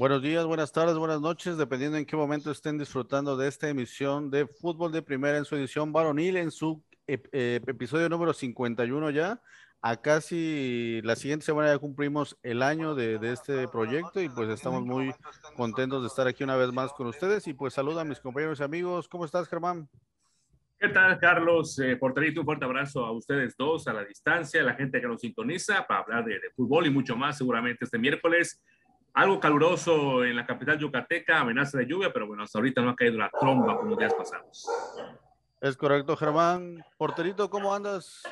Buenos 0.00 0.22
días, 0.22 0.46
buenas 0.46 0.72
tardes, 0.72 0.96
buenas 0.96 1.20
noches, 1.20 1.58
dependiendo 1.58 1.98
en 1.98 2.06
qué 2.06 2.16
momento 2.16 2.50
estén 2.50 2.78
disfrutando 2.78 3.36
de 3.36 3.48
esta 3.48 3.68
emisión 3.68 4.30
de 4.30 4.46
Fútbol 4.46 4.92
de 4.92 5.02
Primera 5.02 5.36
en 5.36 5.44
su 5.44 5.56
edición 5.56 5.92
varonil, 5.92 6.38
en 6.38 6.50
su 6.50 6.82
eh, 7.06 7.60
episodio 7.66 8.08
número 8.08 8.32
51 8.32 9.10
ya. 9.10 9.42
A 9.82 10.00
casi 10.00 11.02
la 11.04 11.16
siguiente 11.16 11.44
semana 11.44 11.68
ya 11.68 11.78
cumplimos 11.78 12.38
el 12.42 12.62
año 12.62 12.94
de, 12.94 13.18
de, 13.18 13.30
este 13.34 13.68
proyecto 13.68 14.22
y 14.22 14.30
pues 14.30 14.48
estamos 14.48 14.86
muy 14.86 15.14
contentos 15.54 16.00
de 16.00 16.08
estar 16.08 16.26
aquí 16.26 16.44
una 16.44 16.56
vez 16.56 16.72
más 16.72 16.94
con 16.94 17.06
ustedes 17.06 17.46
y 17.46 17.52
pues 17.52 17.74
saluda 17.74 18.00
a 18.00 18.04
mis 18.06 18.20
compañeros 18.20 18.58
y 18.60 18.62
amigos. 18.62 19.06
¿Cómo 19.06 19.26
estás, 19.26 19.48
Germán? 19.48 19.86
¿Qué 20.78 20.88
tal, 20.88 21.18
Carlos? 21.18 21.78
Eh, 21.78 21.96
Porterito, 21.96 22.40
un 22.40 22.46
fuerte 22.46 22.64
abrazo 22.64 23.04
a 23.04 23.12
ustedes 23.12 23.54
dos, 23.54 23.86
a 23.86 23.92
la 23.92 24.06
distancia, 24.06 24.62
a 24.62 24.64
la 24.64 24.72
gente 24.72 24.98
que 24.98 25.06
nos 25.06 25.20
sintoniza 25.20 25.86
para 25.86 26.00
hablar 26.00 26.24
de, 26.24 26.40
de 26.40 26.50
fútbol 26.56 26.86
y 26.86 26.90
mucho 26.90 27.16
más 27.16 27.36
seguramente 27.36 27.84
este 27.84 27.98
miércoles. 27.98 28.62
Algo 29.14 29.40
caluroso 29.40 30.24
en 30.24 30.36
la 30.36 30.46
capital 30.46 30.78
yucateca, 30.78 31.40
amenaza 31.40 31.78
de 31.78 31.86
lluvia, 31.86 32.12
pero 32.12 32.26
bueno, 32.26 32.44
hasta 32.44 32.58
ahorita 32.58 32.80
no 32.80 32.90
ha 32.90 32.96
caído 32.96 33.18
la 33.18 33.30
tromba 33.30 33.76
como 33.76 33.96
días 33.96 34.14
pasados. 34.14 34.68
Es 35.60 35.76
correcto, 35.76 36.16
Germán. 36.16 36.84
Porterito, 36.96 37.50
¿cómo 37.50 37.74
andas? 37.74 38.22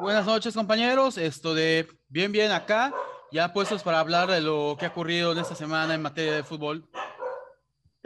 Buenas 0.00 0.24
noches, 0.24 0.54
compañeros. 0.54 1.18
Esto 1.18 1.54
de 1.54 1.88
bien, 2.08 2.30
bien 2.30 2.52
acá, 2.52 2.94
ya 3.32 3.52
puestos 3.52 3.82
para 3.82 3.98
hablar 3.98 4.28
de 4.28 4.40
lo 4.40 4.76
que 4.78 4.86
ha 4.86 4.90
ocurrido 4.90 5.32
en 5.32 5.38
esta 5.38 5.54
semana 5.54 5.94
en 5.94 6.02
materia 6.02 6.34
de 6.34 6.44
fútbol. 6.44 6.88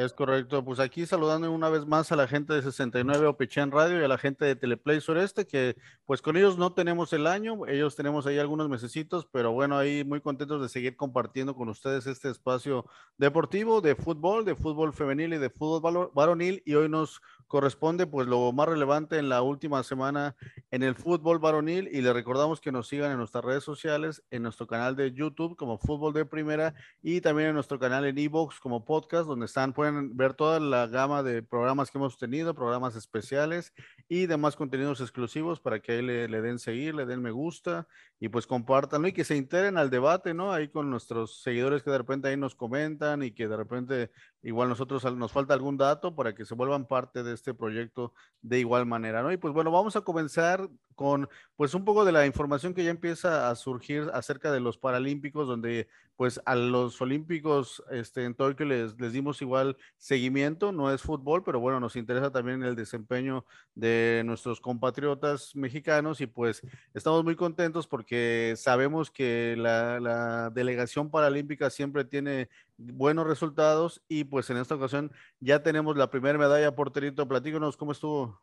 Es 0.00 0.14
correcto, 0.14 0.64
pues 0.64 0.80
aquí 0.80 1.04
saludando 1.04 1.52
una 1.52 1.68
vez 1.68 1.84
más 1.84 2.10
a 2.10 2.16
la 2.16 2.26
gente 2.26 2.54
de 2.54 2.62
69 2.62 3.26
Opichán 3.26 3.70
Radio 3.70 4.00
y 4.00 4.04
a 4.04 4.08
la 4.08 4.16
gente 4.16 4.46
de 4.46 4.56
Teleplay 4.56 4.98
Sureste, 4.98 5.46
que 5.46 5.76
pues 6.06 6.22
con 6.22 6.38
ellos 6.38 6.56
no 6.56 6.72
tenemos 6.72 7.12
el 7.12 7.26
año, 7.26 7.66
ellos 7.66 7.96
tenemos 7.96 8.26
ahí 8.26 8.38
algunos 8.38 8.70
mesecitos, 8.70 9.28
pero 9.30 9.52
bueno, 9.52 9.76
ahí 9.76 10.02
muy 10.02 10.22
contentos 10.22 10.62
de 10.62 10.70
seguir 10.70 10.96
compartiendo 10.96 11.54
con 11.54 11.68
ustedes 11.68 12.06
este 12.06 12.30
espacio 12.30 12.86
deportivo 13.18 13.82
de 13.82 13.94
fútbol, 13.94 14.46
de 14.46 14.54
fútbol 14.54 14.94
femenil 14.94 15.34
y 15.34 15.38
de 15.38 15.50
fútbol 15.50 16.10
varonil 16.14 16.62
y 16.64 16.76
hoy 16.76 16.88
nos 16.88 17.20
corresponde 17.50 18.06
pues 18.06 18.28
lo 18.28 18.52
más 18.52 18.68
relevante 18.68 19.18
en 19.18 19.28
la 19.28 19.42
última 19.42 19.82
semana 19.82 20.36
en 20.70 20.84
el 20.84 20.94
fútbol 20.94 21.40
varonil 21.40 21.88
y 21.90 22.00
le 22.00 22.12
recordamos 22.12 22.60
que 22.60 22.70
nos 22.70 22.86
sigan 22.86 23.10
en 23.10 23.18
nuestras 23.18 23.44
redes 23.44 23.64
sociales, 23.64 24.22
en 24.30 24.44
nuestro 24.44 24.68
canal 24.68 24.94
de 24.94 25.10
YouTube 25.12 25.56
como 25.56 25.76
Fútbol 25.76 26.12
de 26.12 26.24
Primera 26.24 26.74
y 27.02 27.20
también 27.20 27.48
en 27.48 27.54
nuestro 27.54 27.80
canal 27.80 28.04
en 28.04 28.16
Evox 28.18 28.60
como 28.60 28.84
podcast 28.84 29.26
donde 29.26 29.46
están 29.46 29.72
pueden 29.72 30.16
ver 30.16 30.34
toda 30.34 30.60
la 30.60 30.86
gama 30.86 31.24
de 31.24 31.42
programas 31.42 31.90
que 31.90 31.98
hemos 31.98 32.16
tenido, 32.16 32.54
programas 32.54 32.94
especiales 32.94 33.72
y 34.08 34.26
demás 34.26 34.54
contenidos 34.54 35.00
exclusivos 35.00 35.58
para 35.58 35.80
que 35.80 35.90
ahí 35.90 36.02
le, 36.02 36.28
le 36.28 36.42
den 36.42 36.60
seguir, 36.60 36.94
le 36.94 37.04
den 37.04 37.20
me 37.20 37.32
gusta 37.32 37.88
y 38.20 38.28
pues 38.28 38.46
compartan 38.46 39.04
y 39.06 39.12
que 39.12 39.24
se 39.24 39.34
integren 39.34 39.76
al 39.76 39.90
debate, 39.90 40.34
¿no? 40.34 40.52
Ahí 40.52 40.68
con 40.68 40.88
nuestros 40.88 41.42
seguidores 41.42 41.82
que 41.82 41.90
de 41.90 41.98
repente 41.98 42.28
ahí 42.28 42.36
nos 42.36 42.54
comentan 42.54 43.24
y 43.24 43.32
que 43.32 43.48
de 43.48 43.56
repente 43.56 44.10
igual 44.42 44.68
nosotros 44.68 45.02
nos 45.16 45.32
falta 45.32 45.54
algún 45.54 45.76
dato 45.76 46.14
para 46.14 46.34
que 46.34 46.44
se 46.44 46.54
vuelvan 46.54 46.86
parte 46.86 47.24
de 47.24 47.39
este 47.40 47.54
proyecto 47.54 48.12
de 48.42 48.60
igual 48.60 48.86
manera, 48.86 49.22
¿no? 49.22 49.32
Y 49.32 49.36
pues 49.36 49.52
bueno, 49.52 49.70
vamos 49.70 49.96
a 49.96 50.02
comenzar 50.02 50.68
con 50.94 51.28
pues 51.56 51.74
un 51.74 51.84
poco 51.84 52.04
de 52.04 52.12
la 52.12 52.26
información 52.26 52.74
que 52.74 52.84
ya 52.84 52.90
empieza 52.90 53.50
a 53.50 53.54
surgir 53.54 54.10
acerca 54.12 54.52
de 54.52 54.60
los 54.60 54.76
Paralímpicos, 54.78 55.48
donde 55.48 55.88
pues 56.20 56.38
a 56.44 56.54
los 56.54 57.00
Olímpicos 57.00 57.82
este, 57.90 58.26
en 58.26 58.34
Tokio 58.34 58.66
les, 58.66 59.00
les 59.00 59.14
dimos 59.14 59.40
igual 59.40 59.78
seguimiento, 59.96 60.70
no 60.70 60.92
es 60.92 61.00
fútbol, 61.00 61.42
pero 61.42 61.60
bueno, 61.60 61.80
nos 61.80 61.96
interesa 61.96 62.30
también 62.30 62.62
el 62.62 62.76
desempeño 62.76 63.46
de 63.74 64.20
nuestros 64.26 64.60
compatriotas 64.60 65.56
mexicanos 65.56 66.20
y 66.20 66.26
pues 66.26 66.60
estamos 66.92 67.24
muy 67.24 67.36
contentos 67.36 67.86
porque 67.86 68.52
sabemos 68.58 69.10
que 69.10 69.54
la, 69.56 70.50
delegación 70.52 71.10
paralímpica 71.10 71.70
siempre 71.70 72.04
tiene 72.04 72.50
buenos 72.76 73.26
resultados 73.26 74.02
y 74.06 74.24
pues 74.24 74.50
en 74.50 74.58
esta 74.58 74.74
ocasión 74.74 75.10
ya 75.40 75.62
tenemos 75.62 75.96
la 75.96 76.10
primera 76.10 76.38
medalla 76.38 76.74
porterito. 76.74 77.26
Platícanos 77.26 77.78
cómo 77.78 77.92
estuvo. 77.92 78.42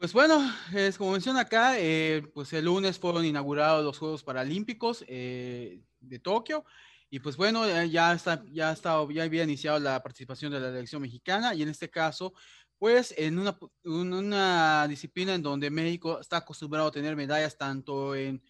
Pues 0.00 0.14
bueno, 0.14 0.40
es 0.74 0.96
como 0.96 1.12
menciona 1.12 1.40
acá, 1.40 1.78
eh, 1.78 2.22
pues 2.32 2.50
el 2.54 2.64
lunes 2.64 2.98
fueron 2.98 3.22
inaugurados 3.22 3.84
los 3.84 3.98
Juegos 3.98 4.22
Paralímpicos 4.22 5.04
eh, 5.06 5.82
de 6.00 6.18
Tokio 6.18 6.64
y 7.10 7.18
pues 7.20 7.36
bueno, 7.36 7.66
ya 7.84 8.14
está, 8.14 8.42
ya 8.50 8.72
está, 8.72 9.06
ya 9.12 9.24
había 9.24 9.44
iniciado 9.44 9.78
la 9.78 10.02
participación 10.02 10.52
de 10.52 10.60
la 10.60 10.68
delegación 10.68 11.02
mexicana 11.02 11.54
y 11.54 11.60
en 11.60 11.68
este 11.68 11.90
caso, 11.90 12.32
pues 12.78 13.14
en 13.18 13.38
una, 13.38 13.58
una 13.84 14.88
disciplina 14.88 15.34
en 15.34 15.42
donde 15.42 15.68
México 15.68 16.18
está 16.18 16.38
acostumbrado 16.38 16.88
a 16.88 16.92
tener 16.92 17.14
medallas 17.14 17.58
tanto 17.58 18.14
en 18.14 18.42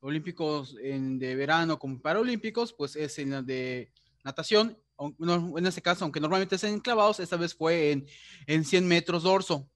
olímpicos 0.00 0.74
en, 0.82 1.20
de 1.20 1.36
verano 1.36 1.78
como 1.78 2.02
paralímpicos, 2.02 2.72
pues 2.72 2.96
es 2.96 3.16
en 3.20 3.30
la 3.30 3.42
de 3.42 3.92
natación, 4.24 4.76
en 4.98 5.66
este 5.68 5.82
caso, 5.82 6.04
aunque 6.04 6.18
normalmente 6.18 6.56
es 6.56 6.64
en 6.64 6.80
clavados, 6.80 7.20
esta 7.20 7.36
vez 7.36 7.54
fue 7.54 7.92
en, 7.92 8.08
en 8.48 8.64
100 8.64 8.88
metros 8.88 9.22
dorso. 9.22 9.70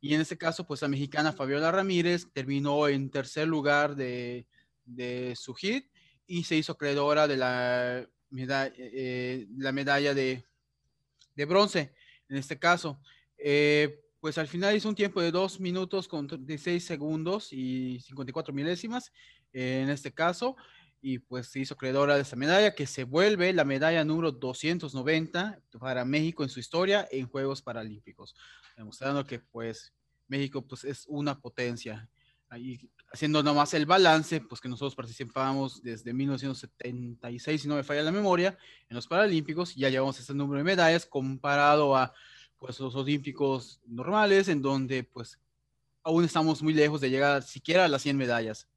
Y 0.00 0.14
en 0.14 0.20
este 0.20 0.38
caso, 0.38 0.66
pues 0.66 0.82
la 0.82 0.88
mexicana 0.88 1.32
Fabiola 1.32 1.70
Ramírez 1.70 2.26
terminó 2.32 2.88
en 2.88 3.10
tercer 3.10 3.46
lugar 3.46 3.94
de, 3.96 4.46
de 4.84 5.34
su 5.36 5.54
hit 5.54 5.90
y 6.26 6.44
se 6.44 6.56
hizo 6.56 6.72
acreedora 6.72 7.28
de 7.28 7.36
la, 7.36 8.08
medalla, 8.30 8.72
eh, 8.76 9.46
la 9.56 9.72
medalla 9.72 10.14
de, 10.14 10.44
de, 11.34 11.44
bronce, 11.44 11.92
en 12.28 12.36
este 12.36 12.58
caso. 12.58 13.00
Eh, 13.36 14.00
pues 14.20 14.38
al 14.38 14.48
final 14.48 14.76
hizo 14.76 14.88
un 14.88 14.94
tiempo 14.94 15.20
de 15.20 15.30
2 15.30 15.60
minutos 15.60 16.06
con 16.06 16.26
16 16.26 16.84
segundos 16.84 17.52
y 17.52 18.00
54 18.00 18.52
milésimas 18.52 19.12
eh, 19.52 19.80
en 19.82 19.90
este 19.90 20.12
caso 20.12 20.56
y 21.02 21.18
pues 21.18 21.48
se 21.48 21.60
hizo 21.60 21.74
acreedora 21.74 22.16
de 22.16 22.22
esta 22.22 22.36
medalla 22.36 22.74
que 22.74 22.86
se 22.86 23.04
vuelve 23.04 23.52
la 23.52 23.64
medalla 23.64 24.04
número 24.04 24.32
290 24.32 25.60
para 25.78 26.04
México 26.04 26.42
en 26.42 26.50
su 26.50 26.60
historia 26.60 27.08
en 27.10 27.26
Juegos 27.26 27.62
Paralímpicos, 27.62 28.34
demostrando 28.76 29.24
que 29.24 29.38
pues 29.38 29.94
México 30.28 30.66
pues 30.66 30.84
es 30.84 31.06
una 31.08 31.40
potencia. 31.40 32.08
Ahí 32.48 32.90
haciendo 33.12 33.42
nomás 33.42 33.74
el 33.74 33.86
balance, 33.86 34.40
pues 34.40 34.60
que 34.60 34.68
nosotros 34.68 34.94
participamos 34.94 35.82
desde 35.82 36.12
1976, 36.12 37.62
si 37.62 37.68
no 37.68 37.76
me 37.76 37.82
falla 37.82 38.02
la 38.02 38.12
memoria, 38.12 38.56
en 38.88 38.94
los 38.94 39.06
Paralímpicos, 39.06 39.74
ya 39.74 39.88
llevamos 39.88 40.18
ese 40.18 40.34
número 40.34 40.58
de 40.58 40.64
medallas 40.64 41.06
comparado 41.06 41.96
a 41.96 42.12
pues 42.58 42.78
los 42.78 42.94
Olímpicos 42.94 43.80
normales, 43.86 44.48
en 44.48 44.62
donde 44.62 45.02
pues 45.02 45.38
aún 46.02 46.24
estamos 46.24 46.62
muy 46.62 46.74
lejos 46.74 47.00
de 47.00 47.10
llegar 47.10 47.42
siquiera 47.42 47.84
a 47.84 47.88
las 47.88 48.02
100 48.02 48.16
medallas. 48.16 48.68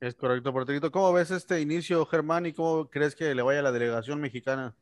Es 0.00 0.14
correcto, 0.14 0.50
Porterito. 0.50 0.90
¿Cómo 0.90 1.12
ves 1.12 1.30
este 1.30 1.60
inicio, 1.60 2.06
Germán, 2.06 2.46
y 2.46 2.54
cómo 2.54 2.88
crees 2.88 3.14
que 3.14 3.34
le 3.34 3.42
vaya 3.42 3.60
a 3.60 3.64
la 3.64 3.72
delegación 3.72 4.18
mexicana? 4.18 4.74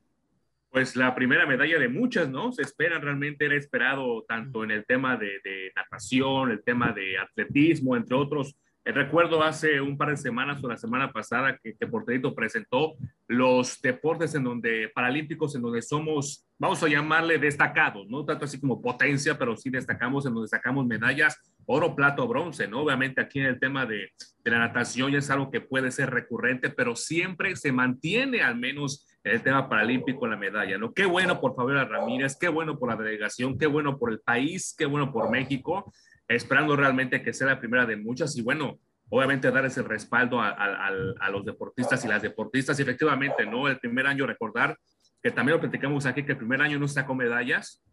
Pues 0.70 0.94
la 0.94 1.12
primera 1.16 1.44
medalla 1.44 1.76
de 1.80 1.88
muchas, 1.88 2.28
¿no? 2.28 2.52
Se 2.52 2.62
espera, 2.62 3.00
realmente 3.00 3.46
era 3.46 3.56
esperado 3.56 4.24
tanto 4.28 4.62
en 4.62 4.70
el 4.70 4.86
tema 4.86 5.16
de, 5.16 5.72
natación, 5.74 6.52
el 6.52 6.62
tema 6.62 6.92
de 6.92 7.18
atletismo, 7.18 7.96
entre 7.96 8.14
otros. 8.14 8.54
Eh, 8.84 8.92
recuerdo 8.92 9.42
hace 9.42 9.80
un 9.80 9.98
par 9.98 10.10
de 10.10 10.18
semanas 10.18 10.62
o 10.62 10.68
la 10.68 10.76
semana 10.76 11.10
pasada 11.12 11.58
que, 11.60 11.74
que 11.74 11.88
presentó 12.36 12.94
los 13.26 13.80
deportes 13.82 14.36
en 14.36 14.44
donde, 14.44 14.88
paralímpicos, 14.94 15.56
en 15.56 15.62
donde 15.62 15.82
somos, 15.82 16.46
vamos 16.58 16.80
a 16.84 16.88
llamarle 16.88 17.38
destacados, 17.38 18.06
no 18.08 18.24
tanto 18.24 18.44
así 18.44 18.60
como 18.60 18.80
potencia, 18.80 19.36
pero 19.36 19.56
sí 19.56 19.68
destacamos, 19.68 20.26
en 20.26 20.34
donde 20.34 20.48
sacamos 20.48 20.86
medallas 20.86 21.40
oro, 21.70 21.94
plato, 21.94 22.26
bronce, 22.26 22.66
¿no? 22.66 22.80
Obviamente 22.80 23.20
aquí 23.20 23.40
en 23.40 23.46
el 23.46 23.60
tema 23.60 23.84
de, 23.84 24.10
de, 24.42 24.50
la 24.50 24.58
natación 24.58 25.12
ya 25.12 25.18
es 25.18 25.28
algo 25.28 25.50
que 25.50 25.60
puede 25.60 25.90
ser 25.90 26.08
recurrente, 26.10 26.70
pero 26.70 26.96
siempre 26.96 27.54
se 27.56 27.72
mantiene 27.72 28.40
al 28.40 28.56
menos 28.56 29.06
el 29.22 29.42
tema 29.42 29.68
paralímpico 29.68 30.26
la 30.26 30.38
medalla, 30.38 30.78
¿no? 30.78 30.94
Qué 30.94 31.04
bueno 31.04 31.40
por 31.40 31.54
Fabiola 31.54 31.84
Ramírez, 31.84 32.38
qué 32.40 32.48
bueno 32.48 32.78
por 32.78 32.88
la 32.88 32.96
delegación, 32.96 33.58
qué 33.58 33.66
bueno 33.66 33.98
por 33.98 34.10
el 34.10 34.20
país, 34.20 34.74
qué 34.78 34.86
bueno 34.86 35.12
por 35.12 35.30
México, 35.30 35.92
esperando 36.26 36.74
realmente 36.74 37.22
que 37.22 37.34
sea 37.34 37.48
la 37.48 37.60
primera 37.60 37.84
de 37.84 37.96
muchas 37.96 38.34
y 38.38 38.42
bueno, 38.42 38.78
obviamente 39.10 39.50
dar 39.50 39.66
ese 39.66 39.82
respaldo 39.82 40.40
a, 40.40 40.48
a, 40.48 40.88
a 40.88 41.30
los 41.30 41.44
deportistas 41.44 42.02
y 42.06 42.08
las 42.08 42.22
deportistas, 42.22 42.78
y 42.78 42.82
efectivamente, 42.82 43.44
¿no? 43.44 43.68
El 43.68 43.78
primer 43.78 44.06
año 44.06 44.26
recordar 44.26 44.78
que 45.22 45.30
también 45.30 45.56
lo 45.56 45.60
platicamos 45.60 46.06
aquí, 46.06 46.22
que 46.22 46.32
el 46.32 46.38
primer 46.38 46.62
año 46.62 46.78
no 46.78 46.88
sacó 46.88 47.14
medallas, 47.14 47.84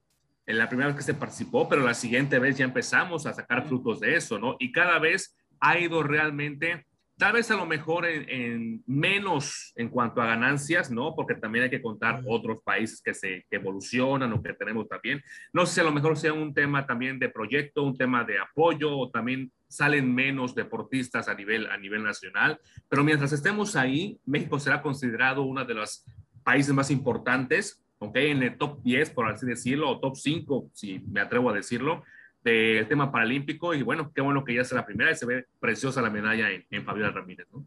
en 0.45 0.57
la 0.57 0.67
primera 0.67 0.87
vez 0.87 0.97
que 0.97 1.03
se 1.03 1.13
participó, 1.13 1.67
pero 1.67 1.81
la 1.81 1.93
siguiente 1.93 2.39
vez 2.39 2.57
ya 2.57 2.65
empezamos 2.65 3.25
a 3.25 3.33
sacar 3.33 3.67
frutos 3.67 3.99
de 3.99 4.15
eso, 4.15 4.39
¿no? 4.39 4.55
Y 4.59 4.71
cada 4.71 4.99
vez 4.99 5.35
ha 5.59 5.79
ido 5.79 6.03
realmente, 6.03 6.85
tal 7.17 7.33
vez 7.33 7.49
a 7.49 7.55
lo 7.55 7.65
mejor 7.65 8.05
en, 8.05 8.29
en 8.29 8.83
menos 8.85 9.73
en 9.75 9.89
cuanto 9.89 10.21
a 10.21 10.27
ganancias, 10.27 10.91
¿no? 10.91 11.15
Porque 11.15 11.35
también 11.35 11.63
hay 11.63 11.69
que 11.69 11.81
contar 11.81 12.21
otros 12.27 12.59
países 12.63 13.01
que 13.01 13.13
se 13.13 13.45
que 13.49 13.55
evolucionan 13.55 14.31
o 14.33 14.43
que 14.43 14.53
tenemos 14.53 14.87
también. 14.87 15.23
No 15.51 15.65
sé 15.65 15.75
si 15.75 15.81
a 15.81 15.85
lo 15.85 15.91
mejor 15.91 16.17
sea 16.17 16.33
un 16.33 16.53
tema 16.53 16.85
también 16.85 17.17
de 17.17 17.29
proyecto, 17.29 17.83
un 17.83 17.97
tema 17.97 18.23
de 18.23 18.37
apoyo 18.37 18.95
o 18.95 19.09
también 19.09 19.51
salen 19.67 20.13
menos 20.13 20.53
deportistas 20.53 21.27
a 21.27 21.33
nivel, 21.33 21.67
a 21.71 21.77
nivel 21.77 22.03
nacional, 22.03 22.59
pero 22.87 23.03
mientras 23.03 23.33
estemos 23.33 23.75
ahí, 23.75 24.19
México 24.25 24.59
será 24.59 24.81
considerado 24.81 25.41
uno 25.41 25.65
de 25.65 25.73
los 25.73 26.05
países 26.43 26.73
más 26.73 26.91
importantes 26.91 27.84
¿ok? 28.05 28.15
En 28.17 28.43
el 28.43 28.57
top 28.57 28.81
10, 28.83 29.11
por 29.11 29.27
así 29.27 29.45
decirlo, 29.45 29.89
o 29.89 29.99
top 29.99 30.15
5, 30.15 30.69
si 30.73 30.99
me 31.11 31.21
atrevo 31.21 31.49
a 31.49 31.53
decirlo, 31.53 32.03
del 32.43 32.87
tema 32.87 33.11
paralímpico. 33.11 33.73
Y 33.73 33.83
bueno, 33.83 34.11
qué 34.13 34.21
bueno 34.21 34.43
que 34.43 34.55
ya 34.55 34.63
sea 34.63 34.79
la 34.79 34.85
primera 34.85 35.11
y 35.11 35.15
se 35.15 35.25
ve 35.25 35.45
preciosa 35.59 36.01
la 36.01 36.09
medalla 36.09 36.51
en, 36.51 36.65
en 36.69 36.85
Fabiola 36.85 37.11
Ramírez, 37.11 37.47
¿no? 37.51 37.65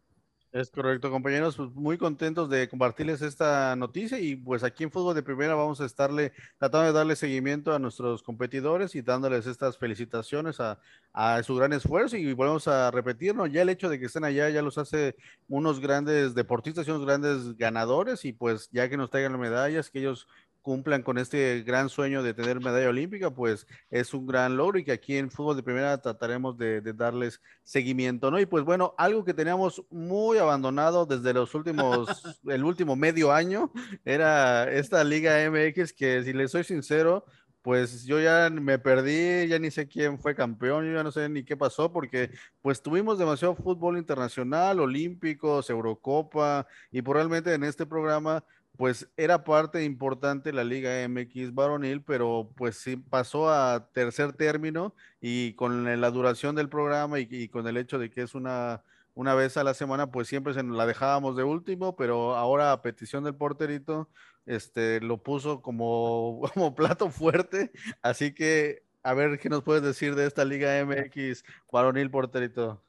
Es 0.50 0.70
correcto, 0.70 1.10
compañeros, 1.10 1.56
pues 1.56 1.70
muy 1.74 1.98
contentos 1.98 2.48
de 2.48 2.70
compartirles 2.70 3.20
esta 3.20 3.76
noticia 3.76 4.18
y 4.18 4.34
pues 4.34 4.64
aquí 4.64 4.82
en 4.82 4.90
Fútbol 4.90 5.14
de 5.14 5.22
Primera 5.22 5.54
vamos 5.54 5.78
a 5.82 5.84
estarle 5.84 6.32
tratando 6.56 6.86
de 6.86 6.92
darle 6.94 7.16
seguimiento 7.16 7.74
a 7.74 7.78
nuestros 7.78 8.22
competidores 8.22 8.94
y 8.94 9.02
dándoles 9.02 9.46
estas 9.46 9.76
felicitaciones 9.76 10.58
a, 10.58 10.80
a 11.12 11.42
su 11.42 11.54
gran 11.54 11.74
esfuerzo 11.74 12.16
y 12.16 12.32
volvemos 12.32 12.66
a 12.66 12.90
repetirnos, 12.90 13.52
ya 13.52 13.60
el 13.60 13.68
hecho 13.68 13.90
de 13.90 13.98
que 13.98 14.06
estén 14.06 14.24
allá 14.24 14.48
ya 14.48 14.62
los 14.62 14.78
hace 14.78 15.16
unos 15.48 15.80
grandes 15.80 16.34
deportistas 16.34 16.88
y 16.88 16.92
unos 16.92 17.04
grandes 17.04 17.54
ganadores 17.58 18.24
y 18.24 18.32
pues 18.32 18.70
ya 18.72 18.88
que 18.88 18.96
nos 18.96 19.10
traigan 19.10 19.32
las 19.32 19.42
medallas, 19.42 19.90
que 19.90 19.98
ellos 19.98 20.28
cumplan 20.68 21.02
con 21.02 21.16
este 21.16 21.62
gran 21.62 21.88
sueño 21.88 22.22
de 22.22 22.34
tener 22.34 22.60
medalla 22.60 22.90
olímpica, 22.90 23.30
pues 23.30 23.66
es 23.88 24.12
un 24.12 24.26
gran 24.26 24.58
logro 24.58 24.78
y 24.78 24.84
que 24.84 24.92
aquí 24.92 25.16
en 25.16 25.30
fútbol 25.30 25.56
de 25.56 25.62
primera 25.62 25.96
trataremos 25.96 26.58
de, 26.58 26.82
darles 26.82 27.40
seguimiento, 27.64 28.30
¿no? 28.30 28.38
Y 28.38 28.44
pues 28.44 28.64
bueno, 28.64 28.94
algo 28.98 29.24
que 29.24 29.32
teníamos 29.32 29.82
muy 29.88 30.36
abandonado 30.36 31.06
desde 31.06 31.32
los 31.32 31.54
últimos, 31.54 32.06
el 32.46 32.64
último 32.64 32.96
medio 32.96 33.32
año, 33.32 33.72
era 34.04 34.70
esta 34.70 35.02
Liga 35.04 35.38
MX 35.50 35.94
que 35.94 36.22
si 36.22 36.34
les 36.34 36.50
soy 36.50 36.64
sincero, 36.64 37.24
pues 37.62 38.04
yo 38.04 38.20
ya 38.20 38.50
me 38.50 38.78
perdí, 38.78 39.48
ya 39.48 39.58
ni 39.58 39.70
sé 39.70 39.88
quién 39.88 40.18
fue 40.18 40.34
campeón, 40.34 40.84
yo 40.84 40.92
ya 40.92 41.02
no 41.02 41.12
sé 41.12 41.30
ni 41.30 41.44
qué 41.44 41.56
pasó, 41.56 41.90
porque 41.90 42.30
pues 42.60 42.82
tuvimos 42.82 43.18
demasiado 43.18 43.54
fútbol 43.54 43.96
internacional, 43.96 44.80
olímpicos, 44.80 45.70
Eurocopa, 45.70 46.66
y 46.90 47.00
probablemente 47.00 47.54
en 47.54 47.64
este 47.64 47.86
programa 47.86 48.44
pues 48.78 49.08
era 49.16 49.42
parte 49.42 49.82
importante 49.82 50.52
la 50.52 50.62
Liga 50.62 51.06
MX 51.08 51.52
varonil, 51.52 52.00
pero 52.00 52.48
pues 52.56 52.76
sí 52.76 52.96
pasó 52.96 53.50
a 53.50 53.88
tercer 53.92 54.34
término 54.34 54.94
y 55.20 55.54
con 55.54 56.00
la 56.00 56.10
duración 56.12 56.54
del 56.54 56.68
programa 56.68 57.18
y, 57.18 57.48
con 57.48 57.66
el 57.66 57.76
hecho 57.76 57.98
de 57.98 58.08
que 58.08 58.22
es 58.22 58.36
una, 58.36 58.84
una 59.14 59.34
vez 59.34 59.56
a 59.56 59.64
la 59.64 59.74
semana, 59.74 60.12
pues 60.12 60.28
siempre 60.28 60.54
se 60.54 60.62
la 60.62 60.86
dejábamos 60.86 61.36
de 61.36 61.42
último, 61.42 61.96
pero 61.96 62.36
ahora 62.36 62.70
a 62.70 62.80
petición 62.80 63.24
del 63.24 63.34
porterito, 63.34 64.08
este, 64.46 65.00
lo 65.00 65.24
puso 65.24 65.60
como, 65.60 66.42
como 66.54 66.76
plato 66.76 67.10
fuerte, 67.10 67.72
así 68.00 68.32
que 68.32 68.84
a 69.02 69.12
ver 69.12 69.40
qué 69.40 69.48
nos 69.48 69.64
puedes 69.64 69.82
decir 69.82 70.14
de 70.14 70.24
esta 70.24 70.44
Liga 70.44 70.84
MX 70.84 71.42
varonil 71.72 72.12
porterito. 72.12 72.80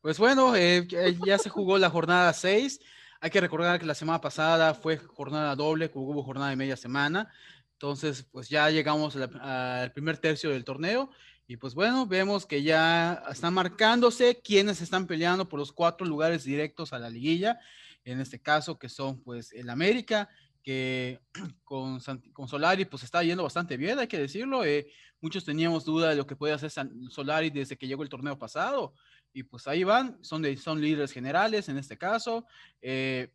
Pues 0.00 0.18
bueno, 0.18 0.56
eh, 0.56 0.88
ya 1.24 1.38
se 1.38 1.50
jugó 1.50 1.78
la 1.78 1.88
jornada 1.88 2.32
6. 2.32 2.80
Hay 3.24 3.30
que 3.30 3.40
recordar 3.40 3.80
que 3.80 3.86
la 3.86 3.94
semana 3.94 4.20
pasada 4.20 4.74
fue 4.74 4.98
jornada 4.98 5.56
doble, 5.56 5.90
hubo 5.94 6.22
jornada 6.22 6.50
de 6.50 6.56
media 6.56 6.76
semana. 6.76 7.32
Entonces, 7.72 8.22
pues 8.30 8.50
ya 8.50 8.68
llegamos 8.68 9.16
al 9.16 9.92
primer 9.92 10.18
tercio 10.18 10.50
del 10.50 10.62
torneo 10.62 11.08
y 11.46 11.56
pues 11.56 11.74
bueno, 11.74 12.06
vemos 12.06 12.44
que 12.44 12.62
ya 12.62 13.24
están 13.30 13.54
marcándose 13.54 14.42
quienes 14.42 14.82
están 14.82 15.06
peleando 15.06 15.48
por 15.48 15.58
los 15.58 15.72
cuatro 15.72 16.06
lugares 16.06 16.44
directos 16.44 16.92
a 16.92 16.98
la 16.98 17.08
liguilla. 17.08 17.58
En 18.04 18.20
este 18.20 18.42
caso, 18.42 18.78
que 18.78 18.90
son 18.90 19.22
pues 19.22 19.54
el 19.54 19.70
América, 19.70 20.28
que 20.62 21.18
con, 21.64 22.00
con 22.34 22.46
Solari 22.46 22.84
pues 22.84 23.04
está 23.04 23.22
yendo 23.22 23.44
bastante 23.44 23.78
bien, 23.78 23.98
hay 23.98 24.06
que 24.06 24.18
decirlo. 24.18 24.66
Eh, 24.66 24.86
muchos 25.22 25.46
teníamos 25.46 25.86
duda 25.86 26.10
de 26.10 26.16
lo 26.16 26.26
que 26.26 26.36
puede 26.36 26.52
hacer 26.52 26.70
Solari 27.08 27.48
desde 27.48 27.78
que 27.78 27.86
llegó 27.86 28.02
el 28.02 28.10
torneo 28.10 28.38
pasado 28.38 28.92
y 29.34 29.42
pues 29.42 29.66
ahí 29.66 29.82
van, 29.82 30.16
son, 30.22 30.40
de, 30.42 30.56
son 30.56 30.80
líderes 30.80 31.10
generales 31.10 31.68
en 31.68 31.76
este 31.76 31.98
caso, 31.98 32.46
eh, 32.80 33.30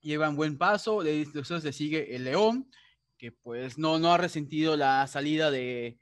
llevan 0.00 0.34
buen 0.34 0.58
paso, 0.58 1.02
después 1.02 1.64
le 1.64 1.72
sigue 1.72 2.14
el 2.16 2.24
León, 2.24 2.68
que 3.16 3.30
pues 3.30 3.78
no, 3.78 3.98
no 4.00 4.12
ha 4.12 4.18
resentido 4.18 4.76
la 4.76 5.06
salida 5.06 5.52
de, 5.52 5.98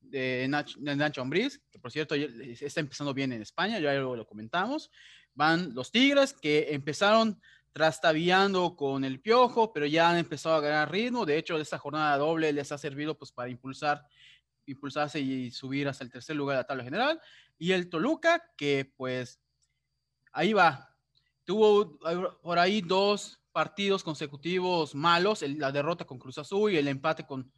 de, 0.00 0.46
Nacho, 0.48 1.20
Ambriz, 1.20 1.60
que 1.72 1.80
por 1.80 1.90
cierto 1.90 2.14
está 2.14 2.80
empezando 2.80 3.12
bien 3.12 3.32
en 3.32 3.42
España, 3.42 3.80
ya 3.80 3.92
luego 3.94 4.14
lo 4.14 4.26
comentamos, 4.26 4.92
van 5.34 5.74
los 5.74 5.90
Tigres, 5.90 6.32
que 6.32 6.68
empezaron 6.70 7.40
trastaviando 7.72 8.76
con 8.76 9.04
el 9.04 9.20
piojo, 9.20 9.72
pero 9.72 9.86
ya 9.86 10.08
han 10.08 10.18
empezado 10.18 10.54
a 10.54 10.60
ganar 10.60 10.92
ritmo, 10.92 11.26
de 11.26 11.36
hecho 11.36 11.58
esta 11.58 11.78
jornada 11.78 12.16
doble 12.16 12.52
les 12.52 12.70
ha 12.70 12.78
servido 12.78 13.18
pues 13.18 13.32
para 13.32 13.50
impulsar 13.50 14.06
impulsarse 14.66 15.20
y 15.20 15.50
subir 15.50 15.88
hasta 15.88 16.04
el 16.04 16.10
tercer 16.10 16.36
lugar 16.36 16.56
de 16.56 16.62
la 16.62 16.66
tabla 16.66 16.84
general. 16.84 17.20
Y 17.62 17.70
el 17.70 17.88
Toluca, 17.88 18.42
que 18.56 18.92
pues 18.96 19.38
ahí 20.32 20.52
va. 20.52 20.96
Tuvo 21.44 21.96
por 22.42 22.58
ahí 22.58 22.80
dos 22.80 23.40
partidos 23.52 24.02
consecutivos 24.02 24.96
malos, 24.96 25.42
la 25.42 25.70
derrota 25.70 26.04
con 26.04 26.18
Cruz 26.18 26.38
Azul 26.38 26.72
y 26.72 26.76
el 26.76 26.88
empate 26.88 27.24
con, 27.24 27.52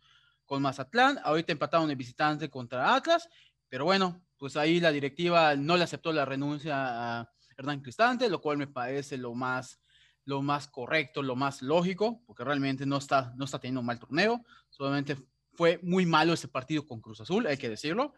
con 0.44 0.60
Mazatlán. 0.60 1.18
Ahorita 1.24 1.52
empataron 1.52 1.88
el 1.88 1.96
visitante 1.96 2.50
contra 2.50 2.94
Atlas, 2.94 3.30
pero 3.70 3.86
bueno, 3.86 4.22
pues 4.36 4.58
ahí 4.58 4.78
la 4.78 4.92
directiva 4.92 5.56
no 5.56 5.74
le 5.78 5.84
aceptó 5.84 6.12
la 6.12 6.26
renuncia 6.26 7.20
a 7.20 7.32
Hernán 7.56 7.80
Cristante, 7.80 8.28
lo 8.28 8.42
cual 8.42 8.58
me 8.58 8.66
parece 8.66 9.16
lo 9.16 9.34
más, 9.34 9.80
lo 10.26 10.42
más 10.42 10.68
correcto, 10.68 11.22
lo 11.22 11.34
más 11.34 11.62
lógico, 11.62 12.22
porque 12.26 12.44
realmente 12.44 12.84
no 12.84 12.98
está, 12.98 13.32
no 13.36 13.46
está 13.46 13.58
teniendo 13.58 13.80
un 13.80 13.86
mal 13.86 13.98
torneo, 13.98 14.44
solamente 14.68 15.16
fue 15.54 15.80
muy 15.82 16.04
malo 16.04 16.34
ese 16.34 16.48
partido 16.48 16.86
con 16.86 17.00
Cruz 17.00 17.22
Azul, 17.22 17.46
hay 17.46 17.56
que 17.56 17.70
decirlo. 17.70 18.12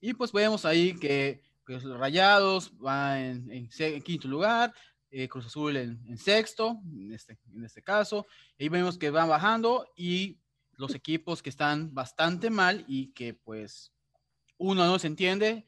Y 0.00 0.14
pues 0.14 0.32
vemos 0.32 0.64
ahí 0.64 0.94
que, 0.94 1.42
Rayados 1.66 2.72
va 2.84 3.20
en, 3.20 3.68
quinto 4.02 4.26
lugar, 4.26 4.74
eh, 5.10 5.28
Cruz 5.28 5.46
Azul 5.46 5.76
en, 5.76 6.18
sexto, 6.18 6.80
en 6.92 7.12
este, 7.12 7.38
en 7.54 7.64
este 7.64 7.82
caso. 7.82 8.26
Ahí 8.58 8.68
vemos 8.68 8.98
que 8.98 9.10
van 9.10 9.28
bajando 9.28 9.86
y 9.94 10.40
los 10.72 10.94
equipos 10.94 11.42
que 11.42 11.50
están 11.50 11.94
bastante 11.94 12.50
mal 12.50 12.84
y 12.88 13.12
que 13.12 13.34
pues 13.34 13.92
uno 14.58 14.84
no 14.84 14.98
se 14.98 15.06
entiende 15.06 15.64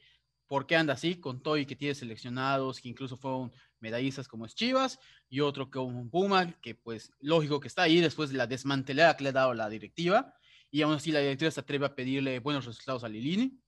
por 0.47 0.67
qué 0.67 0.75
anda 0.75 0.93
así, 0.93 1.15
con 1.15 1.41
todo 1.41 1.57
y 1.57 1.65
que 1.65 1.75
tiene 1.75 1.95
seleccionados, 1.95 2.81
que 2.81 2.89
incluso 2.89 3.17
fueron 3.17 3.53
medallistas 3.79 4.27
como 4.27 4.45
es 4.45 4.55
Chivas, 4.55 4.99
y 5.29 5.39
otro 5.39 5.71
como 5.71 6.09
Puma, 6.09 6.51
que 6.59 6.75
pues 6.75 7.11
lógico 7.21 7.59
que 7.59 7.67
está 7.67 7.83
ahí 7.83 8.01
después 8.01 8.29
de 8.29 8.37
la 8.37 8.47
desmantelada 8.47 9.15
que 9.15 9.23
le 9.23 9.29
ha 9.29 9.33
dado 9.33 9.53
la 9.53 9.69
directiva 9.69 10.33
y 10.73 10.81
aún 10.81 10.95
así 10.95 11.11
la 11.11 11.19
directiva 11.19 11.51
se 11.51 11.59
atreve 11.59 11.85
a 11.85 11.95
pedirle 11.95 12.39
buenos 12.39 12.65
resultados 12.65 13.03
a 13.03 13.07
Lilini. 13.07 13.62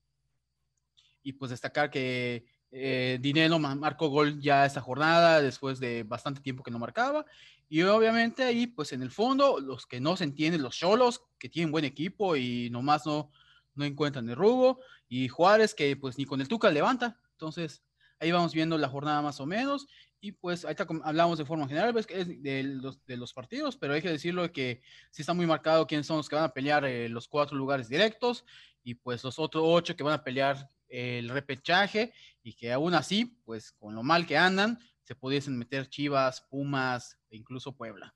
Y 1.25 1.33
pues 1.33 1.50
destacar 1.50 1.89
que 1.89 2.45
eh, 2.72 3.18
Dinero 3.19 3.57
marcó 3.57 4.10
gol 4.10 4.39
ya 4.39 4.66
esta 4.66 4.80
jornada 4.80 5.42
después 5.42 5.80
de 5.80 6.04
bastante 6.04 6.39
tiempo 6.39 6.62
que 6.62 6.72
no 6.72 6.77
marcaba. 6.77 7.25
Y 7.68 7.81
obviamente 7.81 8.44
ahí, 8.44 8.68
pues 8.68 8.94
en 8.94 9.01
el 9.01 9.10
fondo, 9.10 9.60
los 9.60 9.88
que 9.88 10.00
no 10.00 10.16
se 10.16 10.24
entienden, 10.24 10.62
los 10.62 10.77
cholos, 10.77 11.24
que 11.39 11.50
tienen 11.50 11.72
buen 11.72 11.83
equipo 11.83 12.36
y 12.36 12.69
nomás 12.69 13.06
no, 13.06 13.31
no 13.74 13.86
encuentran 13.86 14.30
el 14.30 14.36
rubo. 14.36 14.80
Y 15.10 15.27
Juárez, 15.30 15.74
que 15.74 15.95
pues 15.98 16.18
ni 16.18 16.25
con 16.25 16.42
el 16.42 16.48
Tuca 16.48 16.69
levanta. 16.69 17.19
Entonces, 17.31 17.83
ahí 18.19 18.31
vamos 18.31 18.54
viendo 18.54 18.77
la 18.77 18.88
jornada 18.88 19.22
más 19.22 19.39
o 19.39 19.48
menos. 19.48 19.88
Y 20.22 20.34
pues 20.34 20.65
ahí 20.65 20.75
hablamos 21.03 21.38
de 21.38 21.46
forma 21.46 21.67
general, 21.67 21.94
ves 21.94 22.08
que 22.08 22.22
es 22.22 22.41
de 22.44 22.63
los, 22.63 23.03
de 23.05 23.17
los 23.17 23.34
partidos, 23.34 23.77
pero 23.77 23.94
hay 23.94 24.01
que 24.01 24.10
decirlo 24.10 24.51
que 24.51 24.82
sí 25.12 25.22
está 25.22 25.34
muy 25.34 25.46
marcado 25.46 25.88
quiénes 25.88 26.08
son 26.08 26.17
los 26.17 26.27
que 26.27 26.36
van 26.36 26.46
a 26.46 26.53
pelear 26.53 26.84
eh, 26.86 27.10
los 27.10 27.27
cuatro 27.27 27.55
lugares 27.55 27.89
directos 27.89 28.44
y 28.84 28.96
pues 28.96 29.24
los 29.24 29.38
otros 29.38 29.63
ocho 29.67 29.96
que 29.96 30.03
van 30.03 30.13
a 30.13 30.24
pelear 30.24 30.70
el 30.89 31.30
repechaje 31.30 32.13
y 32.44 32.54
que 32.54 32.72
aún 32.72 32.94
así, 32.94 33.39
pues 33.44 33.72
con 33.74 33.96
lo 33.96 34.04
mal 34.04 34.25
que 34.25 34.38
andan, 34.38 34.80
se 35.04 35.15
pudiesen 35.15 35.58
meter 35.58 35.88
Chivas, 35.88 36.42
Pumas 36.50 37.18
e 37.30 37.38
incluso 37.38 37.75
Puebla. 37.75 38.13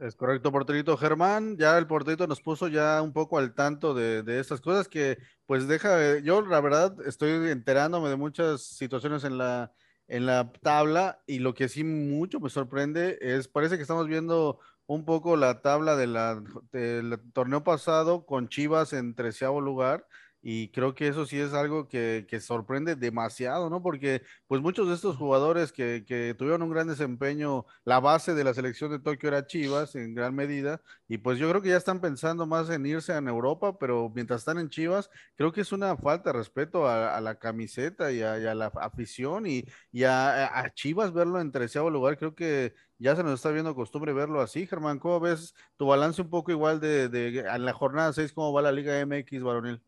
Es 0.00 0.14
correcto, 0.14 0.52
porterito 0.52 0.96
Germán. 0.96 1.56
Ya 1.56 1.76
el 1.76 1.88
porterito 1.88 2.26
nos 2.28 2.40
puso 2.40 2.68
ya 2.68 3.02
un 3.02 3.12
poco 3.12 3.38
al 3.38 3.54
tanto 3.54 3.94
de, 3.94 4.22
de, 4.22 4.38
estas 4.38 4.60
cosas 4.60 4.88
que, 4.88 5.18
pues 5.44 5.66
deja, 5.66 6.18
yo 6.20 6.40
la 6.42 6.60
verdad 6.60 6.96
estoy 7.04 7.50
enterándome 7.50 8.08
de 8.08 8.16
muchas 8.16 8.62
situaciones 8.62 9.24
en 9.24 9.38
la, 9.38 9.72
en 10.06 10.26
la 10.26 10.52
tabla 10.62 11.20
y 11.26 11.40
lo 11.40 11.52
que 11.52 11.68
sí 11.68 11.82
mucho 11.82 12.38
me 12.38 12.48
sorprende 12.48 13.18
es, 13.20 13.48
parece 13.48 13.76
que 13.76 13.82
estamos 13.82 14.06
viendo 14.06 14.60
un 14.86 15.04
poco 15.04 15.36
la 15.36 15.60
tabla 15.62 15.96
de 15.96 16.06
la, 16.06 16.42
del 16.70 17.18
torneo 17.32 17.64
pasado 17.64 18.24
con 18.24 18.48
Chivas 18.48 18.92
en 18.92 19.14
treceavo 19.14 19.60
lugar 19.60 20.06
y 20.50 20.70
creo 20.70 20.94
que 20.94 21.08
eso 21.08 21.26
sí 21.26 21.38
es 21.38 21.52
algo 21.52 21.88
que, 21.88 22.26
sorprende 22.40 22.96
demasiado, 22.96 23.68
¿no? 23.68 23.82
Porque 23.82 24.22
pues 24.46 24.62
muchos 24.62 24.88
de 24.88 24.94
estos 24.94 25.14
jugadores 25.18 25.72
que, 25.72 26.34
tuvieron 26.38 26.62
un 26.62 26.70
gran 26.70 26.88
desempeño, 26.88 27.66
la 27.84 28.00
base 28.00 28.32
de 28.34 28.44
la 28.44 28.54
selección 28.54 28.90
de 28.90 28.98
Tokio 28.98 29.28
era 29.28 29.46
Chivas 29.46 29.94
en 29.94 30.14
gran 30.14 30.34
medida, 30.34 30.80
y 31.06 31.18
pues 31.18 31.38
yo 31.38 31.50
creo 31.50 31.60
que 31.60 31.68
ya 31.68 31.76
están 31.76 32.00
pensando 32.00 32.46
más 32.46 32.70
en 32.70 32.86
irse 32.86 33.12
a 33.12 33.18
Europa, 33.18 33.78
pero 33.78 34.10
mientras 34.14 34.40
están 34.40 34.58
en 34.58 34.70
Chivas, 34.70 35.10
creo 35.36 35.52
que 35.52 35.60
es 35.60 35.70
una 35.70 35.94
falta 35.98 36.32
de 36.32 36.38
respeto 36.38 36.88
a, 36.88 37.20
la 37.20 37.38
camiseta 37.38 38.10
y 38.10 38.22
a, 38.22 38.54
la 38.54 38.68
afición 38.68 39.44
y, 39.46 39.66
a, 40.04 40.72
Chivas 40.74 41.12
verlo 41.12 41.42
en 41.42 41.52
treceavo 41.52 41.90
lugar, 41.90 42.16
creo 42.16 42.34
que 42.34 42.72
ya 42.98 43.14
se 43.14 43.22
nos 43.22 43.34
está 43.34 43.50
viendo 43.50 43.74
costumbre 43.74 44.14
verlo 44.14 44.40
así, 44.40 44.66
Germán. 44.66 44.98
¿Cómo 44.98 45.20
ves 45.20 45.54
tu 45.76 45.86
balance 45.86 46.22
un 46.22 46.30
poco 46.30 46.50
igual 46.52 46.80
de, 46.80 47.08
de 47.10 47.40
en 47.40 47.64
la 47.66 47.72
jornada 47.74 48.12
6, 48.14 48.32
cómo 48.32 48.52
va 48.52 48.62
la 48.62 48.72
Liga 48.72 48.98
MX 49.04 49.42
varonil? 49.42 49.82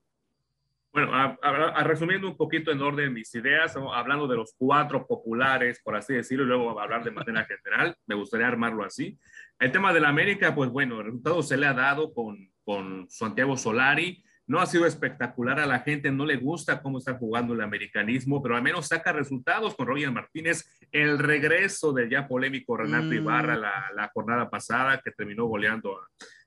Bueno, 0.92 1.10
a, 1.14 1.84
resumiendo 1.84 2.26
un 2.28 2.36
poquito 2.36 2.72
en 2.72 2.82
orden 2.82 3.12
mis 3.12 3.32
ideas, 3.36 3.76
hablando 3.76 4.26
de 4.26 4.36
los 4.36 4.54
cuatro 4.58 5.06
populares, 5.06 5.80
por 5.84 5.94
así 5.94 6.14
decirlo, 6.14 6.44
y 6.44 6.48
luego 6.48 6.80
hablar 6.80 7.04
de 7.04 7.12
manera 7.12 7.44
general, 7.44 7.94
me 8.06 8.16
gustaría 8.16 8.48
armarlo 8.48 8.84
así. 8.84 9.16
El 9.60 9.70
tema 9.70 9.92
de 9.92 10.00
la 10.00 10.08
América, 10.08 10.52
pues 10.52 10.68
bueno, 10.70 10.98
el 10.98 11.06
resultado 11.06 11.42
se 11.44 11.56
le 11.56 11.66
ha 11.66 11.74
dado 11.74 12.12
con, 12.12 12.50
con 12.64 13.08
Santiago 13.08 13.56
Solari, 13.56 14.24
no 14.48 14.58
ha 14.58 14.66
sido 14.66 14.84
espectacular 14.84 15.60
a 15.60 15.66
la 15.66 15.78
gente, 15.78 16.10
no 16.10 16.26
le 16.26 16.36
gusta 16.36 16.82
cómo 16.82 16.98
está 16.98 17.14
jugando 17.14 17.54
el 17.54 17.60
americanismo, 17.60 18.42
pero 18.42 18.56
al 18.56 18.62
menos 18.62 18.88
saca 18.88 19.12
resultados 19.12 19.76
con 19.76 19.86
Roger 19.86 20.10
Martínez, 20.10 20.68
el 20.90 21.20
regreso 21.20 21.92
del 21.92 22.10
ya 22.10 22.26
polémico 22.26 22.76
Renato 22.76 23.06
mm. 23.06 23.12
Ibarra 23.12 23.56
la, 23.56 24.10
jornada 24.12 24.50
pasada 24.50 25.00
que 25.04 25.12
terminó 25.12 25.44
goleando 25.44 26.00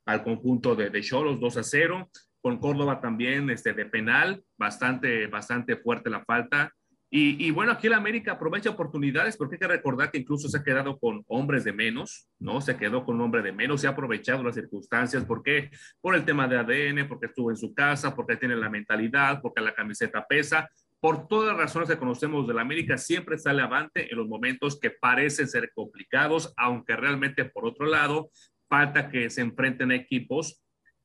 al 0.05 0.21
conjunto 0.21 0.75
de 0.75 1.01
Cholos 1.01 1.39
2 1.39 1.57
a 1.57 1.63
0, 1.63 2.09
con 2.43 2.59
Córdoba 2.59 2.99
también 2.99 3.49
este, 3.49 3.71
de 3.71 3.85
penal, 3.85 4.43
bastante, 4.57 5.27
bastante 5.27 5.77
fuerte 5.77 6.09
la 6.09 6.25
falta. 6.25 6.73
Y, 7.15 7.51
bueno, 7.51 7.71
aquí 7.71 7.85
el 7.85 7.93
América 7.93 8.31
aprovecha 8.31 8.71
oportunidades 8.71 9.37
porque 9.37 9.55
hay 9.55 9.59
que 9.59 9.67
recordar 9.67 10.09
que 10.09 10.17
incluso 10.17 10.49
se 10.49 10.57
ha 10.57 10.63
quedado 10.63 10.97
con 10.97 11.23
hombres 11.27 11.63
de 11.63 11.71
menos, 11.71 12.27
¿no? 12.39 12.59
Se 12.59 12.75
quedó 12.75 13.05
con 13.05 13.17
un 13.17 13.21
hombre 13.21 13.43
de 13.43 13.51
menos, 13.51 13.81
se 13.81 13.87
ha 13.87 13.91
aprovechado 13.91 14.41
las 14.41 14.55
circunstancias. 14.55 15.23
¿Por 15.23 15.43
qué? 15.43 15.69
Por 16.01 16.15
el 16.15 16.25
tema 16.25 16.47
de 16.47 16.57
ADN, 16.57 17.07
porque 17.07 17.27
estuvo 17.27 17.51
en 17.51 17.55
su 17.55 17.71
casa, 17.75 18.15
porque 18.15 18.35
tiene 18.37 18.55
la 18.55 18.67
mentalidad, 18.67 19.43
porque 19.43 19.61
la 19.61 19.75
camiseta 19.75 20.25
pesa. 20.27 20.67
Por 20.99 21.27
todas 21.27 21.49
las 21.49 21.57
razones 21.57 21.87
que 21.87 21.99
conocemos 21.99 22.47
del 22.47 22.57
América, 22.57 22.97
siempre 22.97 23.37
sale 23.37 23.61
avante 23.61 24.11
en 24.11 24.17
los 24.17 24.27
momentos 24.27 24.79
que 24.79 24.89
parecen 24.89 25.47
ser 25.47 25.71
complicados, 25.75 26.51
aunque 26.57 26.95
realmente, 26.95 27.45
por 27.45 27.67
otro 27.67 27.85
lado, 27.85 28.31
falta 28.67 29.11
que 29.11 29.29
se 29.29 29.41
enfrenten 29.41 29.91
equipos 29.91 30.62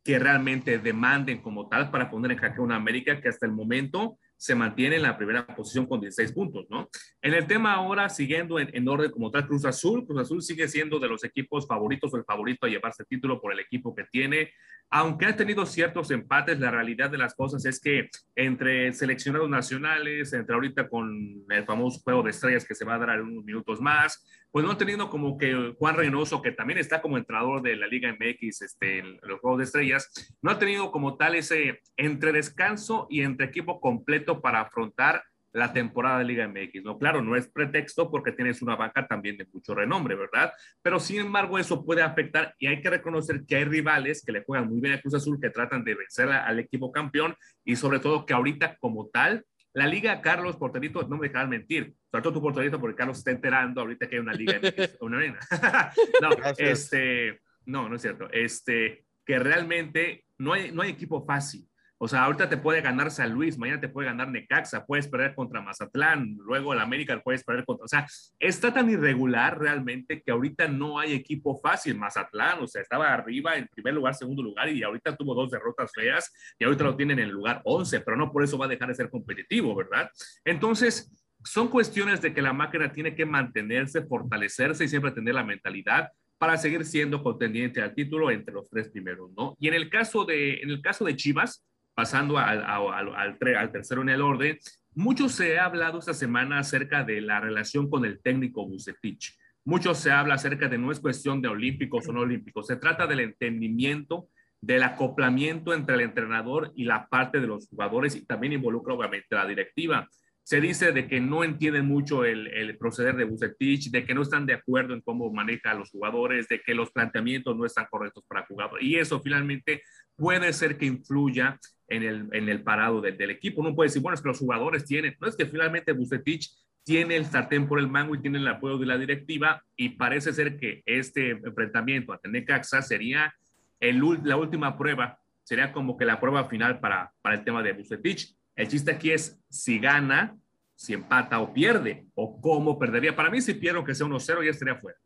que 0.08 0.18
realmente 0.18 0.78
demanden 0.78 1.42
como 1.42 1.68
tal 1.68 1.90
para 1.90 2.10
poner 2.10 2.32
en 2.32 2.38
jaque 2.38 2.62
una 2.62 2.76
América 2.76 3.20
que 3.20 3.28
hasta 3.28 3.44
el 3.44 3.52
momento 3.52 4.18
se 4.38 4.54
mantiene 4.54 4.96
en 4.96 5.02
la 5.02 5.18
primera 5.18 5.46
posición 5.46 5.84
con 5.84 6.00
16 6.00 6.32
puntos, 6.32 6.64
¿no? 6.70 6.88
En 7.20 7.34
el 7.34 7.46
tema 7.46 7.74
ahora, 7.74 8.08
siguiendo 8.08 8.58
en, 8.58 8.88
orden 8.88 9.10
como 9.10 9.30
tal, 9.30 9.46
Cruz 9.46 9.66
Azul, 9.66 10.06
Cruz 10.06 10.22
Azul 10.22 10.40
sigue 10.40 10.66
siendo 10.66 10.98
de 10.98 11.08
los 11.08 11.24
equipos 11.24 11.66
favoritos 11.66 12.10
o 12.14 12.16
el 12.16 12.24
favorito 12.24 12.64
a 12.64 12.70
llevarse 12.70 13.02
el 13.02 13.06
título 13.06 13.38
por 13.38 13.52
el 13.52 13.60
equipo 13.60 13.94
que 13.94 14.04
tiene. 14.10 14.50
Aunque 14.90 15.26
ha 15.26 15.37
tenido 15.37 15.66
ciertos 15.66 16.11
empates, 16.11 16.59
la 16.59 16.71
realidad 16.71 17.11
de 17.11 17.18
las 17.18 17.35
cosas 17.35 17.64
es 17.66 17.78
que 17.78 18.09
entre 18.35 18.92
seleccionados 18.95 19.50
nacionales, 19.50 20.33
entre 20.33 20.54
ahorita 20.54 20.88
con 20.88 21.45
el 21.50 21.64
famoso 21.66 22.00
juego 22.00 22.23
de 22.23 22.30
estrellas 22.30 22.64
que 22.64 22.75
se 22.75 22.87
va 22.87 22.95
a 22.95 22.99
dar 22.99 23.18
en 23.18 23.26
unos 23.26 23.45
minutos 23.45 23.80
más, 23.83 24.26
pues 24.50 24.64
no 24.64 24.76
teniendo 24.78 25.11
como 25.11 25.37
que 25.37 25.75
Juan 25.78 25.95
Reynoso, 25.95 26.40
que 26.40 26.52
también 26.52 26.78
está 26.78 27.02
como 27.02 27.18
entrenador 27.18 27.61
de 27.61 27.76
la 27.76 27.87
Liga 27.87 28.11
MX 28.11 28.62
este, 28.62 29.00
en 29.00 29.18
los 29.23 29.40
Juegos 29.40 29.59
de 29.59 29.64
Estrellas, 29.64 30.37
no 30.40 30.50
ha 30.50 30.59
tenido 30.59 30.90
como 30.90 31.16
tal 31.16 31.35
ese 31.35 31.80
entre 31.99 32.33
descanso 32.33 33.07
y 33.11 33.21
entre 33.21 33.47
equipo 33.47 33.80
completo 33.80 34.40
para 34.40 34.62
afrontar 34.62 35.23
la 35.58 35.72
temporada 35.72 36.18
de 36.18 36.24
Liga 36.24 36.48
MX, 36.48 36.84
¿no? 36.84 36.98
Claro, 36.98 37.22
no 37.22 37.36
es 37.36 37.48
pretexto 37.48 38.10
porque 38.10 38.32
tienes 38.32 38.62
una 38.62 38.76
banca 38.76 39.06
también 39.06 39.36
de 39.36 39.46
mucho 39.52 39.74
renombre, 39.74 40.14
¿verdad? 40.14 40.52
Pero 40.82 41.00
sin 41.00 41.20
embargo 41.20 41.58
eso 41.58 41.84
puede 41.84 42.02
afectar 42.02 42.54
y 42.58 42.66
hay 42.66 42.80
que 42.80 42.90
reconocer 42.90 43.44
que 43.46 43.56
hay 43.56 43.64
rivales 43.64 44.24
que 44.24 44.32
le 44.32 44.44
juegan 44.44 44.68
muy 44.68 44.80
bien 44.80 44.94
a 44.94 45.00
Cruz 45.00 45.14
Azul, 45.14 45.38
que 45.40 45.50
tratan 45.50 45.84
de 45.84 45.94
vencer 45.94 46.28
al 46.30 46.58
equipo 46.58 46.92
campeón 46.92 47.34
y 47.64 47.76
sobre 47.76 47.98
todo 47.98 48.24
que 48.24 48.34
ahorita 48.34 48.76
como 48.78 49.08
tal 49.08 49.44
la 49.74 49.86
liga, 49.86 50.20
Carlos 50.20 50.56
Porterito, 50.56 51.02
no 51.02 51.18
me 51.18 51.28
dejarán 51.28 51.50
mentir, 51.50 51.94
todo 52.10 52.32
tu 52.32 52.42
Porterito, 52.42 52.80
porque 52.80 52.96
Carlos 52.96 53.18
está 53.18 53.30
enterando 53.30 53.80
ahorita 53.80 54.08
que 54.08 54.16
hay 54.16 54.20
una 54.20 54.32
liga, 54.32 54.58
una 55.00 55.18
arena. 55.18 55.38
no, 56.22 56.30
este, 56.56 57.40
no, 57.66 57.88
no 57.88 57.96
es 57.96 58.02
cierto. 58.02 58.28
Este, 58.32 59.04
que 59.24 59.38
realmente 59.38 60.24
no 60.38 60.54
hay, 60.54 60.72
no 60.72 60.82
hay 60.82 60.90
equipo 60.90 61.24
fácil. 61.24 61.68
O 61.99 62.07
sea, 62.07 62.25
ahorita 62.25 62.49
te 62.49 62.57
puede 62.57 62.81
ganar 62.81 63.11
San 63.11 63.33
Luis, 63.33 63.59
mañana 63.59 63.81
te 63.81 63.88
puede 63.88 64.07
ganar 64.07 64.31
Necaxa, 64.31 64.87
puedes 64.87 65.09
perder 65.09 65.35
contra 65.35 65.61
Mazatlán, 65.61 66.37
luego 66.38 66.73
el 66.73 66.78
América 66.78 67.21
puedes 67.23 67.43
perder 67.43 67.64
contra. 67.64 67.85
O 67.85 67.88
sea, 67.88 68.07
está 68.38 68.73
tan 68.73 68.88
irregular 68.88 69.59
realmente 69.59 70.23
que 70.23 70.31
ahorita 70.31 70.69
no 70.69 70.99
hay 70.99 71.12
equipo 71.12 71.59
fácil. 71.61 71.99
Mazatlán, 71.99 72.62
o 72.62 72.69
sea, 72.69 72.83
estaba 72.83 73.12
arriba 73.12 73.57
en 73.57 73.67
primer 73.67 73.95
lugar, 73.95 74.14
segundo 74.14 74.43
lugar 74.43 74.69
y 74.69 74.83
ahorita 74.83 75.17
tuvo 75.17 75.35
dos 75.35 75.50
derrotas 75.50 75.90
feas 75.93 76.33
y 76.59 76.64
ahorita 76.64 76.85
lo 76.85 76.97
tienen 76.97 77.19
en 77.19 77.26
el 77.26 77.31
lugar 77.31 77.61
11, 77.64 78.00
pero 78.00 78.17
no 78.17 78.31
por 78.31 78.45
eso 78.45 78.57
va 78.57 78.67
a 78.67 78.69
dejar 78.69 78.88
de 78.88 78.95
ser 78.95 79.11
competitivo, 79.11 79.75
¿verdad? 79.75 80.11
Entonces, 80.45 81.12
son 81.45 81.69
cuestiones 81.69 82.21
de 82.21 82.33
que 82.33 82.43
la 82.43 82.52
máquina 82.52 82.93
tiene 82.93 83.14
que 83.14 83.26
mantenerse, 83.26 84.02
fortalecerse 84.02 84.85
y 84.85 84.88
siempre 84.88 85.12
tener 85.12 85.35
la 85.35 85.45
mentalidad 85.45 86.11
para 86.38 86.57
seguir 86.57 86.85
siendo 86.85 87.23
contendiente 87.23 87.83
al 87.83 87.95
título 87.95 88.31
entre 88.31 88.55
los 88.55 88.71
tres 88.71 88.88
primeros, 88.88 89.33
¿no? 89.37 89.57
Y 89.59 89.69
en 89.69 89.75
el 89.75 89.90
caso 89.90 90.25
de, 90.25 90.61
en 90.61 90.71
el 90.71 90.81
caso 90.81 91.05
de 91.05 91.17
Chivas, 91.17 91.64
pasando 91.99 92.38
al, 92.38 92.62
al, 92.62 93.73
tercero 93.73 94.02
en 94.02 94.09
el 94.09 94.23
orden, 94.23 94.57
mucho 94.95 95.28
se 95.28 95.59
ha 95.59 95.64
hablado 95.64 95.99
esta 95.99 96.14
semana 96.14 96.61
acerca 96.61 97.02
de 97.02 97.21
la 97.21 97.40
relación 97.40 97.90
con 97.90 98.05
el 98.05 98.23
técnico 98.23 98.64
Bucetich. 98.69 99.37
Mucho 99.64 99.97
se 99.97 100.12
habla 100.12 100.35
acerca 100.35 100.69
de 100.69 100.78
no 100.78 100.93
es 100.93 101.00
cuestión 101.00 101.43
de 101.43 101.49
olímpicos 101.49 102.07
o 102.07 102.12
no 102.12 102.21
olímpicos, 102.21 102.69
se 102.69 102.76
trata 102.76 103.09
del 103.09 103.19
entendimiento, 103.19 104.28
del 104.61 104.85
acoplamiento 104.85 105.75
entre 105.75 105.97
el 105.97 106.02
entrenador 106.02 106.73
y 106.76 106.85
la 106.85 107.09
parte 107.09 107.40
de 107.40 107.49
los 107.49 107.67
jugadores 107.67 108.14
y 108.14 108.25
también 108.25 108.52
involucra 108.52 108.95
obviamente 108.95 109.35
la 109.35 109.45
directiva. 109.45 110.09
Se 110.45 110.61
dice 110.61 110.93
de 110.93 111.09
que 111.09 111.21
no 111.21 111.43
entienden 111.43 111.87
mucho 111.87 112.25
el, 112.25 112.47
el 112.47 112.78
proceder 112.78 113.17
de 113.17 113.25
Bucetich, 113.25 113.90
de 113.90 114.07
que 114.07 114.14
no 114.14 114.23
están 114.23 114.47
de 114.47 114.55
acuerdo 114.55 114.95
en 114.95 115.00
cómo 115.00 115.33
maneja 115.33 115.73
a 115.73 115.75
los 115.75 115.90
jugadores, 115.90 116.47
de 116.47 116.61
que 116.61 116.76
los 116.76 116.93
planteamientos 116.93 117.57
no 117.57 117.67
están 117.67 117.88
correctos 117.90 118.23
para 118.28 118.47
jugadores. 118.47 118.87
Y 118.87 118.95
eso 118.95 119.21
finalmente 119.21 119.83
puede 120.14 120.52
ser 120.52 120.78
que 120.78 120.87
influya 120.87 121.59
en 121.88 122.02
el, 122.02 122.28
en 122.33 122.49
el 122.49 122.62
parado 122.62 123.00
del 123.00 123.30
equipo. 123.30 123.61
Uno 123.61 123.75
puede 123.75 123.88
decir, 123.88 124.02
bueno, 124.02 124.14
es 124.14 124.21
que 124.21 124.28
los 124.28 124.38
jugadores 124.38 124.85
tienen, 124.85 125.16
no 125.21 125.26
es 125.26 125.37
que 125.37 125.47
finalmente 125.47 125.92
Bucetich 125.92 126.50
tiene 126.85 127.16
el 127.16 127.26
sartén 127.26 127.68
por 127.68 127.78
el 127.78 127.88
mango 127.88 128.14
y 128.14 128.21
tiene 128.21 128.38
el 128.38 128.49
apoyo 128.49 128.78
de 128.78 128.87
la 128.87 128.97
directiva 128.97 129.62
y 129.76 129.90
parece 129.90 130.33
ser 130.33 130.59
que 130.59 130.83
este 130.87 131.30
enfrentamiento 131.30 132.12
a 132.12 132.18
Tenecaxa 132.18 132.83
sería 132.83 133.35
el, 133.80 134.00
la 134.25 134.37
última 134.37 134.76
prueba, 134.76 135.18
sería 135.42 135.73
como 135.73 135.97
que 135.97 136.04
la 136.04 136.21
prueba 136.21 136.49
final 136.49 136.80
para, 136.80 137.12
para 137.21 137.37
el 137.37 137.45
tema 137.45 137.62
de 137.62 137.73
Bucetich. 137.73 138.35
El 138.57 138.68
chiste 138.68 138.90
aquí 138.90 139.11
es 139.11 139.38
si 139.49 139.78
gana, 139.78 140.37
si 140.75 140.95
empata 140.95 141.40
o 141.40 141.52
pierde, 141.52 142.07
o 142.14 142.40
cómo 142.40 142.78
perdería. 142.78 143.14
Para 143.14 143.30
mí, 143.30 143.40
si 143.40 143.54
pierdo 143.54 143.85
que 143.85 143.95
sea 143.95 144.07
1-0, 144.07 144.45
ya 144.45 144.50
estaría 144.50 144.76
fuera. 144.76 144.99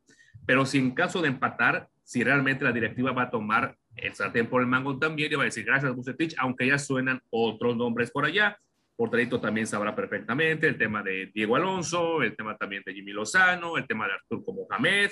Pero 0.47 0.65
si 0.65 0.79
en 0.79 0.93
caso 0.93 1.21
de 1.21 1.29
empatar, 1.29 1.89
si 2.05 2.23
realmente 2.25 2.65
la 2.65 2.73
directiva 2.73 3.12
va 3.12 3.23
a 3.25 3.31
tomar 3.31 3.77
el 3.97 4.15
sartén 4.15 4.49
por 4.49 4.63
el 4.63 4.69
mango 4.69 4.99
también 4.99 5.31
le 5.31 5.37
va 5.37 5.43
a 5.43 5.47
decir 5.47 5.65
gracias 5.65 5.95
Bucetich, 5.95 6.35
aunque 6.39 6.67
ya 6.67 6.79
suenan 6.79 7.21
otros 7.31 7.77
nombres 7.77 8.11
por 8.11 8.25
allá. 8.25 8.59
Porterito 8.97 9.41
también 9.41 9.67
sabrá 9.67 9.95
perfectamente 9.95 10.67
el 10.67 10.79
tema 10.79 11.03
de 11.03 11.31
Diego 11.35 11.57
Alonso, 11.57 12.23
el 12.23 12.37
tema 12.37 12.57
también 12.57 12.83
de 12.85 12.95
Jimmy 12.95 13.13
Lozano, 13.13 13.77
el 13.77 13.87
tema 13.87 14.07
de 14.07 14.13
Artur 14.15 14.45
Mohamed, 14.55 15.11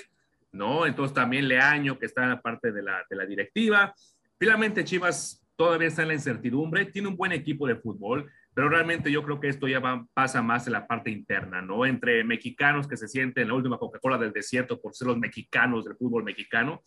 ¿no? 0.51 0.85
Entonces 0.85 1.13
también 1.13 1.47
Leaño, 1.47 1.97
que 1.97 2.05
está 2.05 2.23
en 2.23 2.29
la 2.29 2.41
parte 2.41 2.71
de 2.71 2.83
la, 2.83 3.05
de 3.09 3.15
la 3.15 3.25
directiva. 3.25 3.93
Finalmente, 4.39 4.83
Chivas 4.83 5.45
todavía 5.55 5.87
está 5.87 6.03
en 6.03 6.09
la 6.09 6.13
incertidumbre, 6.15 6.85
tiene 6.85 7.07
un 7.07 7.17
buen 7.17 7.31
equipo 7.31 7.67
de 7.67 7.75
fútbol, 7.75 8.31
pero 8.53 8.67
realmente 8.69 9.11
yo 9.11 9.23
creo 9.23 9.39
que 9.39 9.47
esto 9.47 9.67
ya 9.67 9.79
va, 9.79 10.05
pasa 10.13 10.41
más 10.41 10.67
en 10.67 10.73
la 10.73 10.87
parte 10.87 11.09
interna, 11.11 11.61
¿no? 11.61 11.85
Entre 11.85 12.23
mexicanos 12.23 12.87
que 12.87 12.97
se 12.97 13.07
sienten 13.07 13.47
la 13.47 13.53
última 13.53 13.77
Coca-Cola 13.77 14.17
del 14.17 14.33
desierto 14.33 14.81
por 14.81 14.95
ser 14.95 15.07
los 15.07 15.17
mexicanos 15.17 15.85
del 15.85 15.95
fútbol 15.95 16.23
mexicano, 16.23 16.81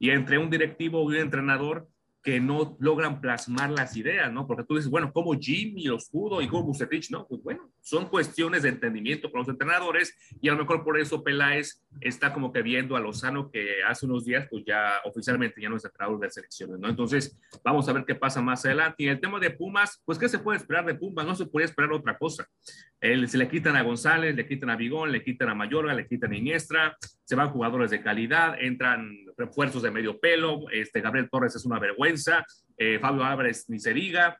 y 0.00 0.10
entre 0.10 0.38
un 0.38 0.50
directivo 0.50 1.00
y 1.02 1.14
un 1.14 1.20
entrenador 1.20 1.86
que 2.22 2.38
no 2.38 2.76
logran 2.80 3.20
plasmar 3.20 3.70
las 3.70 3.96
ideas, 3.96 4.30
¿no? 4.30 4.46
Porque 4.46 4.64
tú 4.64 4.76
dices, 4.76 4.90
bueno, 4.90 5.10
¿cómo 5.12 5.32
Jimmy 5.38 5.84
los 5.84 6.10
pudo 6.10 6.42
y 6.42 6.48
cómo 6.48 6.64
Bucetich, 6.64 7.10
no? 7.10 7.26
Pues 7.26 7.42
bueno, 7.42 7.70
son 7.80 8.08
cuestiones 8.08 8.62
de 8.62 8.68
entendimiento 8.68 9.30
con 9.30 9.40
los 9.40 9.48
entrenadores 9.48 10.14
y 10.40 10.48
a 10.48 10.52
lo 10.52 10.58
mejor 10.58 10.84
por 10.84 11.00
eso 11.00 11.24
Peláez 11.24 11.82
está 12.00 12.34
como 12.34 12.52
que 12.52 12.60
viendo 12.60 12.94
a 12.94 13.00
Lozano 13.00 13.50
que 13.50 13.82
hace 13.88 14.04
unos 14.04 14.26
días 14.26 14.46
pues 14.50 14.64
ya 14.66 14.96
oficialmente 15.04 15.62
ya 15.62 15.70
no 15.70 15.76
es 15.76 15.84
entrenador 15.84 16.20
de 16.20 16.30
selecciones, 16.30 16.78
¿no? 16.78 16.88
Entonces, 16.88 17.38
vamos 17.64 17.88
a 17.88 17.94
ver 17.94 18.04
qué 18.04 18.14
pasa 18.14 18.42
más 18.42 18.66
adelante. 18.66 19.04
Y 19.04 19.08
el 19.08 19.20
tema 19.20 19.40
de 19.40 19.50
Pumas, 19.50 20.02
pues 20.04 20.18
¿qué 20.18 20.28
se 20.28 20.40
puede 20.40 20.58
esperar 20.58 20.84
de 20.84 20.94
Pumas? 20.94 21.24
No 21.24 21.34
se 21.34 21.46
puede 21.46 21.64
esperar 21.64 21.90
otra 21.92 22.18
cosa. 22.18 22.46
Él, 23.00 23.26
se 23.30 23.38
le 23.38 23.48
quitan 23.48 23.76
a 23.76 23.82
González, 23.82 24.36
le 24.36 24.46
quitan 24.46 24.68
a 24.68 24.76
Vigón, 24.76 25.10
le 25.10 25.24
quitan 25.24 25.48
a 25.48 25.54
Mayorga, 25.54 25.94
le 25.94 26.06
quitan 26.06 26.32
a 26.32 26.36
Iniestra, 26.36 26.98
se 27.24 27.34
van 27.34 27.48
jugadores 27.48 27.90
de 27.90 28.02
calidad, 28.02 28.60
entran 28.60 29.10
refuerzos 29.40 29.82
de 29.82 29.90
medio 29.90 30.20
pelo, 30.20 30.70
este 30.70 31.00
Gabriel 31.00 31.28
Torres 31.28 31.56
es 31.56 31.64
una 31.64 31.80
vergüenza, 31.80 32.44
eh, 32.76 32.98
Fabio 33.00 33.24
Álvarez 33.24 33.64
ni 33.68 33.80
se 33.80 33.92
diga, 33.92 34.38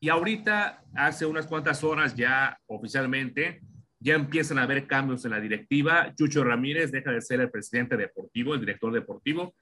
y 0.00 0.08
ahorita, 0.08 0.82
hace 0.96 1.26
unas 1.26 1.46
cuantas 1.46 1.84
horas 1.84 2.16
ya 2.16 2.58
oficialmente, 2.66 3.60
ya 4.00 4.14
empiezan 4.16 4.58
a 4.58 4.64
haber 4.64 4.88
cambios 4.88 5.24
en 5.24 5.30
la 5.30 5.38
directiva. 5.38 6.12
Chucho 6.16 6.42
Ramírez 6.42 6.90
deja 6.90 7.12
de 7.12 7.20
ser 7.20 7.40
el 7.40 7.52
presidente 7.52 7.96
deportivo, 7.96 8.54
el 8.54 8.58
director 8.58 8.92
deportivo, 8.92 9.54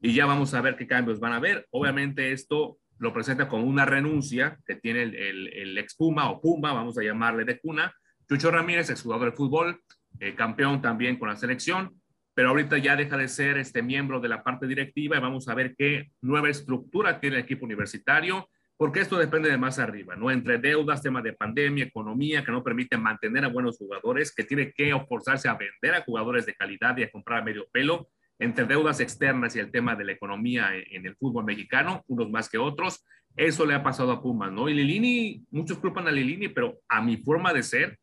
y 0.00 0.14
ya 0.14 0.24
vamos 0.24 0.54
a 0.54 0.60
ver 0.60 0.76
qué 0.76 0.86
cambios 0.86 1.18
van 1.18 1.32
a 1.32 1.36
haber. 1.38 1.66
Obviamente 1.72 2.30
esto 2.30 2.78
lo 3.00 3.12
presenta 3.12 3.48
como 3.48 3.64
una 3.64 3.86
renuncia 3.86 4.56
que 4.64 4.76
tiene 4.76 5.02
el, 5.02 5.16
el, 5.16 5.48
el 5.52 5.78
ex 5.78 5.96
Puma 5.96 6.30
o 6.30 6.40
Puma, 6.40 6.72
vamos 6.72 6.96
a 6.96 7.02
llamarle 7.02 7.44
de 7.44 7.58
cuna. 7.58 7.92
Chucho 8.28 8.52
Ramírez, 8.52 8.90
exjugador 8.90 9.30
de 9.30 9.36
fútbol, 9.36 9.80
eh, 10.20 10.36
campeón 10.36 10.80
también 10.80 11.18
con 11.18 11.28
la 11.28 11.36
selección, 11.36 12.00
pero 12.38 12.50
ahorita 12.50 12.78
ya 12.78 12.94
deja 12.94 13.16
de 13.16 13.26
ser 13.26 13.58
este 13.58 13.82
miembro 13.82 14.20
de 14.20 14.28
la 14.28 14.44
parte 14.44 14.68
directiva 14.68 15.16
y 15.16 15.20
vamos 15.20 15.48
a 15.48 15.56
ver 15.56 15.74
qué 15.76 16.12
nueva 16.20 16.48
estructura 16.48 17.18
tiene 17.18 17.34
el 17.34 17.42
equipo 17.42 17.64
universitario 17.64 18.48
porque 18.76 19.00
esto 19.00 19.18
depende 19.18 19.50
de 19.50 19.58
más 19.58 19.80
arriba, 19.80 20.14
¿no? 20.14 20.30
Entre 20.30 20.58
deudas, 20.58 21.02
temas 21.02 21.24
de 21.24 21.32
pandemia, 21.32 21.86
economía, 21.86 22.44
que 22.44 22.52
no 22.52 22.62
permiten 22.62 23.02
mantener 23.02 23.44
a 23.44 23.48
buenos 23.48 23.76
jugadores, 23.76 24.32
que 24.32 24.44
tiene 24.44 24.72
que 24.72 24.96
forzarse 25.08 25.48
a 25.48 25.54
vender 25.54 26.00
a 26.00 26.04
jugadores 26.04 26.46
de 26.46 26.54
calidad 26.54 26.96
y 26.98 27.02
a 27.02 27.10
comprar 27.10 27.40
a 27.40 27.44
medio 27.44 27.66
pelo, 27.72 28.08
entre 28.38 28.66
deudas 28.66 29.00
externas 29.00 29.56
y 29.56 29.58
el 29.58 29.72
tema 29.72 29.96
de 29.96 30.04
la 30.04 30.12
economía 30.12 30.68
en 30.76 31.06
el 31.06 31.16
fútbol 31.16 31.44
mexicano, 31.44 32.04
unos 32.06 32.30
más 32.30 32.48
que 32.48 32.58
otros, 32.58 33.04
Eso 33.34 33.66
le 33.66 33.74
ha 33.74 33.82
pasado 33.82 34.12
a 34.12 34.22
Pumas, 34.22 34.52
¿no? 34.52 34.68
Y 34.68 34.74
Lilini, 34.74 35.44
muchos 35.50 35.78
culpan 35.78 36.06
a 36.06 36.12
Lilini, 36.12 36.50
pero 36.50 36.78
a 36.88 37.02
mi 37.02 37.16
forma 37.16 37.52
de 37.52 37.64
ser, 37.64 37.98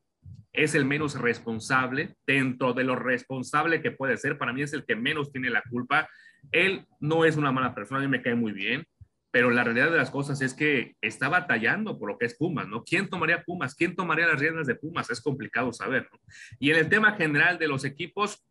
es 0.57 0.75
el 0.75 0.85
menos 0.85 1.19
responsable 1.19 2.15
dentro 2.25 2.73
de 2.73 2.83
lo 2.83 2.95
responsable 2.95 3.81
que 3.81 3.91
puede 3.91 4.17
ser. 4.17 4.37
Para 4.37 4.53
mí 4.53 4.61
es 4.61 4.73
el 4.73 4.85
que 4.85 4.95
menos 4.95 5.31
tiene 5.31 5.49
la 5.49 5.63
culpa. 5.69 6.09
Él 6.51 6.85
no 6.99 7.25
es 7.25 7.37
una 7.37 7.51
mala 7.51 7.73
persona, 7.73 7.99
a 7.99 8.03
mí 8.03 8.09
me 8.09 8.21
cae 8.21 8.35
muy 8.35 8.51
bien, 8.51 8.85
pero 9.31 9.49
la 9.49 9.63
realidad 9.63 9.91
de 9.91 9.97
las 9.97 10.11
cosas 10.11 10.41
es 10.41 10.53
que 10.53 10.95
está 11.01 11.27
batallando 11.27 11.99
por 11.99 12.09
lo 12.09 12.17
que 12.17 12.25
es 12.25 12.35
Pumas, 12.35 12.67
¿no? 12.67 12.83
¿Quién 12.83 13.09
tomaría 13.09 13.43
Pumas? 13.43 13.75
¿Quién 13.75 13.95
tomaría 13.95 14.27
las 14.27 14.39
riendas 14.39 14.67
de 14.67 14.75
Pumas? 14.75 15.09
Es 15.09 15.21
complicado 15.21 15.73
saber, 15.73 16.07
¿no? 16.11 16.19
Y 16.59 16.71
en 16.71 16.77
el 16.77 16.89
tema 16.89 17.13
general 17.13 17.57
de 17.57 17.67
los 17.67 17.83
equipos, 17.83 18.45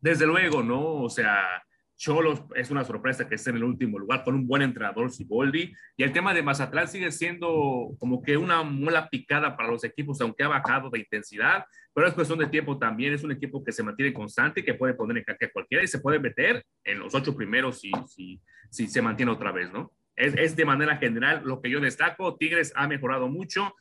desde 0.00 0.26
luego, 0.26 0.62
¿no? 0.62 0.94
O 0.94 1.10
sea, 1.10 1.62
Cholos 2.00 2.40
es 2.54 2.70
una 2.70 2.82
sorpresa 2.82 3.28
que 3.28 3.34
esté 3.34 3.50
en 3.50 3.56
el 3.56 3.64
último 3.64 3.98
lugar 3.98 4.24
con 4.24 4.34
un 4.34 4.46
buen 4.46 4.62
entrenador, 4.62 5.10
Siboldi. 5.12 5.74
Y 5.98 6.02
el 6.02 6.12
tema 6.12 6.32
de 6.32 6.42
Mazatlán 6.42 6.88
sigue 6.88 7.12
siendo 7.12 7.90
como 7.98 8.22
que 8.22 8.38
una 8.38 8.62
mola 8.62 9.10
picada 9.10 9.54
para 9.54 9.68
los 9.68 9.84
equipos, 9.84 10.18
aunque 10.22 10.42
ha 10.42 10.48
bajado 10.48 10.88
de 10.88 11.00
intensidad, 11.00 11.66
pero 11.92 12.08
es 12.08 12.14
cuestión 12.14 12.38
de 12.38 12.46
tiempo 12.46 12.78
también. 12.78 13.12
Es 13.12 13.22
un 13.22 13.32
equipo 13.32 13.62
que 13.62 13.70
se 13.70 13.82
mantiene 13.82 14.14
constante 14.14 14.60
y 14.60 14.62
que 14.64 14.72
puede 14.72 14.94
poner 14.94 15.18
en 15.18 15.24
jaque 15.24 15.44
a 15.44 15.52
cualquiera 15.52 15.84
y 15.84 15.88
se 15.88 15.98
puede 15.98 16.18
meter 16.18 16.64
en 16.84 17.00
los 17.00 17.14
ocho 17.14 17.36
primeros 17.36 17.80
si, 17.80 17.92
si, 18.08 18.40
si 18.70 18.88
se 18.88 19.02
mantiene 19.02 19.32
otra 19.32 19.52
vez, 19.52 19.70
¿no? 19.70 19.92
Es, 20.16 20.34
es 20.38 20.56
de 20.56 20.64
manera 20.64 20.96
general 20.96 21.42
lo 21.44 21.60
que 21.60 21.68
yo 21.68 21.80
destaco. 21.80 22.34
Tigres 22.38 22.72
ha 22.76 22.88
mejorado 22.88 23.28
mucho 23.28 23.74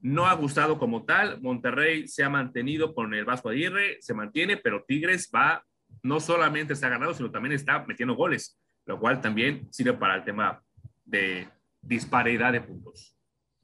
no 0.00 0.26
ha 0.26 0.34
gustado 0.34 0.78
como 0.78 1.06
tal. 1.06 1.40
Monterrey 1.40 2.08
se 2.08 2.24
ha 2.24 2.28
mantenido 2.28 2.94
con 2.94 3.14
el 3.14 3.24
Vasco 3.24 3.48
Aguirre, 3.48 3.96
se 4.00 4.12
mantiene, 4.12 4.58
pero 4.58 4.84
Tigres 4.86 5.30
va 5.34 5.64
no 6.04 6.20
solamente 6.20 6.74
está 6.74 6.88
ganando, 6.88 7.14
sino 7.14 7.30
también 7.30 7.54
está 7.54 7.84
metiendo 7.84 8.14
goles, 8.14 8.60
lo 8.84 9.00
cual 9.00 9.20
también 9.20 9.66
sirve 9.72 9.94
para 9.94 10.16
el 10.16 10.24
tema 10.24 10.62
de 11.04 11.48
disparidad 11.80 12.52
de 12.52 12.60
puntos. 12.60 13.16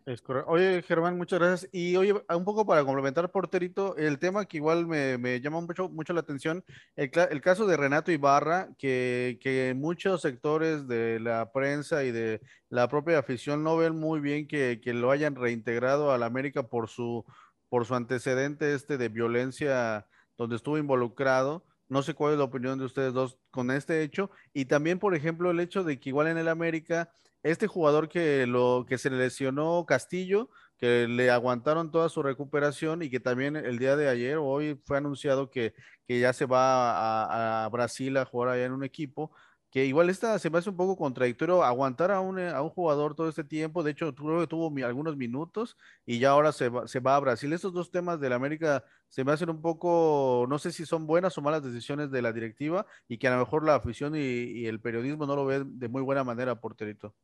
Es 0.07 0.23
correcto. 0.23 0.51
Oye, 0.51 0.83
Germán, 0.83 1.19
muchas 1.19 1.39
gracias. 1.39 1.71
Y 1.73 1.95
oye, 1.97 2.15
un 2.15 2.45
poco 2.45 2.67
para 2.67 2.83
complementar, 2.83 3.31
porterito, 3.31 3.95
el 3.97 4.19
tema 4.19 4.47
que 4.47 4.57
igual 4.57 4.87
me, 4.87 5.19
me 5.19 5.39
llama 5.43 5.61
mucho, 5.61 5.91
mucho 5.91 6.15
la 6.15 6.21
atención, 6.21 6.65
el, 6.97 7.11
el, 7.31 7.41
caso 7.43 7.67
de 7.67 7.77
Renato 7.77 8.11
Ibarra, 8.11 8.71
que, 8.79 9.39
que 9.43 9.75
muchos 9.77 10.23
sectores 10.23 10.89
de 10.89 11.21
la 11.21 11.53
prensa 11.53 12.05
y 12.05 12.11
de 12.11 12.41
la 12.71 12.89
propia 12.89 13.19
afición 13.19 13.63
no 13.63 13.77
ven 13.77 13.95
muy 14.01 14.21
bien 14.21 14.49
que, 14.49 14.81
que 14.83 14.95
lo 14.95 15.11
hayan 15.11 15.35
reintegrado 15.35 16.11
a 16.11 16.19
la 16.19 16.25
América 16.25 16.63
por 16.63 16.89
su, 16.89 17.27
por 17.69 17.85
su 17.85 17.95
antecedente 17.95 18.75
este 18.75 18.97
de 18.97 19.11
violencia 19.11 20.07
donde 20.39 20.57
estuvo 20.57 20.79
involucrado. 20.79 21.67
No 21.91 22.03
sé 22.03 22.15
cuál 22.15 22.33
es 22.33 22.39
la 22.39 22.45
opinión 22.45 22.79
de 22.79 22.85
ustedes 22.85 23.13
dos 23.13 23.37
con 23.51 23.71
este 23.71 24.03
hecho. 24.03 24.31
Y 24.55 24.67
también, 24.67 24.99
por 25.01 25.15
ejemplo, 25.15 25.51
el 25.51 25.61
hecho 25.61 25.85
de 25.85 25.99
que 25.99 26.11
igual 26.11 26.29
en 26.29 26.39
el 26.39 26.49
América, 26.49 27.11
este 27.43 27.67
jugador 27.67 28.09
que, 28.09 28.47
lo, 28.47 28.87
que 28.89 28.97
se 28.97 29.11
le 29.11 29.19
lesionó 29.19 29.85
Castillo, 29.87 30.51
que 30.79 31.09
le 31.09 31.31
aguantaron 31.31 31.91
toda 31.91 32.09
su 32.09 32.23
recuperación 32.23 33.03
y 33.03 33.11
que 33.11 33.19
también 33.19 33.57
el 33.57 33.79
día 33.79 33.97
de 33.97 34.09
ayer 34.09 34.37
o 34.37 34.47
hoy 34.47 34.81
fue 34.85 34.99
anunciado 34.99 35.51
que, 35.51 35.75
que 36.07 36.21
ya 36.21 36.33
se 36.33 36.47
va 36.47 36.93
a, 36.93 37.65
a, 37.65 37.69
Brasil 37.69 38.17
a 38.17 38.25
jugar 38.25 38.51
allá 38.51 38.67
en 38.67 38.73
un 38.73 38.85
equipo 38.85 39.33
que 39.71 39.87
igual 39.87 40.11
esta 40.11 40.39
se 40.41 40.51
me 40.51 40.59
hace 40.59 40.69
un 40.69 40.77
poco 40.77 40.97
contradictorio 40.97 41.63
aguantar 41.63 42.11
a 42.11 42.21
un, 42.21 42.41
eh, 42.41 42.51
a 42.51 42.61
un 42.61 42.71
jugador 42.71 43.15
todo 43.15 43.29
este 43.29 43.45
tiempo. 43.45 43.85
De 43.85 43.93
hecho, 43.93 44.13
creo 44.15 44.41
que 44.41 44.49
tuvo 44.49 44.73
algunos 44.85 45.17
minutos 45.17 45.77
y 46.05 46.19
ya 46.19 46.31
ahora 46.31 46.51
se 46.51 46.69
va, 46.69 46.89
se 46.89 46.99
va 46.99 47.15
a 47.15 47.21
Brasil. 47.21 47.53
Estos 47.53 47.73
dos 47.73 47.91
temas 47.91 48.19
de 48.19 48.29
la 48.29 48.37
América 48.37 48.85
se 49.09 49.23
me 49.23 49.31
hacen 49.31 49.49
un 49.49 49.63
poco, 49.63 50.47
no 50.49 50.59
sé 50.59 50.73
si 50.73 50.85
son 50.85 51.07
buenas 51.07 51.39
o 51.39 51.43
malas 51.43 51.63
decisiones 51.63 52.11
de 52.11 52.21
la 52.21 52.33
directiva 52.33 52.85
y 53.09 53.19
que 53.19 53.29
a 53.29 53.33
lo 53.33 53.39
mejor 53.39 53.65
la 53.65 53.77
afición 53.77 54.17
y, 54.17 54.67
el 54.67 54.81
periodismo 54.81 55.27
no 55.27 55.37
lo 55.37 55.47
ven 55.47 55.79
de 55.79 55.89
muy 55.89 56.03
buena 56.03 56.25
manera, 56.25 56.61
porterito. 56.61 57.15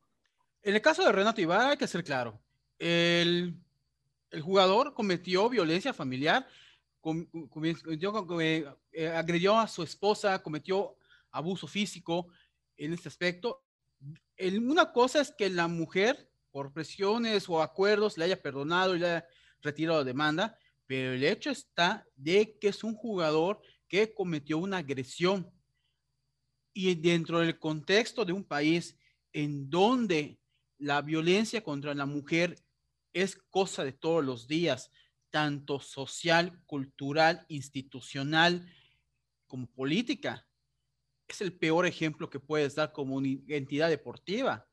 En 0.63 0.73
el 0.75 0.81
caso 0.81 1.03
de 1.03 1.11
Renato 1.11 1.41
Ibarra 1.41 1.71
hay 1.71 1.77
que 1.77 1.87
ser 1.87 2.03
claro. 2.03 2.39
El, 2.79 3.55
el 4.31 4.41
jugador 4.41 4.93
cometió 4.93 5.49
violencia 5.49 5.93
familiar, 5.93 6.47
eh, 7.03 8.65
eh, 8.91 9.07
agredió 9.07 9.57
a 9.57 9.67
su 9.67 9.83
esposa, 9.83 10.41
cometió 10.41 10.96
abuso 11.37 11.67
físico 11.67 12.27
en 12.75 12.93
este 12.93 13.09
aspecto. 13.09 13.63
Una 14.39 14.91
cosa 14.91 15.21
es 15.21 15.31
que 15.31 15.49
la 15.49 15.67
mujer, 15.67 16.29
por 16.51 16.73
presiones 16.73 17.47
o 17.49 17.61
acuerdos, 17.61 18.17
le 18.17 18.25
haya 18.25 18.41
perdonado 18.41 18.95
y 18.95 18.99
le 18.99 19.07
haya 19.07 19.27
retirado 19.61 19.99
la 19.99 20.05
demanda, 20.05 20.57
pero 20.85 21.13
el 21.13 21.23
hecho 21.23 21.49
está 21.49 22.07
de 22.15 22.57
que 22.59 22.69
es 22.69 22.83
un 22.83 22.95
jugador 22.95 23.61
que 23.87 24.13
cometió 24.13 24.57
una 24.57 24.77
agresión. 24.77 25.51
Y 26.73 26.95
dentro 26.95 27.39
del 27.39 27.57
contexto 27.57 28.23
de 28.23 28.33
un 28.33 28.43
país 28.43 28.97
en 29.33 29.69
donde 29.69 30.39
la 30.77 31.01
violencia 31.01 31.63
contra 31.63 31.93
la 31.93 32.05
mujer 32.05 32.55
es 33.13 33.35
cosa 33.35 33.83
de 33.83 33.93
todos 33.93 34.23
los 34.23 34.47
días, 34.47 34.91
tanto 35.31 35.79
social, 35.79 36.63
cultural, 36.65 37.45
institucional 37.49 38.71
como 39.47 39.67
política, 39.67 40.46
es 41.33 41.41
el 41.41 41.53
peor 41.53 41.85
ejemplo 41.85 42.29
que 42.29 42.39
puedes 42.39 42.75
dar 42.75 42.91
como 42.93 43.15
una 43.15 43.29
entidad 43.47 43.89
deportiva. 43.89 44.67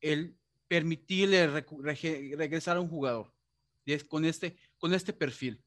El 0.00 0.36
permitirle 0.68 1.46
regresar 1.46 2.76
a 2.76 2.80
un 2.80 2.88
jugador 2.88 3.32
con 4.08 4.24
este, 4.24 4.56
con 4.78 4.92
este 4.92 5.12
perfil. 5.12 5.62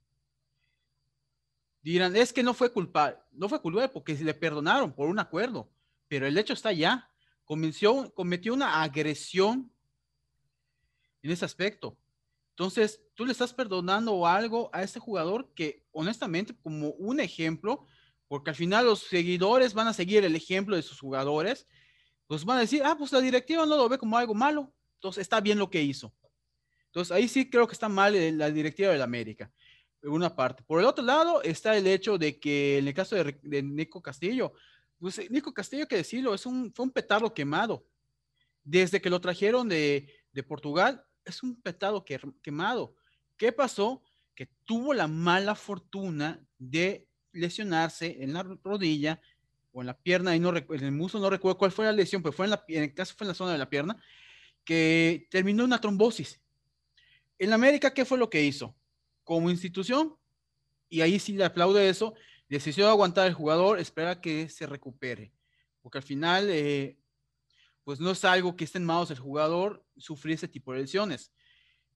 Dirán, 1.82 2.16
es 2.16 2.34
que 2.34 2.44
no 2.44 2.54
fue 2.54 2.72
culpable, 2.72 3.18
no 3.32 3.48
fue 3.48 3.62
culpable 3.62 3.88
porque 3.88 4.14
le 4.16 4.34
perdonaron 4.34 4.94
por 4.94 5.08
un 5.08 5.20
acuerdo, 5.20 5.72
pero 6.08 6.28
el 6.28 6.38
hecho 6.38 6.54
está 6.54 6.74
ya. 6.74 7.10
Cometió, 7.46 8.14
cometió 8.14 8.54
una 8.54 8.84
agresión 8.84 9.72
en 11.22 11.32
ese 11.32 11.46
aspecto. 11.46 11.98
Entonces, 12.52 13.02
tú 13.16 13.26
le 13.26 13.32
estás 13.32 13.54
perdonando 13.54 14.28
algo 14.28 14.70
a 14.74 14.84
este 14.84 15.00
jugador 15.00 15.54
que, 15.56 15.86
honestamente, 15.92 16.54
como 16.62 16.90
un 16.92 17.22
ejemplo, 17.22 17.88
porque 18.30 18.52
al 18.52 18.56
final 18.56 18.86
los 18.86 19.00
seguidores 19.00 19.74
van 19.74 19.88
a 19.88 19.94
seguir 19.94 20.24
el 20.24 20.36
ejemplo 20.36 20.76
de 20.76 20.84
sus 20.84 21.00
jugadores, 21.00 21.68
pues 22.28 22.46
van 22.46 22.60
a 22.60 22.62
decir, 22.62 22.84
ah, 22.86 22.96
pues 22.96 23.12
la 23.12 23.20
directiva 23.20 23.66
no 23.66 23.76
lo 23.76 23.90
ve 23.90 23.98
como 23.98 24.18
algo 24.18 24.36
malo, 24.36 24.72
entonces 24.94 25.24
está 25.24 25.42
bien 25.42 25.58
lo 25.58 25.70
que 25.70 25.82
hizo. 25.82 26.14
Entonces 26.86 27.12
ahí 27.12 27.28
sí 27.28 27.50
creo 27.50 27.68
que 27.68 27.74
está 27.74 27.90
mal 27.90 28.38
la 28.38 28.52
directiva 28.52 28.92
de 28.92 29.00
la 29.00 29.04
América, 29.04 29.52
por 30.00 30.12
una 30.12 30.36
parte. 30.36 30.64
Por 30.64 30.80
el 30.80 30.86
otro 30.86 31.04
lado 31.04 31.42
está 31.42 31.76
el 31.76 31.88
hecho 31.88 32.20
de 32.20 32.40
que 32.40 32.78
en 32.78 32.88
el 32.88 32.94
caso 32.94 33.16
de, 33.16 33.64
Nico 33.64 34.00
Castillo, 34.00 34.54
pues 35.00 35.20
Nico 35.32 35.52
Castillo, 35.52 35.88
que 35.88 35.96
decirlo, 35.96 36.36
es 36.36 36.46
un, 36.46 36.72
fue 36.72 36.86
un 36.86 36.92
petardo 36.92 37.34
quemado. 37.34 37.84
Desde 38.64 39.02
que 39.02 39.10
lo 39.10 39.20
trajeron 39.20 39.68
de, 39.68 40.08
de 40.32 40.44
Portugal, 40.44 41.04
es 41.26 41.42
un 41.42 41.60
petardo 41.60 42.06
que, 42.06 42.20
quemado. 42.44 42.96
¿Qué 43.38 43.52
pasó? 43.52 44.04
Que 44.36 44.48
tuvo 44.66 44.94
la 44.94 45.08
mala 45.08 45.56
fortuna 45.56 46.46
de 46.60 47.09
lesionarse 47.32 48.24
en 48.24 48.34
la 48.34 48.44
rodilla 48.44 49.22
o 49.72 49.82
en 49.82 49.88
la 49.88 49.98
pierna, 49.98 50.36
y 50.36 50.40
no 50.40 50.56
en 50.56 50.84
el 50.84 50.92
muslo, 50.92 51.20
no 51.20 51.30
recuerdo 51.30 51.58
cuál 51.58 51.72
fue 51.72 51.86
la 51.86 51.92
lesión, 51.92 52.24
pero 52.24 52.34
fue 52.34 52.46
en, 52.46 52.52
la, 52.52 52.64
en 52.68 52.84
el 52.84 52.94
caso 52.94 53.14
fue 53.16 53.26
en 53.26 53.30
la 53.30 53.34
zona 53.34 53.52
de 53.52 53.58
la 53.58 53.70
pierna, 53.70 54.02
que 54.64 55.28
terminó 55.30 55.64
una 55.64 55.80
trombosis. 55.80 56.42
En 57.38 57.54
América, 57.54 57.94
¿qué 57.94 58.06
fue 58.06 58.18
lo 58.18 58.30
que 58.30 58.44
hizo? 58.44 58.76
Como 59.24 59.50
institución, 59.50 60.16
y 60.90 61.02
ahí 61.02 61.20
sí 61.20 61.34
le 61.34 61.46
aplaude 61.46 61.88
eso, 61.88 62.16
decidió 62.48 62.90
aguantar 62.90 63.28
el 63.28 63.34
jugador, 63.34 63.80
espera 63.80 64.20
que 64.20 64.50
se 64.50 64.66
recupere, 64.66 65.32
porque 65.82 66.00
al 66.00 66.04
final, 66.04 66.50
eh, 66.50 66.98
pues 67.84 68.00
no 68.00 68.12
es 68.12 68.26
algo 68.26 68.56
que 68.56 68.64
esté 68.64 68.80
en 68.80 68.86
manos 68.86 69.10
del 69.10 69.20
jugador 69.20 69.86
sufrir 69.98 70.36
ese 70.36 70.48
tipo 70.48 70.74
de 70.74 70.80
lesiones 70.80 71.32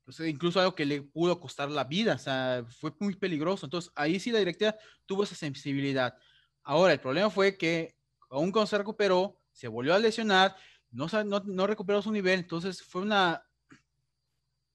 pues, 0.06 0.20
incluso 0.22 0.60
algo 0.60 0.76
que 0.76 0.86
le 0.86 1.02
pudo 1.02 1.40
costar 1.40 1.70
la 1.72 1.86
vida, 1.86 2.16
o 2.16 2.18
sea, 2.18 2.66
fue 2.80 2.94
muy 3.00 3.16
peligroso. 3.16 3.66
Entonces, 3.66 3.92
ahí 3.96 4.20
sí 4.20 4.32
la 4.32 4.40
directiva 4.40 4.76
tuvo 5.06 5.24
esa 5.24 5.36
sensibilidad. 5.36 6.18
Ahora, 6.64 6.94
el 6.94 7.00
problema 7.00 7.30
fue 7.30 7.58
que 7.58 7.96
aún 8.30 8.52
cuando 8.52 8.68
se 8.68 8.78
recuperó, 8.78 9.40
se 9.52 9.68
volvió 9.68 9.94
a 9.94 10.00
lesionar, 10.00 10.56
no, 10.92 11.08
no, 11.26 11.40
no 11.46 11.68
recuperó 11.68 12.02
su 12.02 12.12
nivel, 12.12 12.40
entonces 12.40 12.82
fue 12.82 13.02
una 13.02 13.44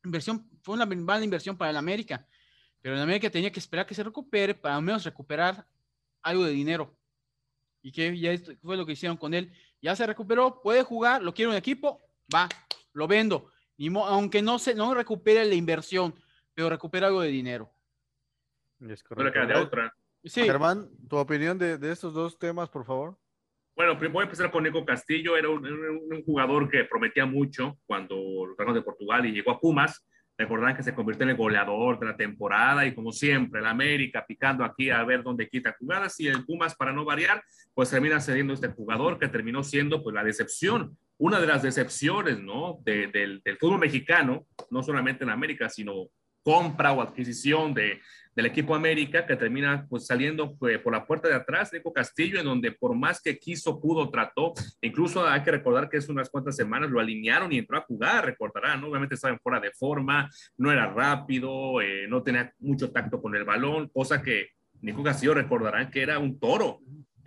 inversión, 0.05 0.49
fue 0.63 0.75
una 0.75 0.87
mala 0.87 1.25
inversión 1.25 1.57
para 1.57 1.71
el 1.71 1.77
América. 1.77 2.27
Pero 2.81 2.95
el 2.95 3.03
América 3.03 3.29
tenía 3.29 3.51
que 3.51 3.61
esperar 3.61 3.87
que 3.87 3.95
se 3.95 4.05
recupere 4.05 4.55
para 4.55 4.77
al 4.77 4.83
menos 4.83 5.05
recuperar 5.05 5.67
algo 6.23 6.45
de 6.45 6.53
dinero. 6.53 6.97
Y 7.83 7.93
que 7.93 8.19
ya 8.19 8.37
fue 8.63 8.77
lo 8.77 8.87
que 8.87 8.93
hicieron 8.93 9.17
con 9.17 9.35
él. 9.35 9.53
Ya 9.83 9.95
se 9.95 10.07
recuperó, 10.07 10.63
puede 10.63 10.83
jugar, 10.83 11.23
lo 11.23 11.35
quiere 11.35 11.51
un 11.51 11.57
equipo, 11.57 12.03
va, 12.33 12.49
lo 12.93 13.07
vendo 13.07 13.51
aunque 13.87 14.43
no 14.43 14.59
se 14.59 14.75
no 14.75 14.95
recupere 14.95 15.45
la 15.45 15.55
inversión, 15.55 16.15
pero 16.55 16.69
recupera 16.69 17.07
algo 17.07 17.23
de 17.23 17.29
dinero. 17.29 17.71
Es 18.81 19.03
correcto. 19.03 19.47
de 19.47 19.55
otra. 19.55 19.95
Sí. 20.25 20.43
Germán, 20.43 20.89
tu 21.09 21.17
opinión 21.17 21.59
de, 21.59 21.79
de, 21.79 21.93
estos 21.93 22.13
dos 22.13 22.39
temas, 22.39 22.69
por 22.69 22.85
favor. 22.85 23.17
Bueno, 23.77 23.97
voy 23.97 24.23
a 24.23 24.25
empezar 24.25 24.51
con 24.51 24.65
Nico 24.65 24.85
Castillo. 24.85 25.37
Era 25.37 25.49
un, 25.49 25.65
un, 25.65 26.25
jugador 26.25 26.69
que 26.69 26.85
prometía 26.85 27.25
mucho 27.27 27.79
cuando 27.87 28.17
lo 28.47 28.55
trajeron 28.57 28.75
de 28.75 28.83
Portugal 28.83 29.25
y 29.27 29.33
llegó 29.33 29.53
a 29.53 29.61
Pumas. 29.61 30.05
Recordarán 30.37 30.77
que 30.77 30.83
se 30.83 30.95
convirtió 30.95 31.25
en 31.25 31.31
el 31.31 31.37
goleador 31.37 31.99
de 31.99 32.07
la 32.07 32.17
temporada 32.17 32.87
y 32.87 32.95
como 32.95 33.13
siempre, 33.13 33.61
el 33.61 33.67
América 33.67 34.25
picando 34.27 34.65
aquí 34.65 34.91
a 34.91 35.03
ver 35.05 35.23
dónde 35.23 35.49
quita 35.49 35.77
jugadas 35.79 36.19
y 36.21 36.29
el 36.29 36.45
Pumas 36.45 36.75
para 36.75 36.93
no 36.93 37.05
variar, 37.05 37.43
pues 37.75 37.91
termina 37.91 38.21
cediendo 38.21 38.53
este 38.53 38.69
jugador 38.69 39.19
que 39.19 39.29
terminó 39.29 39.63
siendo 39.63 40.03
pues 40.03 40.15
la 40.15 40.25
decepción 40.25 40.97
una 41.19 41.41
de 41.41 41.47
las 41.47 41.63
decepciones, 41.63 42.39
¿no? 42.41 42.79
del, 42.83 43.13
del 43.13 43.59
fútbol 43.59 43.81
mexicano, 43.81 44.47
no 44.71 44.83
solamente 44.83 45.25
en 45.25 45.31
América, 45.31 45.69
sino 45.69 46.09
compra 46.43 46.93
o 46.93 47.03
adquisición 47.03 47.75
de, 47.75 48.01
del 48.35 48.47
equipo 48.47 48.75
América 48.75 49.27
que 49.27 49.37
termina 49.37 49.85
pues 49.89 50.07
saliendo 50.07 50.57
pues, 50.57 50.79
por 50.79 50.93
la 50.93 51.07
puerta 51.07 51.29
de 51.29 51.35
atrás, 51.35 51.73
Nico 51.73 51.93
Castillo, 51.93 52.39
en 52.39 52.47
donde 52.47 52.73
por 52.73 52.95
más 52.95 53.21
que 53.21 53.37
quiso, 53.37 53.81
pudo, 53.81 54.09
trató, 54.11 54.55
incluso 54.81 55.27
hay 55.27 55.43
que 55.43 55.51
recordar 55.51 55.91
que 55.91 55.99
hace 55.99 56.13
unas 56.13 56.31
cuantas 56.31 56.57
semanas 56.57 56.89
lo 56.89 57.01
alinearon 57.01 57.53
y 57.53 57.59
entró 57.59 57.77
a 57.77 57.83
jugar, 57.83 58.25
recordarán, 58.25 58.83
obviamente 58.85 59.17
estaba 59.17 59.35
en 59.35 59.41
fuera 59.41 59.61
de 59.61 59.73
forma, 59.73 60.31
no 60.57 60.71
era 60.71 60.87
rápido, 60.87 61.83
eh, 61.83 62.07
no 62.09 62.23
tenía 62.23 62.53
mucho 62.61 62.93
tacto 62.93 63.21
con 63.21 63.35
el 63.35 63.45
balón, 63.45 63.89
cosa 63.89 64.23
que 64.23 64.51
Nico 64.81 65.03
Castillo 65.03 65.35
recordarán 65.35 65.91
que 65.91 66.01
era 66.01 66.21
un 66.21 66.39
toro, 66.39 66.79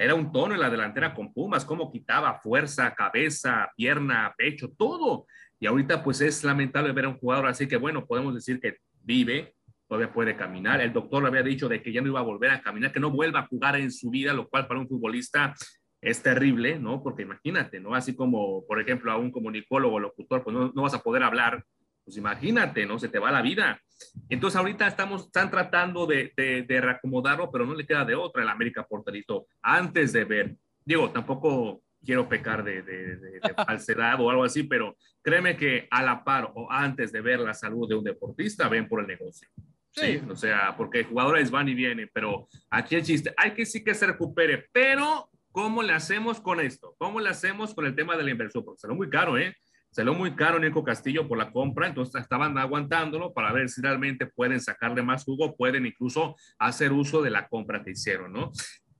era 0.02 0.16
un 0.16 0.32
tono 0.32 0.56
en 0.56 0.60
la 0.60 0.70
delantera 0.70 1.14
con 1.14 1.32
Pumas, 1.32 1.64
cómo 1.64 1.92
quitaba 1.92 2.40
fuerza, 2.42 2.96
cabeza, 2.96 3.72
pierna, 3.78 4.34
pecho, 4.36 4.72
todo. 4.76 5.28
Y 5.60 5.68
ahorita 5.68 6.04
pues 6.04 6.22
es 6.22 6.44
lamentable 6.44 6.92
ver 6.92 7.06
a 7.06 7.10
un 7.10 7.20
jugador 7.20 7.46
así 7.48 7.68
que 7.68 7.78
bueno, 7.78 8.08
podemos 8.08 8.34
decir 8.34 8.60
que 8.60 8.78
vive, 9.04 9.54
todavía 9.88 10.12
puede 10.12 10.36
caminar. 10.36 10.82
El 10.82 10.92
doctor 10.92 11.22
le 11.22 11.30
había 11.30 11.44
dicho 11.44 11.70
de 11.70 11.84
que 11.84 11.92
ya 11.92 12.02
no 12.02 12.08
iba 12.08 12.20
a 12.20 12.24
volver 12.24 12.50
a 12.50 12.62
caminar, 12.64 12.92
que 12.92 13.00
no 13.00 13.12
vuelva 13.12 13.42
a 13.42 13.48
jugar 13.48 13.76
en 13.76 13.92
su 13.92 14.10
vida, 14.10 14.34
lo 14.34 14.50
cual 14.50 14.66
para 14.66 14.80
un 14.80 14.88
futbolista 14.88 15.54
es 16.02 16.24
terrible, 16.24 16.80
¿no? 16.80 17.04
Porque 17.04 17.22
imagínate, 17.22 17.80
¿no? 17.80 17.94
Así 17.94 18.16
como, 18.16 18.66
por 18.66 18.82
ejemplo, 18.82 19.12
a 19.12 19.18
un 19.18 19.32
comunicólogo 19.32 20.00
locutor, 20.00 20.44
pues 20.44 20.56
no, 20.56 20.72
vas 20.82 20.96
a 20.96 21.04
poder 21.04 21.22
hablar, 21.22 21.64
pues 22.04 22.18
imagínate, 22.18 22.86
¿no? 22.86 23.00
Se 23.00 23.10
te 23.10 23.20
va 23.20 23.32
la 23.32 23.42
vida. 23.42 23.82
Entonces 24.30 24.58
ahorita 24.58 24.88
estamos, 24.88 25.28
están 25.28 25.52
tratando 25.52 26.06
de, 26.08 26.34
de, 26.36 26.82
reacomodarlo, 26.82 27.52
pero 27.52 27.66
no 27.66 27.74
le 27.74 27.86
queda 27.86 28.06
de 28.06 28.16
otra 28.16 28.44
el 28.44 28.50
América 28.50 28.86
Porterito 28.86 29.48
antes 29.62 30.14
de 30.14 30.26
ver. 30.26 30.56
Digo, 30.84 31.12
tampoco 31.12 31.84
quiero 32.04 32.28
pecar 32.28 32.64
de, 32.64 32.82
de, 32.82 33.18
de, 33.18 33.40
falsedad 33.66 34.20
o 34.20 34.30
algo 34.30 34.44
así, 34.44 34.64
pero 34.64 34.98
créeme 35.22 35.56
que 35.56 35.88
a 35.92 36.02
la 36.02 36.24
par 36.24 36.52
o 36.56 36.72
antes 36.72 37.12
de 37.12 37.22
ver 37.22 37.40
la 37.40 37.54
salud 37.54 37.88
de 37.88 37.96
un 37.96 38.04
deportista, 38.04 38.68
ven 38.68 38.88
por 38.88 39.02
el 39.02 39.08
negocio. 39.08 39.48
Sí. 39.92 40.22
O 40.30 40.36
sea, 40.36 40.76
porque 40.78 41.04
jugadores 41.04 41.52
van 41.52 41.68
y 41.68 41.76
vienen, 41.76 42.10
pero 42.14 42.48
aquí 42.70 42.96
el 42.96 43.04
chiste, 43.04 43.34
hay 43.38 43.54
que 43.54 43.66
sí 43.66 43.84
que 43.84 43.94
se 43.94 44.08
recupere, 44.08 44.66
pero 44.72 45.30
¿cómo 45.52 45.84
le 45.84 45.94
hacemos 45.94 46.40
con 46.40 46.62
esto? 46.62 46.96
¿Cómo 46.98 47.20
le 47.20 47.30
hacemos 47.30 47.74
con 47.74 47.86
el 47.86 47.94
tema 47.94 48.16
de 48.16 48.24
la 48.24 48.32
inversión? 48.32 48.64
Porque 48.64 48.80
salió 48.80 48.96
muy 48.96 49.10
caro, 49.10 49.38
¿eh? 49.38 49.56
Salió 49.92 50.14
muy 50.14 50.36
caro 50.36 50.58
Nico 50.58 50.84
Castillo 50.84 51.28
por 51.28 51.38
la 51.38 51.52
compra, 51.52 51.88
entonces 51.88 52.22
estaban 52.22 52.58
aguantándolo 52.58 53.34
para 53.34 53.52
ver 53.52 53.70
si 53.70 53.82
realmente 53.82 54.26
pueden 54.26 54.62
sacarle 54.62 55.04
más 55.04 55.24
jugo, 55.26 55.56
pueden 55.56 55.86
incluso 55.86 56.36
hacer 56.58 56.92
uso 56.92 57.22
de 57.22 57.30
la 57.30 57.48
compra 57.48 57.84
que 57.84 57.92
hicieron, 57.92 58.32
¿no? 58.32 58.52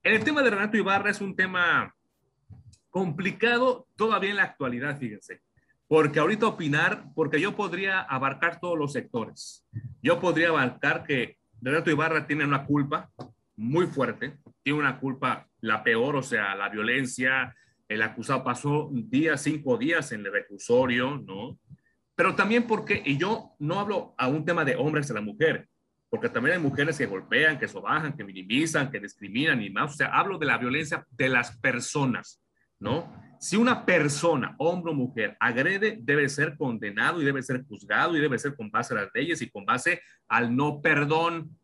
El 0.02 0.22
tema 0.22 0.42
de 0.42 0.50
Renato 0.50 0.76
Ibarra 0.76 1.10
es 1.10 1.20
un 1.20 1.34
tema 1.34 1.94
complicado 2.90 3.88
todavía 3.96 4.30
en 4.30 4.36
la 4.36 4.44
actualidad, 4.44 4.98
fíjense 4.98 5.40
porque 5.92 6.20
ahorita 6.20 6.46
opinar, 6.46 7.04
porque 7.14 7.38
yo 7.38 7.54
podría 7.54 8.00
abarcar 8.00 8.58
todos 8.60 8.78
los 8.78 8.94
sectores. 8.94 9.62
Yo 10.00 10.20
podría 10.20 10.48
abarcar 10.48 11.04
que 11.04 11.36
Renato 11.60 11.90
Ibarra 11.90 12.26
tiene 12.26 12.46
una 12.46 12.64
culpa 12.64 13.10
muy 13.56 13.86
fuerte, 13.88 14.38
tiene 14.62 14.78
una 14.78 14.98
culpa 14.98 15.46
la 15.60 15.84
peor, 15.84 16.16
o 16.16 16.22
sea, 16.22 16.54
la 16.54 16.70
violencia, 16.70 17.54
el 17.92 18.02
acusado 18.02 18.42
pasó 18.42 18.90
días, 18.92 19.42
cinco 19.42 19.76
días 19.76 20.12
en 20.12 20.24
el 20.24 20.32
reclusorio, 20.32 21.18
¿no? 21.18 21.58
Pero 22.14 22.34
también 22.34 22.66
porque, 22.66 23.02
y 23.04 23.16
yo 23.16 23.54
no 23.58 23.80
hablo 23.80 24.14
a 24.16 24.28
un 24.28 24.44
tema 24.44 24.64
de 24.64 24.76
hombres 24.76 25.10
a 25.10 25.14
la 25.14 25.20
mujer, 25.20 25.68
porque 26.08 26.28
también 26.28 26.56
hay 26.56 26.62
mujeres 26.62 26.98
que 26.98 27.06
golpean, 27.06 27.58
que 27.58 27.68
sobajan, 27.68 28.16
que 28.16 28.24
minimizan, 28.24 28.90
que 28.90 29.00
discriminan 29.00 29.62
y 29.62 29.70
más, 29.70 29.92
o 29.92 29.96
sea, 29.96 30.08
hablo 30.08 30.38
de 30.38 30.46
la 30.46 30.58
violencia 30.58 31.06
de 31.10 31.28
las 31.28 31.56
personas, 31.58 32.42
¿no? 32.78 33.10
Si 33.40 33.56
una 33.56 33.84
persona, 33.84 34.54
hombre 34.58 34.92
o 34.92 34.94
mujer, 34.94 35.36
agrede, 35.40 35.98
debe 36.00 36.28
ser 36.28 36.56
condenado 36.56 37.20
y 37.20 37.24
debe 37.24 37.42
ser 37.42 37.64
juzgado 37.64 38.16
y 38.16 38.20
debe 38.20 38.38
ser 38.38 38.54
con 38.54 38.70
base 38.70 38.94
a 38.94 38.98
las 38.98 39.10
leyes 39.12 39.42
y 39.42 39.50
con 39.50 39.64
base 39.64 40.00
al 40.28 40.54
no 40.54 40.80
perdón. 40.80 41.58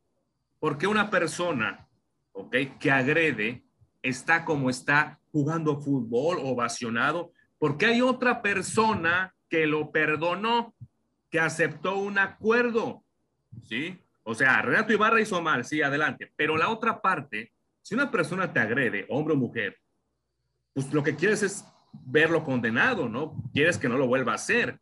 Porque 0.58 0.88
una 0.88 1.08
persona, 1.08 1.86
¿ok? 2.32 2.56
Que 2.80 2.90
agrede 2.90 3.62
está 4.02 4.44
como 4.44 4.70
está 4.70 5.17
jugando 5.32 5.80
fútbol 5.80 6.38
ovacionado, 6.40 7.32
porque 7.58 7.86
hay 7.86 8.02
otra 8.02 8.42
persona 8.42 9.34
que 9.48 9.66
lo 9.66 9.90
perdonó, 9.90 10.74
que 11.30 11.40
aceptó 11.40 11.98
un 11.98 12.18
acuerdo, 12.18 13.04
¿sí? 13.62 13.98
O 14.22 14.34
sea, 14.34 14.60
Renato 14.62 14.92
Ibarra 14.92 15.20
hizo 15.20 15.40
mal, 15.40 15.64
sí, 15.64 15.82
adelante. 15.82 16.30
Pero 16.36 16.56
la 16.56 16.68
otra 16.68 17.00
parte, 17.00 17.52
si 17.82 17.94
una 17.94 18.10
persona 18.10 18.52
te 18.52 18.60
agrede, 18.60 19.06
hombre 19.08 19.34
o 19.34 19.38
mujer, 19.38 19.78
pues 20.74 20.92
lo 20.92 21.02
que 21.02 21.16
quieres 21.16 21.42
es 21.42 21.64
verlo 21.92 22.44
condenado, 22.44 23.08
¿no? 23.08 23.34
Quieres 23.52 23.78
que 23.78 23.88
no 23.88 23.96
lo 23.96 24.06
vuelva 24.06 24.32
a 24.32 24.36
hacer. 24.36 24.78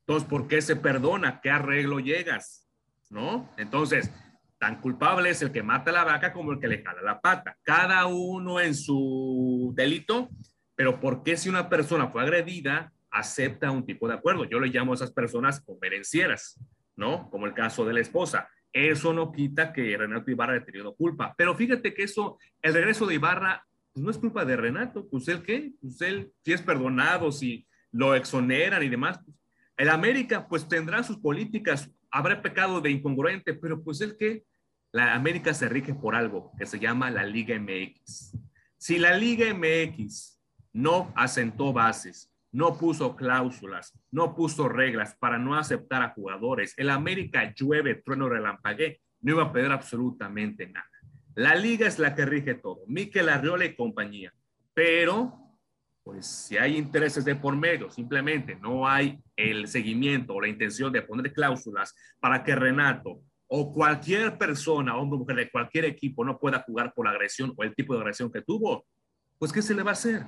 Entonces, 0.00 0.28
¿por 0.28 0.46
qué 0.46 0.62
se 0.62 0.76
perdona? 0.76 1.40
¿Qué 1.40 1.50
arreglo 1.50 2.00
llegas? 2.00 2.68
¿No? 3.08 3.48
Entonces, 3.56 4.12
tan 4.58 4.80
culpable 4.80 5.30
es 5.30 5.42
el 5.42 5.52
que 5.52 5.62
mata 5.62 5.90
a 5.90 5.94
la 5.94 6.04
vaca 6.04 6.32
como 6.32 6.52
el 6.52 6.60
que 6.60 6.68
le 6.68 6.82
jala 6.82 7.02
la 7.02 7.20
pata. 7.20 7.56
Cada 7.62 8.06
uno 8.06 8.60
en 8.60 8.74
su 8.74 9.72
delito, 9.76 10.30
pero 10.74 11.00
¿por 11.00 11.22
qué 11.22 11.36
si 11.36 11.48
una 11.48 11.68
persona 11.68 12.08
fue 12.08 12.22
agredida, 12.22 12.92
acepta 13.10 13.70
un 13.70 13.84
tipo 13.84 14.08
de 14.08 14.14
acuerdo? 14.14 14.44
Yo 14.44 14.60
le 14.60 14.68
llamo 14.68 14.92
a 14.92 14.96
esas 14.96 15.12
personas 15.12 15.60
convenencieras, 15.60 16.58
¿no? 16.96 17.28
Como 17.30 17.46
el 17.46 17.54
caso 17.54 17.84
de 17.84 17.94
la 17.94 18.00
esposa. 18.00 18.48
Eso 18.72 19.12
no 19.12 19.32
quita 19.32 19.72
que 19.72 19.96
Renato 19.96 20.30
Ibarra 20.30 20.54
haya 20.54 20.64
tenido 20.64 20.94
culpa. 20.94 21.34
Pero 21.36 21.54
fíjate 21.54 21.94
que 21.94 22.02
eso, 22.02 22.38
el 22.60 22.74
regreso 22.74 23.06
de 23.06 23.14
Ibarra 23.14 23.66
pues 23.96 24.04
no 24.04 24.10
es 24.10 24.18
culpa 24.18 24.44
de 24.44 24.56
Renato, 24.56 25.08
pues 25.08 25.26
él 25.28 25.42
qué, 25.42 25.72
pues 25.80 25.98
él 26.02 26.30
si 26.44 26.52
es 26.52 26.60
perdonado, 26.60 27.32
si 27.32 27.66
lo 27.92 28.14
exoneran 28.14 28.82
y 28.82 28.90
demás. 28.90 29.18
Pues, 29.24 29.34
el 29.78 29.88
América 29.88 30.46
pues 30.48 30.68
tendrá 30.68 31.02
sus 31.02 31.16
políticas, 31.16 31.90
habrá 32.16 32.40
pecado 32.40 32.80
de 32.80 32.90
incongruente, 32.90 33.52
pero 33.52 33.82
pues 33.82 34.00
él 34.00 34.16
qué, 34.18 34.44
la 34.90 35.14
América 35.14 35.52
se 35.52 35.68
rige 35.68 35.92
por 35.92 36.14
algo 36.14 36.50
que 36.58 36.64
se 36.64 36.78
llama 36.78 37.10
la 37.10 37.24
Liga 37.24 37.58
MX. 37.58 38.38
Si 38.78 38.98
la 38.98 39.14
Liga 39.14 39.52
MX 39.52 40.40
no 40.72 41.12
asentó 41.14 41.74
bases, 41.74 42.32
no 42.52 42.78
puso 42.78 43.16
cláusulas, 43.16 43.92
no 44.10 44.34
puso 44.34 44.66
reglas 44.66 45.14
para 45.16 45.38
no 45.38 45.56
aceptar 45.56 46.02
a 46.02 46.14
jugadores, 46.14 46.72
el 46.78 46.88
América 46.88 47.52
llueve, 47.54 47.96
trueno, 47.96 48.30
relampague, 48.30 49.02
no 49.20 49.32
iba 49.32 49.42
a 49.42 49.52
pedir 49.52 49.70
absolutamente 49.70 50.66
nada. 50.66 50.88
La 51.34 51.54
liga 51.54 51.86
es 51.86 51.98
la 51.98 52.14
que 52.14 52.24
rige 52.24 52.54
todo, 52.54 52.80
Miquel 52.86 53.28
Arriola 53.28 53.66
y 53.66 53.76
compañía. 53.76 54.32
Pero, 54.72 55.45
pues 56.06 56.24
si 56.24 56.56
hay 56.56 56.76
intereses 56.76 57.24
de 57.24 57.34
por 57.34 57.56
medio, 57.56 57.90
simplemente 57.90 58.54
no 58.54 58.88
hay 58.88 59.18
el 59.34 59.66
seguimiento 59.66 60.34
o 60.34 60.40
la 60.40 60.46
intención 60.46 60.92
de 60.92 61.02
poner 61.02 61.32
cláusulas 61.32 61.96
para 62.20 62.44
que 62.44 62.54
Renato 62.54 63.22
o 63.48 63.72
cualquier 63.72 64.38
persona, 64.38 64.96
hombre 64.96 65.16
o 65.16 65.18
mujer 65.18 65.34
de 65.34 65.50
cualquier 65.50 65.84
equipo 65.84 66.24
no 66.24 66.38
pueda 66.38 66.62
jugar 66.62 66.94
por 66.94 67.06
la 67.06 67.10
agresión 67.10 67.52
o 67.56 67.64
el 67.64 67.74
tipo 67.74 67.92
de 67.92 68.02
agresión 68.02 68.30
que 68.30 68.40
tuvo, 68.40 68.86
pues 69.36 69.52
¿qué 69.52 69.60
se 69.60 69.74
le 69.74 69.82
va 69.82 69.90
a 69.90 69.92
hacer? 69.94 70.24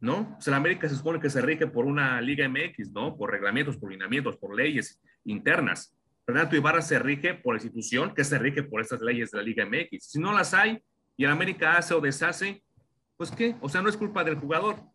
¿No? 0.00 0.36
O 0.36 0.40
sea, 0.42 0.50
la 0.50 0.58
América 0.58 0.86
se 0.86 0.96
supone 0.96 1.18
que 1.18 1.30
se 1.30 1.40
rige 1.40 1.66
por 1.66 1.86
una 1.86 2.20
Liga 2.20 2.46
MX, 2.46 2.92
¿no? 2.92 3.16
Por 3.16 3.30
reglamentos, 3.30 3.78
por 3.78 3.90
lineamientos, 3.90 4.36
por 4.36 4.54
leyes 4.54 5.00
internas. 5.24 5.96
Renato 6.26 6.56
Ibarra 6.56 6.82
se 6.82 6.98
rige 6.98 7.32
por 7.32 7.54
la 7.54 7.62
institución 7.62 8.12
que 8.12 8.24
se 8.24 8.38
rige 8.38 8.64
por 8.64 8.82
estas 8.82 9.00
leyes 9.00 9.30
de 9.30 9.38
la 9.38 9.44
Liga 9.44 9.64
MX. 9.64 10.10
Si 10.10 10.18
no 10.18 10.30
las 10.34 10.52
hay 10.52 10.78
y 11.16 11.24
el 11.24 11.30
América 11.30 11.78
hace 11.78 11.94
o 11.94 12.02
deshace, 12.02 12.62
pues 13.16 13.30
qué, 13.30 13.56
o 13.62 13.70
sea, 13.70 13.80
no 13.80 13.88
es 13.88 13.96
culpa 13.96 14.24
del 14.24 14.34
jugador. 14.34 14.92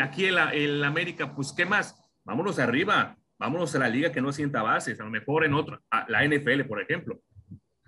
Aquí 0.00 0.26
el, 0.26 0.38
el, 0.38 0.84
América, 0.84 1.34
pues 1.34 1.52
qué 1.52 1.64
más, 1.64 1.96
vámonos 2.24 2.58
arriba, 2.58 3.16
vámonos 3.38 3.74
a 3.74 3.78
la 3.78 3.88
liga 3.88 4.12
que 4.12 4.20
no 4.20 4.32
sienta 4.32 4.62
bases, 4.62 5.00
a 5.00 5.04
lo 5.04 5.10
mejor 5.10 5.44
en 5.44 5.54
otra, 5.54 5.80
la 6.08 6.26
NFL, 6.26 6.62
por 6.68 6.80
ejemplo. 6.80 7.20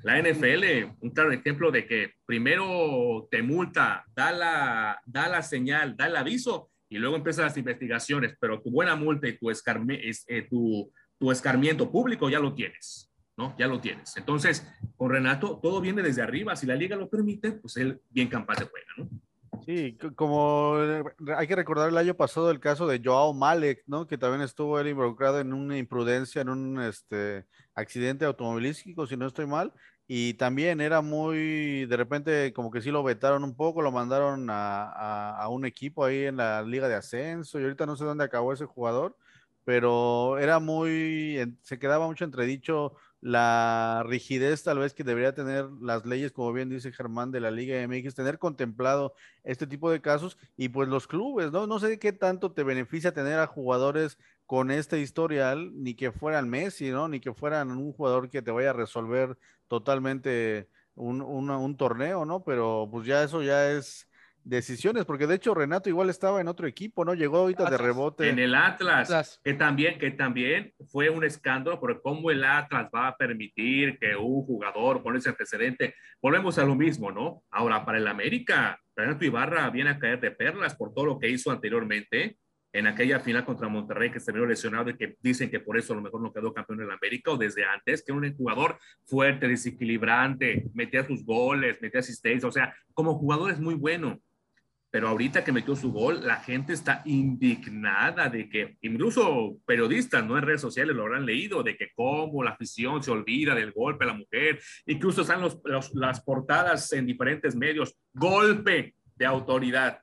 La 0.05 0.21
NFL, 0.23 0.95
un 1.01 1.11
claro 1.11 1.33
ejemplo 1.33 1.73
de 1.73 1.87
que 1.87 2.15
primero 2.25 3.27
te 3.31 3.43
multa, 3.43 4.05
da 4.15 4.31
la, 4.31 5.01
da 5.05 5.29
la 5.29 5.43
señal, 5.43 5.97
da 5.97 6.07
el 6.07 6.17
aviso 6.17 6.71
y 6.89 6.99
luego 6.99 7.17
empiezan 7.17 7.47
las 7.47 7.57
investigaciones, 7.57 8.37
pero 8.41 8.63
tu 8.63 8.71
buena 8.71 8.95
multa 8.95 9.27
y 9.27 9.37
tu, 9.37 9.51
escarme, 9.51 10.01
eh, 10.29 10.43
tu 10.49 10.91
tu 11.19 11.33
escarmiento 11.33 11.91
público 11.91 12.31
ya 12.31 12.39
lo 12.39 12.55
tienes, 12.55 13.11
¿no? 13.37 13.55
Ya 13.59 13.67
lo 13.67 13.81
tienes. 13.81 14.17
Entonces, 14.17 14.67
con 14.97 15.11
Renato, 15.11 15.59
todo 15.61 15.81
viene 15.81 16.03
desde 16.03 16.23
arriba. 16.23 16.57
Si 16.57 16.67
la 16.67 16.77
liga 16.77 16.97
lo 16.97 17.11
permite, 17.11 17.53
pues 17.53 17.77
él 17.77 18.01
bien 18.09 18.29
capaz 18.29 18.59
de 18.59 18.67
juega, 18.67 18.87
¿no? 18.97 19.09
Sí, 19.69 19.99
como 20.17 20.79
eh, 20.83 21.05
hay 21.37 21.47
que 21.47 21.55
recordar 21.55 21.91
el 21.91 21.99
año 21.99 22.15
pasado 22.15 22.51
el 22.51 22.59
caso 22.59 22.87
de 22.87 23.03
Joao 23.05 23.35
Malek, 23.35 23.83
¿no? 23.87 24.07
Que 24.07 24.17
también 24.17 24.41
estuvo 24.41 24.81
involucrado 24.81 25.41
en 25.41 25.53
una 25.53 25.77
imprudencia, 25.77 26.41
en 26.41 26.49
un 26.49 26.81
este, 26.81 27.45
accidente 27.75 28.25
automovilístico, 28.25 29.07
si 29.07 29.19
no 29.19 29.27
estoy 29.27 29.45
mal, 29.47 29.75
y 30.07 30.33
también 30.35 30.81
era 30.81 31.03
muy, 31.03 31.85
de 31.85 31.97
repente 31.99 32.55
como 32.55 32.71
que 32.71 32.81
sí 32.81 32.91
lo 32.91 33.03
vetaron 33.03 33.45
un 33.45 33.55
poco, 33.55 33.83
lo 33.83 33.93
mandaron 33.93 34.49
a, 34.49 34.85
a, 34.85 35.43
a 35.43 35.49
un 35.51 35.67
equipo 35.67 36.03
ahí 36.03 36.25
en 36.25 36.39
la 36.39 36.63
liga 36.63 36.89
de 36.89 36.95
ascenso, 36.95 37.61
y 37.61 37.65
ahorita 37.65 37.85
no 37.85 37.95
sé 37.95 38.05
dónde 38.07 38.25
acabó 38.25 38.55
ese 38.55 38.65
jugador, 38.65 39.19
pero 39.65 40.39
era 40.39 40.61
muy, 40.61 41.59
se 41.61 41.79
quedaba 41.79 42.07
mucho 42.07 42.25
entredicho 42.25 42.95
la 43.21 44.05
rigidez 44.07 44.63
tal 44.63 44.79
vez 44.79 44.95
que 44.95 45.05
debería 45.05 45.35
tener 45.35 45.69
las 45.81 46.07
leyes, 46.07 46.33
como 46.33 46.53
bien 46.53 46.69
dice 46.69 46.93
Germán 46.93 47.33
de 47.33 47.41
la 47.41 47.51
Liga 47.51 47.81
MX, 47.81 48.15
tener 48.15 48.39
contemplado 48.39 49.15
este 49.43 49.67
tipo 49.67 49.91
de 49.91 50.01
casos 50.01 50.39
y 50.57 50.69
pues 50.69 50.89
los 50.89 51.07
clubes, 51.07 51.51
¿no? 51.51 51.67
No 51.67 51.79
sé 51.81 51.99
qué 51.99 52.13
tanto 52.13 52.53
te 52.53 52.63
beneficia 52.63 53.13
tener 53.13 53.39
a 53.41 53.47
jugadores 53.47 54.19
con 54.47 54.71
este 54.71 55.01
historial, 55.01 55.73
ni 55.75 55.95
que 55.95 56.13
fueran 56.13 56.49
Messi, 56.49 56.91
¿no? 56.91 57.09
Ni 57.09 57.21
que 57.21 57.35
fueran 57.35 57.71
un 57.71 57.93
jugador 57.93 58.31
que 58.31 58.43
te 58.43 58.51
vaya 58.51 58.71
a 58.71 58.73
resolver 58.73 59.37
totalmente 59.69 60.69
un, 60.95 61.21
un 61.23 61.77
torneo, 61.77 62.25
¿no? 62.25 62.45
Pero 62.45 62.89
pues 62.91 63.07
ya 63.07 63.23
eso 63.23 63.43
ya 63.43 63.71
es 63.71 64.08
decisiones, 64.49 65.05
porque 65.05 65.27
de 65.27 65.35
hecho 65.35 65.55
Renato 65.55 65.89
igual 65.89 66.11
estaba 66.11 66.41
en 66.41 66.49
otro 66.49 66.67
equipo, 66.67 67.05
¿no? 67.05 67.15
Llegó 67.15 67.39
ahorita 67.39 67.69
de 67.71 67.79
rebote. 67.79 68.29
En 68.29 68.39
el 68.39 68.55
Atlas, 68.55 69.41
que 69.45 69.55
también, 69.55 69.99
que 69.99 70.11
también 70.11 70.73
fue 70.91 71.11
un 71.11 71.25
escándalo, 71.25 71.79
porque 71.79 72.01
cómo 72.03 72.31
el 72.31 72.45
Atlas 72.45 72.89
va 72.95 73.09
a 73.09 73.17
permitir 73.17 73.99
que 73.99 74.17
un 74.17 74.45
jugador 74.45 75.03
con 75.03 75.17
ese 75.17 75.29
antecedente, 75.29 75.95
volvemos 76.23 76.59
a 76.59 76.65
lo 76.65 76.75
mismo, 76.75 77.13
¿no? 77.13 77.43
Ahora, 77.51 77.85
para 77.85 77.99
el 77.99 78.09
América, 78.09 78.81
Renato 78.97 79.25
Ibarra 79.25 79.69
viene 79.71 79.91
a 79.91 79.99
caer 79.99 80.21
de 80.21 80.31
perlas 80.31 80.75
por 80.75 80.93
todo 80.95 81.07
lo 81.07 81.19
que 81.19 81.29
hizo 81.29 81.51
anteriormente 81.51 82.39
en 82.73 82.87
aquella 82.87 83.21
final 83.21 83.45
contra 83.45 83.69
Monterrey 83.69 84.11
que 84.11 84.21
se 84.21 84.33
vio 84.33 84.45
lesionado 84.45 84.91
y 84.91 84.97
que 84.97 85.17
dicen 85.23 85.51
que 85.51 85.61
por 85.61 85.79
eso 85.79 85.93
a 85.93 85.97
lo 85.97 86.03
mejor 86.03 86.21
no 86.21 86.33
quedó 86.33 86.53
campeón 86.53 86.83
en 86.83 86.91
América 86.91 87.31
o 87.31 87.37
desde 87.37 87.65
antes, 87.65 88.03
que 88.03 88.13
era 88.13 88.21
un 88.21 88.37
jugador 88.37 88.79
fuerte, 89.07 89.49
desequilibrante, 89.49 90.67
metía 90.75 91.05
sus 91.05 91.25
goles, 91.25 91.81
metía 91.81 92.01
asistencia, 92.01 92.49
o 92.49 92.53
sea, 92.53 92.75
como 92.93 93.19
jugador 93.19 93.51
es 93.51 93.61
muy 93.61 93.75
bueno 93.75 94.21
pero 94.91 95.09
ahorita 95.09 95.45
que 95.45 95.53
metió 95.53 95.77
su 95.77 95.93
gol, 95.93 96.27
la 96.27 96.37
gente 96.37 96.73
está 96.73 97.03
indignada 97.05 98.29
de 98.29 98.49
que, 98.49 98.79
incluso 98.81 99.59
periodistas, 99.67 100.25
¿no? 100.25 100.39
En 100.39 100.45
redes 100.45 100.63
sociales 100.63 100.97
lo 100.97 101.03
habrán 101.03 101.27
leído, 101.27 101.63
de 101.63 101.77
que 101.77 101.91
cómo 101.95 102.43
la 102.43 102.51
afición 102.51 103.03
se 103.03 103.11
olvida 103.11 103.55
del 103.55 103.73
golpe 103.73 104.05
a 104.05 104.09
la 104.09 104.15
mujer, 104.15 104.61
incluso 104.87 105.23
están 105.23 105.43
las 105.95 106.21
portadas 106.23 106.93
en 106.93 107.07
diferentes 107.07 107.55
medios, 107.55 107.97
golpe 108.15 108.95
de 109.15 109.27
autoridad. 109.27 110.01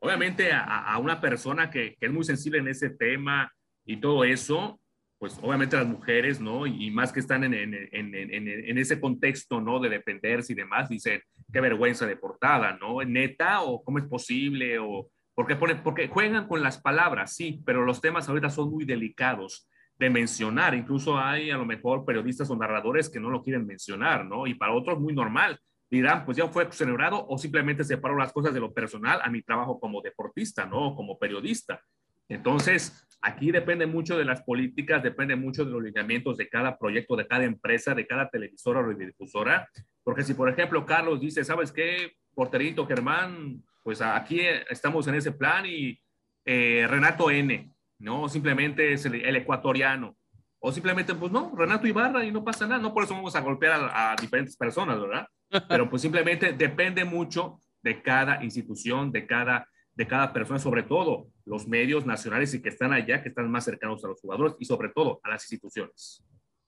Obviamente 0.00 0.50
a, 0.52 0.96
una 0.98 1.20
persona 1.20 1.70
que, 1.70 1.96
es 1.98 2.12
muy 2.12 2.24
sensible 2.24 2.58
en 2.58 2.68
ese 2.68 2.90
tema 2.90 3.52
y 3.84 3.98
todo 3.98 4.24
eso, 4.24 4.80
pues 5.18 5.38
obviamente 5.42 5.76
las 5.76 5.86
mujeres, 5.86 6.40
¿no? 6.40 6.66
Y, 6.66 6.90
más 6.90 7.12
que 7.12 7.20
están 7.20 7.42
en, 7.44 7.54
en, 7.54 7.74
en, 7.74 8.14
en, 8.14 8.78
ese 8.78 9.00
contexto, 9.00 9.60
¿no? 9.60 9.80
De 9.80 9.88
dependerse 9.88 10.52
y 10.52 10.56
demás, 10.56 10.88
dicen, 10.88 11.20
qué 11.52 11.60
vergüenza 11.60 12.06
de 12.06 12.16
portada, 12.16 12.78
¿no? 12.80 13.02
¿Neta? 13.02 13.62
¿O 13.62 13.82
cómo 13.82 13.98
es 13.98 14.04
posible? 14.04 14.78
¿O 14.78 15.10
porque, 15.34 15.54
porque 15.56 16.08
juegan 16.08 16.48
con 16.48 16.62
las 16.62 16.78
palabras, 16.80 17.34
sí, 17.36 17.62
pero 17.64 17.84
los 17.84 18.00
temas 18.00 18.28
ahorita 18.28 18.50
son 18.50 18.70
muy 18.70 18.84
delicados 18.84 19.68
de 19.96 20.10
mencionar. 20.10 20.74
Incluso 20.74 21.16
hay 21.18 21.50
a 21.50 21.56
lo 21.56 21.64
mejor 21.64 22.04
periodistas 22.04 22.50
o 22.50 22.56
narradores 22.56 23.08
que 23.08 23.20
no 23.20 23.30
lo 23.30 23.42
quieren 23.42 23.66
mencionar, 23.66 24.24
¿no? 24.24 24.46
Y 24.46 24.54
para 24.54 24.72
otros 24.72 24.98
muy 24.98 25.14
normal. 25.14 25.60
Dirán, 25.90 26.24
pues 26.24 26.36
ya 26.36 26.48
fue 26.48 26.70
celebrado 26.72 27.24
o 27.26 27.38
simplemente 27.38 27.82
separo 27.82 28.16
las 28.16 28.32
cosas 28.32 28.52
de 28.52 28.60
lo 28.60 28.74
personal 28.74 29.20
a 29.22 29.30
mi 29.30 29.42
trabajo 29.42 29.80
como 29.80 30.02
deportista, 30.02 30.66
¿no? 30.66 30.94
Como 30.94 31.18
periodista. 31.18 31.80
Entonces, 32.28 33.07
aquí 33.20 33.50
depende 33.50 33.86
mucho 33.86 34.16
de 34.16 34.24
las 34.24 34.42
políticas, 34.42 35.02
depende 35.02 35.36
mucho 35.36 35.64
de 35.64 35.70
los 35.70 35.82
lineamientos 35.82 36.36
de 36.36 36.48
cada 36.48 36.78
proyecto, 36.78 37.16
de 37.16 37.26
cada 37.26 37.44
empresa, 37.44 37.94
de 37.94 38.06
cada 38.06 38.28
televisora 38.28 38.80
o 38.80 38.82
radiodifusora. 38.84 39.68
Porque 40.04 40.22
si, 40.22 40.34
por 40.34 40.48
ejemplo, 40.48 40.84
Carlos 40.86 41.20
dice, 41.20 41.44
¿sabes 41.44 41.72
qué? 41.72 42.12
Porterito, 42.34 42.86
Germán, 42.86 43.62
pues 43.82 44.00
aquí 44.00 44.40
estamos 44.70 45.06
en 45.08 45.16
ese 45.16 45.32
plan 45.32 45.64
y 45.66 45.98
eh, 46.44 46.86
Renato 46.88 47.30
N, 47.30 47.72
¿no? 47.98 48.28
Simplemente 48.28 48.92
es 48.92 49.04
el, 49.06 49.36
ecuatoriano. 49.36 50.16
O 50.60 50.72
simplemente, 50.72 51.14
pues 51.14 51.30
no, 51.30 51.52
Renato 51.56 51.86
Ibarra 51.86 52.24
y 52.24 52.32
no 52.32 52.44
pasa 52.44 52.66
nada. 52.66 52.80
No 52.80 52.92
por 52.92 53.04
eso 53.04 53.14
vamos 53.14 53.36
a 53.36 53.40
golpear 53.40 53.72
a, 53.72 54.12
a 54.12 54.16
diferentes 54.16 54.56
personas, 54.56 55.00
¿verdad? 55.00 55.26
Pero 55.68 55.88
pues 55.88 56.02
simplemente 56.02 56.52
depende 56.52 57.04
mucho 57.04 57.58
de 57.82 58.02
cada 58.02 58.42
institución, 58.42 59.12
de 59.12 59.26
cada 59.26 59.68
de 59.98 60.06
cada 60.06 60.32
persona, 60.32 60.60
sobre 60.60 60.84
todo 60.84 61.26
los 61.48 61.66
medios 61.66 62.04
nacionales 62.04 62.52
y 62.54 62.60
que 62.60 62.68
están 62.68 62.92
allá, 62.92 63.22
que 63.22 63.30
están 63.30 63.50
más 63.50 63.64
cercanos 63.64 64.04
a 64.04 64.08
los 64.08 64.20
jugadores 64.20 64.54
y 64.58 64.64
sobre 64.64 64.90
todo 64.90 65.20
a 65.22 65.30
las 65.30 65.42
instituciones. 65.44 66.22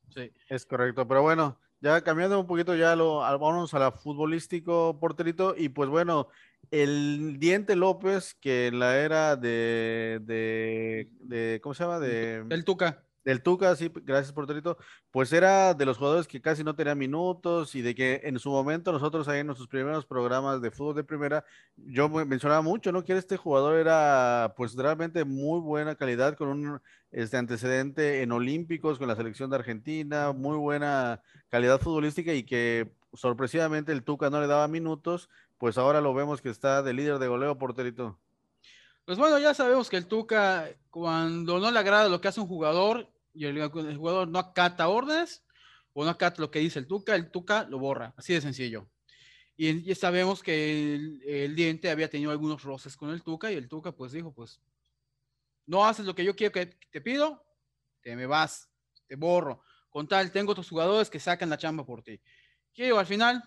Sí, 0.08 0.32
es 0.48 0.66
correcto. 0.66 1.06
Pero 1.06 1.22
bueno, 1.22 1.60
ya 1.80 2.02
cambiando 2.02 2.40
un 2.40 2.46
poquito 2.46 2.74
ya 2.74 2.96
lo, 2.96 3.18
vámonos 3.18 3.74
a 3.74 3.78
la 3.78 3.92
futbolístico, 3.92 4.98
porterito. 4.98 5.54
Y 5.56 5.68
pues 5.68 5.88
bueno, 5.88 6.28
el 6.70 7.38
Diente 7.38 7.76
López, 7.76 8.34
que 8.34 8.68
en 8.68 8.78
la 8.78 8.98
era 8.98 9.36
de, 9.36 10.20
de, 10.22 11.08
de 11.20 11.60
¿cómo 11.62 11.74
se 11.74 11.84
llama? 11.84 12.00
De, 12.00 12.44
el 12.48 12.64
Tuca 12.64 13.04
del 13.24 13.42
Tuca, 13.42 13.74
sí, 13.76 13.90
gracias 14.04 14.32
por 14.32 14.46
Torito, 14.46 14.78
pues 15.10 15.32
era 15.32 15.74
de 15.74 15.84
los 15.84 15.98
jugadores 15.98 16.26
que 16.26 16.40
casi 16.40 16.64
no 16.64 16.74
tenían 16.74 16.98
minutos 16.98 17.74
y 17.74 17.82
de 17.82 17.94
que 17.94 18.20
en 18.24 18.38
su 18.38 18.50
momento 18.50 18.92
nosotros 18.92 19.28
ahí 19.28 19.40
en 19.40 19.46
nuestros 19.46 19.68
primeros 19.68 20.06
programas 20.06 20.62
de 20.62 20.70
fútbol 20.70 20.94
de 20.96 21.04
primera, 21.04 21.44
yo 21.76 22.08
mencionaba 22.08 22.62
mucho, 22.62 22.92
¿no? 22.92 23.04
Que 23.04 23.16
este 23.16 23.36
jugador 23.36 23.78
era 23.78 24.54
pues 24.56 24.74
realmente 24.74 25.24
muy 25.24 25.60
buena 25.60 25.94
calidad 25.94 26.36
con 26.36 26.48
un 26.48 26.80
este, 27.10 27.36
antecedente 27.36 28.22
en 28.22 28.32
Olímpicos 28.32 28.98
con 28.98 29.08
la 29.08 29.16
selección 29.16 29.50
de 29.50 29.56
Argentina, 29.56 30.32
muy 30.32 30.56
buena 30.56 31.22
calidad 31.48 31.80
futbolística 31.80 32.32
y 32.32 32.44
que 32.44 32.90
sorpresivamente 33.14 33.92
el 33.92 34.02
Tuca 34.04 34.30
no 34.30 34.40
le 34.40 34.46
daba 34.46 34.68
minutos, 34.68 35.28
pues 35.58 35.76
ahora 35.78 36.00
lo 36.00 36.14
vemos 36.14 36.40
que 36.40 36.48
está 36.48 36.82
de 36.82 36.94
líder 36.94 37.18
de 37.18 37.28
goleo 37.28 37.58
porterito. 37.58 38.18
Pues 39.10 39.18
bueno, 39.18 39.40
ya 39.40 39.54
sabemos 39.54 39.90
que 39.90 39.96
el 39.96 40.06
Tuca, 40.06 40.70
cuando 40.88 41.58
no 41.58 41.72
le 41.72 41.78
agrada 41.80 42.08
lo 42.08 42.20
que 42.20 42.28
hace 42.28 42.38
un 42.38 42.46
jugador 42.46 43.12
y 43.34 43.44
el, 43.44 43.68
jugador 43.68 44.28
no 44.28 44.38
acata 44.38 44.86
órdenes 44.86 45.42
o 45.92 46.04
no 46.04 46.10
acata 46.10 46.40
lo 46.40 46.52
que 46.52 46.60
dice 46.60 46.78
el 46.78 46.86
Tuca, 46.86 47.16
el 47.16 47.28
Tuca 47.32 47.64
lo 47.64 47.80
borra, 47.80 48.14
así 48.16 48.34
de 48.34 48.40
sencillo. 48.40 48.88
Y 49.56 49.82
ya 49.82 49.96
sabemos 49.96 50.44
que 50.44 50.94
el, 50.94 51.56
diente 51.56 51.90
había 51.90 52.08
tenido 52.08 52.30
algunos 52.30 52.62
roces 52.62 52.96
con 52.96 53.10
el 53.10 53.24
Tuca 53.24 53.50
y 53.50 53.56
el 53.56 53.68
Tuca 53.68 53.90
pues 53.90 54.12
dijo, 54.12 54.32
pues 54.32 54.60
no 55.66 55.84
haces 55.84 56.06
lo 56.06 56.14
que 56.14 56.22
yo 56.22 56.36
quiero 56.36 56.52
que 56.52 56.66
te 56.66 57.00
pido, 57.00 57.44
te 58.02 58.14
me 58.14 58.26
vas, 58.26 58.70
te 59.08 59.16
borro. 59.16 59.60
Con 59.88 60.06
tal, 60.06 60.30
tengo 60.30 60.52
otros 60.52 60.68
jugadores 60.68 61.10
que 61.10 61.18
sacan 61.18 61.50
la 61.50 61.58
chamba 61.58 61.84
por 61.84 62.04
ti. 62.04 62.20
Que 62.72 62.90
al 62.90 63.06
final, 63.06 63.42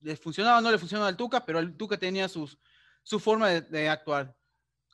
les 0.00 0.18
funcionaba 0.18 0.58
o 0.58 0.60
no 0.60 0.72
le 0.72 0.78
funcionaba 0.78 1.06
al 1.06 1.16
Tuca, 1.16 1.46
pero 1.46 1.60
el 1.60 1.76
Tuca 1.76 1.98
tenía 1.98 2.28
sus, 2.28 2.58
su 3.04 3.20
forma 3.20 3.48
de 3.48 3.88
actuar 3.88 4.34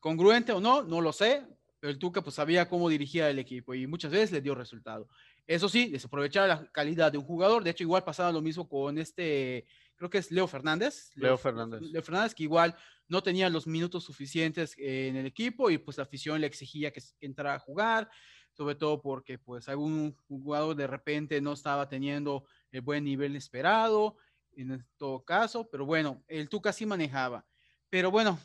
congruente 0.01 0.53
o 0.53 0.61
no, 0.61 0.83
no 0.83 1.01
lo 1.01 1.13
sé, 1.13 1.47
pero 1.79 1.91
el 1.91 1.99
Tuca 1.99 2.23
pues 2.23 2.35
sabía 2.35 2.69
cómo 2.69 2.89
dirigía 2.89 3.31
el 3.31 3.39
equipo 3.39 3.75
y 3.75 3.87
muchas 3.87 4.11
veces 4.11 4.33
le 4.33 4.41
dio 4.41 4.55
resultado. 4.55 5.09
Eso 5.47 5.69
sí, 5.69 5.89
desaprovechaba 5.89 6.47
la 6.47 6.67
calidad 6.73 7.13
de 7.13 7.19
un 7.19 7.25
jugador, 7.25 7.63
de 7.63 7.71
hecho 7.71 7.85
igual 7.85 8.05
pasaba 8.05 8.33
lo 8.33 8.43
mismo 8.43 8.69
con 8.69 8.99
este, 8.99 9.67
creo 9.97 10.11
que 10.11 10.19
es 10.19 10.31
Leo 10.31 10.47
Fernández. 10.47 11.11
Leo, 11.15 11.37
Fernández. 11.37 11.83
Leo 11.83 12.03
Fernández 12.03 12.35
que 12.35 12.45
igual 12.45 12.77
no 13.09 13.23
tenía 13.23 13.49
los 13.49 13.67
minutos 13.67 14.05
suficientes 14.05 14.75
en 14.79 15.17
el 15.17 15.27
equipo 15.27 15.71
y 15.71 15.79
pues 15.79 15.97
la 15.97 16.05
afición 16.05 16.41
le 16.41 16.47
exigía 16.47 16.93
que 16.93 17.03
entrara 17.21 17.55
a 17.55 17.59
jugar, 17.59 18.11
sobre 18.53 18.75
todo 18.75 19.01
porque 19.01 19.39
pues 19.39 19.69
algún 19.69 20.15
jugador 20.29 20.77
de 20.77 20.87
repente 20.87 21.41
no 21.41 21.53
estaba 21.53 21.89
teniendo 21.89 22.45
el 22.71 22.83
buen 22.83 23.05
nivel 23.05 23.37
esperado, 23.37 24.17
en 24.57 24.87
todo 24.97 25.25
caso, 25.25 25.69
pero 25.71 25.87
bueno, 25.87 26.23
el 26.29 26.49
Tuca 26.49 26.73
sí 26.73 26.87
manejaba. 26.87 27.47
Pero 27.89 28.11
bueno, 28.11 28.39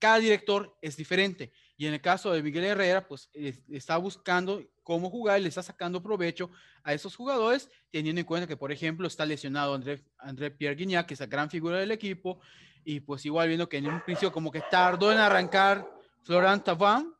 cada 0.00 0.18
director 0.18 0.76
es 0.82 0.96
diferente. 0.96 1.52
Y 1.76 1.86
en 1.86 1.94
el 1.94 2.00
caso 2.00 2.32
de 2.32 2.42
Miguel 2.42 2.64
Herrera, 2.64 3.06
pues 3.06 3.30
está 3.68 3.96
buscando 3.96 4.62
cómo 4.82 5.08
jugar 5.08 5.38
y 5.38 5.42
le 5.42 5.48
está 5.48 5.62
sacando 5.62 6.02
provecho 6.02 6.50
a 6.82 6.92
esos 6.92 7.14
jugadores, 7.14 7.70
teniendo 7.90 8.20
en 8.20 8.26
cuenta 8.26 8.48
que, 8.48 8.56
por 8.56 8.72
ejemplo, 8.72 9.06
está 9.06 9.24
lesionado 9.24 9.74
André, 9.74 10.04
André 10.18 10.50
Pierre 10.50 10.74
Guignac, 10.74 11.06
que 11.06 11.14
es 11.14 11.20
la 11.20 11.26
gran 11.26 11.48
figura 11.48 11.78
del 11.78 11.92
equipo, 11.92 12.40
y 12.84 13.00
pues 13.00 13.24
igual 13.24 13.48
viendo 13.48 13.68
que 13.68 13.76
en 13.76 13.86
un 13.86 14.02
principio 14.02 14.32
como 14.32 14.50
que 14.50 14.62
tardó 14.70 15.12
en 15.12 15.18
arrancar 15.18 15.88
Florent 16.24 16.64
Taván, 16.64 17.14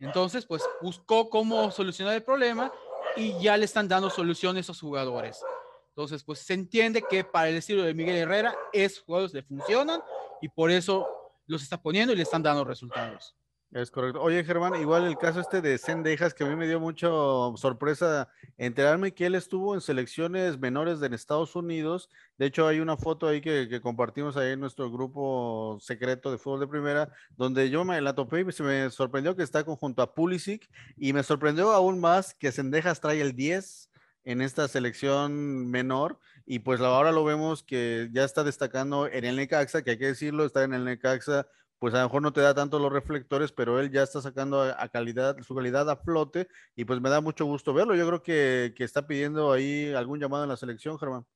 entonces 0.00 0.44
pues 0.44 0.62
buscó 0.82 1.30
cómo 1.30 1.70
solucionar 1.70 2.14
el 2.14 2.22
problema 2.22 2.72
y 3.16 3.38
ya 3.40 3.56
le 3.56 3.64
están 3.64 3.86
dando 3.86 4.10
soluciones 4.10 4.58
a 4.58 4.72
esos 4.72 4.80
jugadores. 4.80 5.40
Entonces, 5.88 6.24
pues 6.24 6.40
se 6.40 6.54
entiende 6.54 7.04
que 7.08 7.22
para 7.22 7.48
el 7.48 7.54
estilo 7.54 7.84
de 7.84 7.94
Miguel 7.94 8.16
Herrera, 8.16 8.56
esos 8.72 9.04
jugadores 9.04 9.32
le 9.32 9.42
funcionan 9.44 10.00
y 10.42 10.48
por 10.48 10.70
eso 10.70 11.06
los 11.46 11.62
está 11.62 11.80
poniendo 11.80 12.12
y 12.12 12.16
le 12.16 12.22
están 12.22 12.42
dando 12.42 12.64
resultados. 12.64 13.34
Es 13.74 13.90
correcto. 13.90 14.22
Oye, 14.22 14.44
Germán, 14.44 14.76
igual 14.76 15.04
el 15.04 15.18
caso 15.18 15.40
este 15.40 15.60
de 15.60 15.78
Sendejas, 15.78 16.32
que 16.32 16.44
a 16.44 16.46
mí 16.46 16.54
me 16.54 16.68
dio 16.68 16.78
mucho 16.78 17.54
sorpresa 17.56 18.28
enterarme 18.56 19.14
que 19.14 19.26
él 19.26 19.34
estuvo 19.34 19.74
en 19.74 19.80
selecciones 19.80 20.60
menores 20.60 21.00
de 21.00 21.08
Estados 21.12 21.56
Unidos. 21.56 22.08
De 22.38 22.46
hecho, 22.46 22.68
hay 22.68 22.78
una 22.78 22.96
foto 22.96 23.26
ahí 23.26 23.40
que, 23.40 23.80
compartimos 23.80 24.36
ahí 24.36 24.52
en 24.52 24.60
nuestro 24.60 24.92
grupo 24.92 25.76
secreto 25.80 26.30
de 26.30 26.38
fútbol 26.38 26.60
de 26.60 26.68
primera, 26.68 27.12
donde 27.36 27.68
yo 27.68 27.84
me 27.84 28.00
la 28.00 28.14
topé 28.14 28.42
y 28.48 28.52
se 28.52 28.62
me 28.62 28.90
sorprendió 28.90 29.34
que 29.34 29.42
está 29.42 29.64
junto 29.64 30.02
a 30.02 30.14
Pulisic 30.14 30.70
y 30.96 31.12
me 31.12 31.24
sorprendió 31.24 31.72
aún 31.72 31.98
más 31.98 32.32
que 32.32 32.52
Sendejas 32.52 33.00
trae 33.00 33.20
el 33.20 33.34
10 33.34 33.90
en 34.24 34.40
esta 34.40 34.68
selección 34.68 35.70
menor 35.70 36.18
y 36.46 36.60
pues 36.60 36.80
ahora 36.80 37.12
lo 37.12 37.24
vemos 37.24 37.62
que 37.62 38.08
ya 38.12 38.24
está 38.24 38.44
destacando 38.44 39.06
en 39.06 39.24
el 39.24 39.36
Necaxa, 39.36 39.82
que 39.82 39.92
hay 39.92 39.98
que 39.98 40.06
decirlo, 40.06 40.44
está 40.44 40.64
en 40.64 40.74
el 40.74 40.84
Necaxa 40.84 41.46
pues 41.78 41.92
a 41.92 41.98
lo 41.98 42.04
mejor 42.04 42.22
no 42.22 42.32
te 42.32 42.40
da 42.40 42.54
tanto 42.54 42.78
los 42.78 42.90
reflectores, 42.90 43.52
pero 43.52 43.78
él 43.78 43.90
ya 43.90 44.02
está 44.02 44.22
sacando 44.22 44.62
a, 44.62 44.88
calidad, 44.88 45.36
su 45.42 45.54
calidad 45.54 45.90
a 45.90 45.96
flote 45.96 46.48
y 46.74 46.86
pues 46.86 46.98
me 46.98 47.10
da 47.10 47.20
mucho 47.20 47.44
gusto 47.44 47.74
verlo. 47.74 47.94
Yo 47.94 48.06
creo 48.06 48.22
que, 48.22 48.72
que 48.74 48.84
está 48.84 49.06
pidiendo 49.06 49.52
ahí 49.52 49.92
algún 49.92 50.18
llamado 50.18 50.44
en 50.44 50.48
la 50.48 50.56
selección, 50.56 50.98
Germán. 50.98 51.26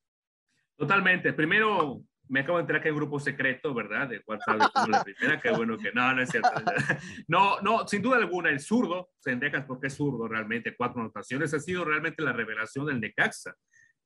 Totalmente. 0.76 1.34
Primero, 1.34 2.00
me 2.28 2.40
acabo 2.40 2.58
de 2.58 2.62
enterar 2.62 2.82
que 2.82 2.88
hay 2.88 2.92
un 2.92 2.98
grupo 2.98 3.18
secreto, 3.20 3.74
¿verdad? 3.74 4.08
De 4.08 4.22
WhatsApp 4.26 4.58
la 4.88 5.04
primera, 5.04 5.40
qué 5.40 5.50
bueno 5.50 5.76
que 5.78 5.92
no, 5.92 6.14
no 6.14 6.22
es 6.22 6.30
cierto. 6.30 6.50
No, 7.28 7.60
no, 7.60 7.86
sin 7.86 8.02
duda 8.02 8.16
alguna, 8.16 8.50
el 8.50 8.60
zurdo, 8.60 9.10
Sendejas, 9.18 9.64
porque 9.64 9.88
es 9.88 9.94
zurdo 9.94 10.28
realmente, 10.28 10.74
cuatro 10.76 11.00
anotaciones, 11.00 11.52
ha 11.54 11.60
sido 11.60 11.84
realmente 11.84 12.22
la 12.22 12.32
revelación 12.32 12.86
del 12.86 13.00
Necaxa. 13.00 13.54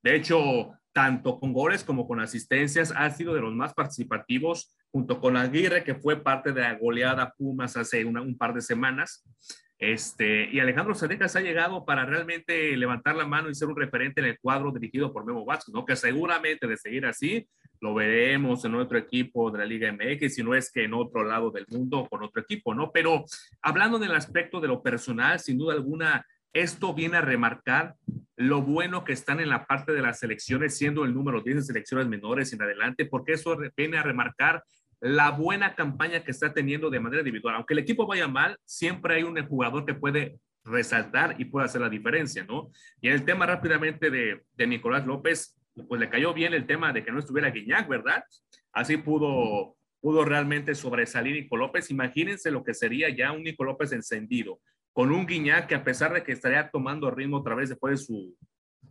De 0.01 0.15
hecho, 0.15 0.71
tanto 0.91 1.39
con 1.39 1.53
goles 1.53 1.83
como 1.83 2.07
con 2.07 2.19
asistencias, 2.19 2.93
ha 2.95 3.09
sido 3.09 3.33
de 3.33 3.41
los 3.41 3.53
más 3.53 3.73
participativos, 3.73 4.75
junto 4.91 5.19
con 5.19 5.37
Aguirre, 5.37 5.83
que 5.83 5.95
fue 5.95 6.21
parte 6.21 6.51
de 6.51 6.61
la 6.61 6.75
goleada 6.75 7.33
Pumas 7.37 7.77
hace 7.77 8.03
un 8.05 8.37
par 8.37 8.53
de 8.53 8.61
semanas. 8.61 9.23
Este, 9.79 10.49
y 10.49 10.59
Alejandro 10.59 10.93
Sendejas 10.93 11.35
ha 11.35 11.41
llegado 11.41 11.83
para 11.83 12.05
realmente 12.05 12.77
levantar 12.77 13.15
la 13.15 13.25
mano 13.25 13.49
y 13.49 13.55
ser 13.55 13.67
un 13.67 13.75
referente 13.75 14.21
en 14.21 14.27
el 14.27 14.39
cuadro 14.39 14.71
dirigido 14.71 15.11
por 15.11 15.25
Memo 15.25 15.43
Vázquez, 15.43 15.73
¿no? 15.73 15.85
Que 15.85 15.95
seguramente 15.95 16.67
de 16.67 16.77
seguir 16.77 17.05
así, 17.05 17.47
lo 17.83 17.93
veremos 17.93 18.63
en 18.63 18.75
otro 18.75 18.97
equipo 18.97 19.51
de 19.51 19.57
la 19.57 19.65
Liga 19.65 19.91
MX, 19.91 20.35
si 20.35 20.41
no 20.41 20.55
es 20.55 20.71
que 20.71 20.85
en 20.85 20.93
otro 20.93 21.25
lado 21.25 21.51
del 21.51 21.67
mundo 21.69 22.07
con 22.09 22.23
otro 22.23 22.41
equipo, 22.41 22.73
¿no? 22.73 22.93
Pero 22.93 23.25
hablando 23.61 23.99
del 23.99 24.15
aspecto 24.15 24.61
de 24.61 24.69
lo 24.69 24.81
personal, 24.81 25.41
sin 25.41 25.57
duda 25.57 25.73
alguna, 25.73 26.25
esto 26.53 26.93
viene 26.93 27.17
a 27.17 27.21
remarcar 27.21 27.95
lo 28.37 28.61
bueno 28.61 29.03
que 29.03 29.11
están 29.11 29.41
en 29.41 29.49
la 29.49 29.65
parte 29.65 29.91
de 29.91 30.01
las 30.01 30.19
selecciones, 30.19 30.77
siendo 30.77 31.03
el 31.03 31.13
número 31.13 31.41
10 31.41 31.57
de 31.57 31.61
selecciones 31.61 32.07
menores 32.07 32.53
en 32.53 32.61
adelante, 32.61 33.05
porque 33.05 33.33
eso 33.33 33.57
viene 33.75 33.97
a 33.97 34.03
remarcar 34.03 34.63
la 35.01 35.31
buena 35.31 35.75
campaña 35.75 36.23
que 36.23 36.31
está 36.31 36.53
teniendo 36.53 36.89
de 36.89 37.01
manera 37.01 37.19
individual. 37.19 37.55
Aunque 37.55 37.73
el 37.73 37.79
equipo 37.79 38.07
vaya 38.07 38.29
mal, 38.29 38.55
siempre 38.63 39.15
hay 39.15 39.23
un 39.23 39.45
jugador 39.45 39.85
que 39.85 39.93
puede 39.93 40.39
resaltar 40.63 41.35
y 41.37 41.43
puede 41.43 41.65
hacer 41.65 41.81
la 41.81 41.89
diferencia, 41.89 42.45
¿no? 42.45 42.71
Y 43.01 43.09
en 43.09 43.15
el 43.15 43.25
tema 43.25 43.45
rápidamente 43.45 44.09
de 44.09 44.67
Nicolás 44.67 45.05
López, 45.05 45.59
pues 45.87 45.99
le 45.99 46.09
cayó 46.09 46.33
bien 46.33 46.53
el 46.53 46.65
tema 46.65 46.93
de 46.93 47.03
que 47.03 47.11
no 47.11 47.19
estuviera 47.19 47.49
Guiñac, 47.49 47.87
¿verdad? 47.87 48.23
Así 48.71 48.97
pudo, 48.97 49.75
pudo 49.99 50.25
realmente 50.25 50.75
sobresalir 50.75 51.35
Nico 51.35 51.57
López. 51.57 51.89
Imagínense 51.91 52.51
lo 52.51 52.63
que 52.63 52.73
sería 52.73 53.09
ya 53.09 53.31
un 53.31 53.43
Nico 53.43 53.63
López 53.63 53.91
encendido, 53.91 54.59
con 54.91 55.11
un 55.11 55.25
Guiñac 55.25 55.67
que 55.67 55.75
a 55.75 55.83
pesar 55.83 56.13
de 56.13 56.23
que 56.23 56.33
estaría 56.33 56.69
tomando 56.69 57.09
ritmo 57.09 57.37
otra 57.37 57.55
vez 57.55 57.69
después 57.69 57.99
de 57.99 58.05
su, 58.05 58.37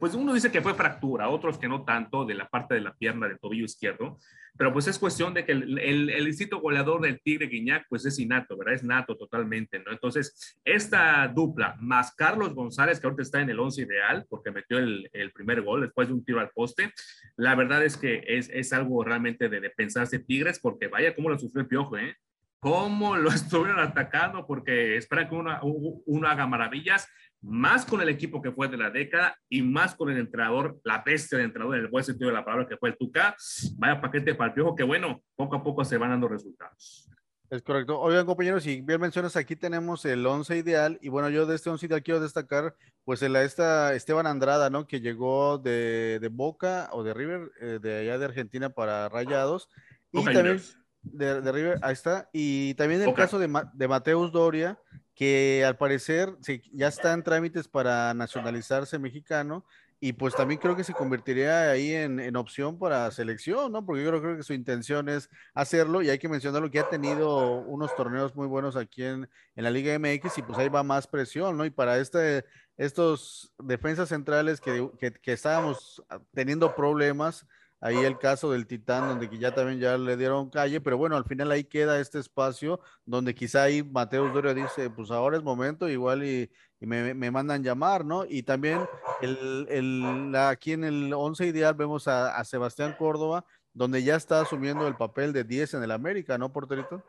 pues 0.03 0.15
uno 0.15 0.35
dice 0.35 0.51
que 0.51 0.61
fue 0.61 0.75
fractura, 0.75 1.29
otros 1.29 1.59
que 1.59 1.69
no 1.69 1.85
tanto 1.85 2.25
de 2.25 2.35
la 2.35 2.49
parte 2.49 2.75
de 2.75 2.81
la 2.81 2.93
pierna 2.93 3.29
del 3.29 3.39
tobillo 3.39 3.67
izquierdo, 3.67 4.19
pero 4.59 4.73
pues 4.73 4.89
es 4.89 4.99
cuestión 4.99 5.33
de 5.33 5.45
que 5.45 5.53
el, 5.53 5.79
el, 5.79 6.11
el 6.11 6.27
instinto 6.27 6.59
goleador 6.59 7.03
del 7.03 7.21
Tigre 7.23 7.47
Guiñac 7.47 7.87
pues 7.89 8.05
es 8.05 8.19
innato, 8.19 8.57
¿verdad? 8.57 8.75
Es 8.75 8.83
nato 8.83 9.17
totalmente, 9.17 9.79
¿no? 9.79 9.93
Entonces, 9.93 10.59
esta 10.65 11.29
dupla, 11.29 11.77
más 11.79 12.17
Carlos 12.17 12.53
González, 12.53 12.99
que 12.99 13.07
ahorita 13.07 13.23
está 13.23 13.43
en 13.43 13.51
el 13.51 13.61
11 13.61 13.83
ideal, 13.83 14.27
porque 14.29 14.51
metió 14.51 14.79
el, 14.79 15.09
el, 15.13 15.31
primer 15.31 15.63
gol 15.63 15.83
después 15.83 16.09
de 16.09 16.15
un 16.15 16.25
tiro 16.25 16.41
al 16.41 16.51
poste, 16.51 16.93
la 17.37 17.55
verdad 17.55 17.85
es 17.85 17.97
que 17.97 18.25
es, 18.27 18.51
es 18.53 18.73
algo 18.73 19.05
realmente 19.05 19.49
de, 19.49 19.61
de 19.61 19.71
pensarse 19.71 20.19
Tigres, 20.19 20.59
porque 20.59 20.89
vaya 20.89 21.15
cómo 21.15 21.29
lo 21.29 21.39
sufrió 21.39 21.61
el 21.61 21.69
Piojo, 21.69 21.97
¿eh? 21.97 22.17
cómo 22.63 23.17
lo 23.17 23.29
estuvieron 23.35 23.81
atacando, 23.81 24.47
porque 24.49 24.97
esperan 24.97 25.29
que 25.29 25.35
uno, 25.37 25.61
uno 26.07 26.29
haga 26.29 26.49
maravillas 26.49 27.09
más 27.43 27.85
con 27.85 28.01
el 28.01 28.09
equipo 28.09 28.41
que 28.41 28.53
fue 28.53 28.69
de 28.69 28.77
la 28.77 28.91
década 28.91 29.37
y 29.49 29.63
más 29.63 29.95
con 29.95 30.11
el 30.11 30.19
entrenador, 30.19 30.79
la 30.85 31.03
bestia 31.05 31.39
del 31.39 31.47
entrenador, 31.47 31.77
en 31.77 31.85
el 31.85 31.91
buen 31.91 32.05
sentido 32.05 32.29
de 32.29 32.35
la 32.35 32.45
palabra 32.45 32.69
que 32.69 32.77
fue 32.77 32.91
el 32.91 32.97
Tuca. 32.97 33.37
Vaya 33.77 34.01
paquete 34.01 34.35
para 34.35 34.49
el 34.49 34.55
piojo, 34.55 34.77
que 34.77 34.85
bueno, 34.85 35.23
poco 35.35 35.57
a 35.57 35.63
poco 35.63 35.85
se 35.85 35.99
van 35.99 36.11
dando 36.11 36.29
resultados. 36.29 37.09
Es 37.51 37.61
correcto. 37.61 38.01
Oigan, 38.01 38.25
compañeros, 38.25 38.63
si 38.63 38.81
bien 38.81 38.99
mencionas, 39.01 39.37
aquí 39.37 39.57
tenemos 39.57 40.07
el 40.07 40.25
11 40.25 40.57
ideal. 40.57 40.99
Y 41.03 41.11
bueno, 41.11 41.29
yo 41.29 41.45
de 41.45 41.57
este 41.57 41.69
11 41.69 41.85
ideal 41.85 42.03
quiero 42.03 42.21
destacar, 42.21 42.75
pues, 43.05 43.21
el, 43.21 43.37
esta 43.37 43.93
Esteban 43.93 44.27
Andrada, 44.27 44.71
¿no? 44.71 44.87
Que 44.87 45.01
llegó 45.01 45.59
de, 45.59 46.19
de 46.19 46.29
Boca 46.29 46.89
o 46.93 47.03
de 47.03 47.13
River, 47.13 47.51
eh, 47.61 47.79
de 47.83 47.99
allá 47.99 48.19
de 48.19 48.25
Argentina 48.25 48.71
para 48.71 49.11
Rayados. 49.11 49.69
Y 50.13 50.19
Boca 50.19 50.33
también 50.33 50.63
de, 51.03 51.41
de, 51.43 51.53
River, 51.53 51.79
ahí 51.83 51.93
está. 51.93 52.31
Y 52.33 52.75
también 52.75 53.03
el 53.03 53.09
Boca. 53.09 53.25
caso 53.25 53.39
de, 53.39 53.49
de 53.75 53.89
Mateus 53.89 54.33
Doria, 54.33 54.79
que 55.15 55.65
al 55.67 55.77
parecer 55.77 56.37
ya 56.73 56.89
está 56.89 57.13
en 57.13 57.23
trámites 57.23 57.69
para 57.69 58.15
nacionalizarse 58.15 58.99
mexicano 58.99 59.65
y 60.05 60.15
pues 60.15 60.35
también 60.35 60.59
creo 60.59 60.75
que 60.75 60.83
se 60.83 60.95
convertiría 60.95 61.71
ahí 61.71 61.95
en, 61.95 62.35
opción 62.35 62.77
para 62.77 63.09
selección, 63.13 63.71
¿no? 63.71 63.87
Porque 63.87 64.03
yo 64.03 64.11
creo, 64.11 64.37
que 64.37 64.43
su 64.43 64.53
intención 64.53 65.09
es 65.09 65.31
hacerlo 65.55 66.03
y 66.03 66.11
hay 66.11 66.19
que 66.19 66.29
mencionarlo 66.29 66.73
que 66.73 66.81
ha 66.81 66.89
tenido 66.89 67.61
unos 67.61 67.95
torneos 67.95 68.35
muy 68.35 68.49
buenos 68.49 68.75
aquí 68.75 69.05
en, 69.05 69.31
en 69.55 69.63
la 69.63 69.71
Liga 69.71 69.97
MX 69.97 70.39
y 70.39 70.43
pues 70.43 70.59
ahí 70.59 70.69
va 70.69 70.83
más 70.83 71.07
presión, 71.07 71.57
¿no? 71.57 71.65
Y 71.65 71.71
para 71.71 71.99
este, 71.99 72.45
estos 72.77 73.55
defensas 73.61 74.09
centrales 74.09 74.61
que, 74.61 74.91
que, 74.99 75.13
que 75.13 75.33
estábamos 75.33 76.03
teniendo 76.35 76.75
problemas, 76.75 77.47
ahí 77.83 77.97
el 77.97 78.17
caso 78.17 78.53
del 78.53 78.67
Titán, 78.67 79.09
donde 79.09 79.39
ya 79.39 79.53
también 79.53 79.81
ya 79.81 79.99
le 79.99 80.17
dieron 80.17 80.49
calle, 80.49 80.81
pero 80.81 80.97
bueno, 80.97 81.17
al 81.17 81.25
final 81.25 81.51
ahí 81.51 81.65
queda 81.65 82.01
este 82.01 82.21
espacio 82.21 82.81
donde 83.05 83.35
quizá 83.35 83.65
ahí 83.65 83.83
Mateus 83.83 84.33
Doria 84.33 84.55
dice, 84.55 84.89
pues 84.89 85.11
ahora 85.11 85.37
es 85.37 85.43
momento, 85.43 85.89
igual 85.89 86.25
y, 86.25 86.49
me, 86.79 87.13
me, 87.13 87.31
mandan 87.33 87.63
llamar, 87.63 88.05
¿no? 88.05 88.25
Y 88.25 88.45
también 88.45 88.81
el, 89.21 89.67
el, 89.69 90.35
aquí 90.37 90.73
en 90.73 90.85
el 90.85 91.13
11 91.13 91.47
ideal 91.47 91.75
vemos 91.75 92.07
a, 92.07 92.37
a, 92.37 92.45
Sebastián 92.45 92.95
Córdoba, 92.97 93.45
donde 93.73 94.03
ya 94.03 94.15
está 94.15 94.41
asumiendo 94.41 94.87
el 94.87 94.97
papel 94.97 95.33
de 95.33 95.43
10 95.43 95.75
en 95.75 95.83
el 95.83 95.91
América, 95.91 96.39
¿no, 96.39 96.53
Porterito? 96.53 97.05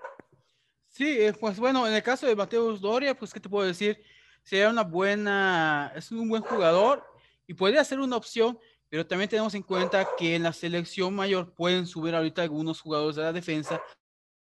Sí, 0.87 1.21
eh, 1.21 1.33
pues 1.39 1.59
bueno, 1.59 1.87
en 1.87 1.93
el 1.93 2.03
caso 2.03 2.25
de 2.25 2.35
Mateus 2.35 2.81
Doria, 2.81 3.15
pues, 3.15 3.31
¿qué 3.31 3.39
te 3.39 3.49
puedo 3.49 3.67
decir? 3.67 4.03
Sería 4.43 4.69
una 4.69 4.83
buena, 4.83 5.91
es 5.95 6.11
un 6.11 6.29
buen 6.29 6.41
jugador 6.41 7.03
y 7.47 7.53
podría 7.53 7.83
ser 7.83 7.99
una 7.99 8.17
opción 8.17 8.57
pero 8.93 9.07
también 9.07 9.27
tenemos 9.27 9.55
en 9.55 9.63
cuenta 9.63 10.07
que 10.15 10.35
en 10.35 10.43
la 10.43 10.53
selección 10.53 11.15
mayor 11.15 11.55
pueden 11.55 11.87
subir 11.87 12.13
ahorita 12.13 12.43
algunos 12.43 12.79
jugadores 12.79 13.15
de 13.15 13.23
la 13.23 13.33
defensa 13.33 13.81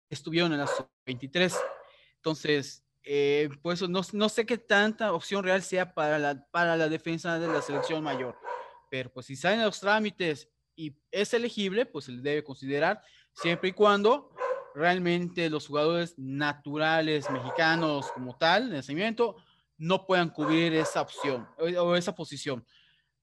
que 0.08 0.14
estuvieron 0.16 0.52
en 0.52 0.58
la 0.58 0.68
23. 1.06 1.56
Entonces, 2.16 2.84
eh, 3.04 3.48
pues 3.62 3.88
no, 3.88 4.00
no, 4.12 4.28
sé 4.28 4.44
qué 4.44 4.58
tanta 4.58 5.12
opción 5.12 5.44
real 5.44 5.62
sea 5.62 5.94
para 5.94 6.18
la, 6.18 6.44
para 6.50 6.76
la 6.76 6.88
defensa 6.88 7.38
de 7.38 7.46
la 7.46 7.62
selección 7.62 8.02
mayor. 8.02 8.36
Pero 8.90 9.08
pues 9.12 9.26
si 9.26 9.36
salen 9.36 9.62
los 9.62 9.78
trámites 9.78 10.48
y 10.74 10.96
es 11.12 11.32
elegible, 11.32 11.86
pues 11.86 12.06
se 12.06 12.12
debe 12.14 12.42
considerar 12.42 13.00
siempre 13.34 13.68
y 13.68 13.72
cuando 13.72 14.34
realmente 14.74 15.48
los 15.48 15.68
jugadores 15.68 16.18
naturales 16.18 17.30
mexicanos 17.30 18.10
como 18.10 18.36
tal, 18.36 18.72
nacimiento, 18.72 19.36
no 19.76 20.04
puedan 20.08 20.30
cubrir 20.30 20.74
esa 20.74 21.02
opción 21.02 21.48
o 21.56 21.94
esa 21.94 22.16
posición. 22.16 22.66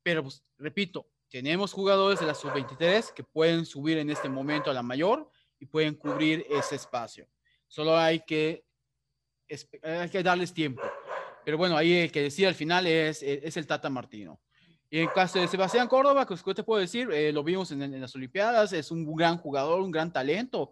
Pero, 0.04 0.24
pues, 0.24 0.44
repito, 0.58 1.08
tenemos 1.30 1.74
jugadores 1.74 2.20
de 2.20 2.26
la 2.26 2.34
sub-23 2.34 3.14
que 3.14 3.24
pueden 3.24 3.66
subir 3.66 3.98
en 3.98 4.10
este 4.10 4.30
momento 4.30 4.70
a 4.70 4.74
la 4.74 4.84
mayor 4.84 5.30
y 5.60 5.66
pueden 5.66 5.96
cubrir 5.96 6.46
ese 6.50 6.76
espacio. 6.76 7.28
Solo 7.68 7.98
hay 7.98 8.20
que, 8.20 8.66
hay 9.82 10.10
que 10.10 10.24
darles 10.24 10.54
tiempo. 10.54 10.82
Pero 11.46 11.58
bueno, 11.58 11.78
ahí 11.78 11.94
el 11.94 12.12
que 12.12 12.22
decía 12.22 12.48
al 12.48 12.56
final 12.56 12.86
es, 12.86 13.24
es 13.24 13.56
el 13.58 13.66
Tata 13.66 13.90
Martino. 13.90 14.42
Y 14.90 15.00
en 15.00 15.08
caso 15.08 15.40
de 15.40 15.48
Sebastián 15.48 15.88
Córdoba, 15.88 16.26
pues, 16.26 16.44
¿qué 16.44 16.54
te 16.54 16.64
puedo 16.64 16.82
decir? 16.82 17.10
Eh, 17.14 17.32
lo 17.32 17.44
vimos 17.44 17.72
en, 17.72 17.82
en, 17.82 18.02
las 18.02 18.14
Olimpiadas, 18.14 18.74
es 18.74 18.92
un 18.92 19.16
gran 19.16 19.38
jugador, 19.38 19.80
un 19.80 19.92
gran 19.92 20.12
talento. 20.12 20.72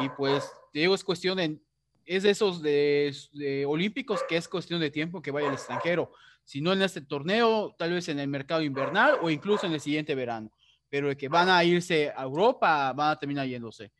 Y 0.00 0.08
pues, 0.08 0.50
te 0.72 0.80
digo, 0.80 0.96
es 0.96 1.04
cuestión 1.04 1.36
de, 1.36 1.60
es 2.04 2.24
de 2.24 2.30
esos 2.30 2.60
de, 2.60 3.14
de 3.32 3.64
olímpicos 3.64 4.20
que 4.28 4.36
es 4.36 4.48
cuestión 4.48 4.80
de 4.80 4.90
tiempo 4.90 5.22
que 5.22 5.30
vaya 5.30 5.46
al 5.46 5.54
extranjero 5.54 6.12
si 6.52 6.60
no 6.60 6.74
en 6.74 6.82
este 6.82 7.00
torneo, 7.00 7.74
tal 7.78 7.92
vez 7.92 8.10
en 8.10 8.18
el 8.18 8.28
mercado 8.28 8.60
invernal 8.60 9.16
o 9.22 9.30
incluso 9.30 9.64
en 9.64 9.72
el 9.72 9.80
siguiente 9.80 10.14
verano. 10.14 10.52
Pero 10.90 11.08
de 11.08 11.16
que 11.16 11.26
van 11.26 11.48
a 11.48 11.64
irse 11.64 12.12
a 12.14 12.24
Europa, 12.24 12.92
van 12.92 13.12
a 13.12 13.18
terminar 13.18 13.46
yéndose. 13.46 13.90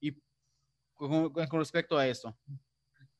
Y 0.00 0.16
con, 0.94 1.30
con 1.30 1.58
respecto 1.58 1.98
a 1.98 2.06
esto. 2.06 2.34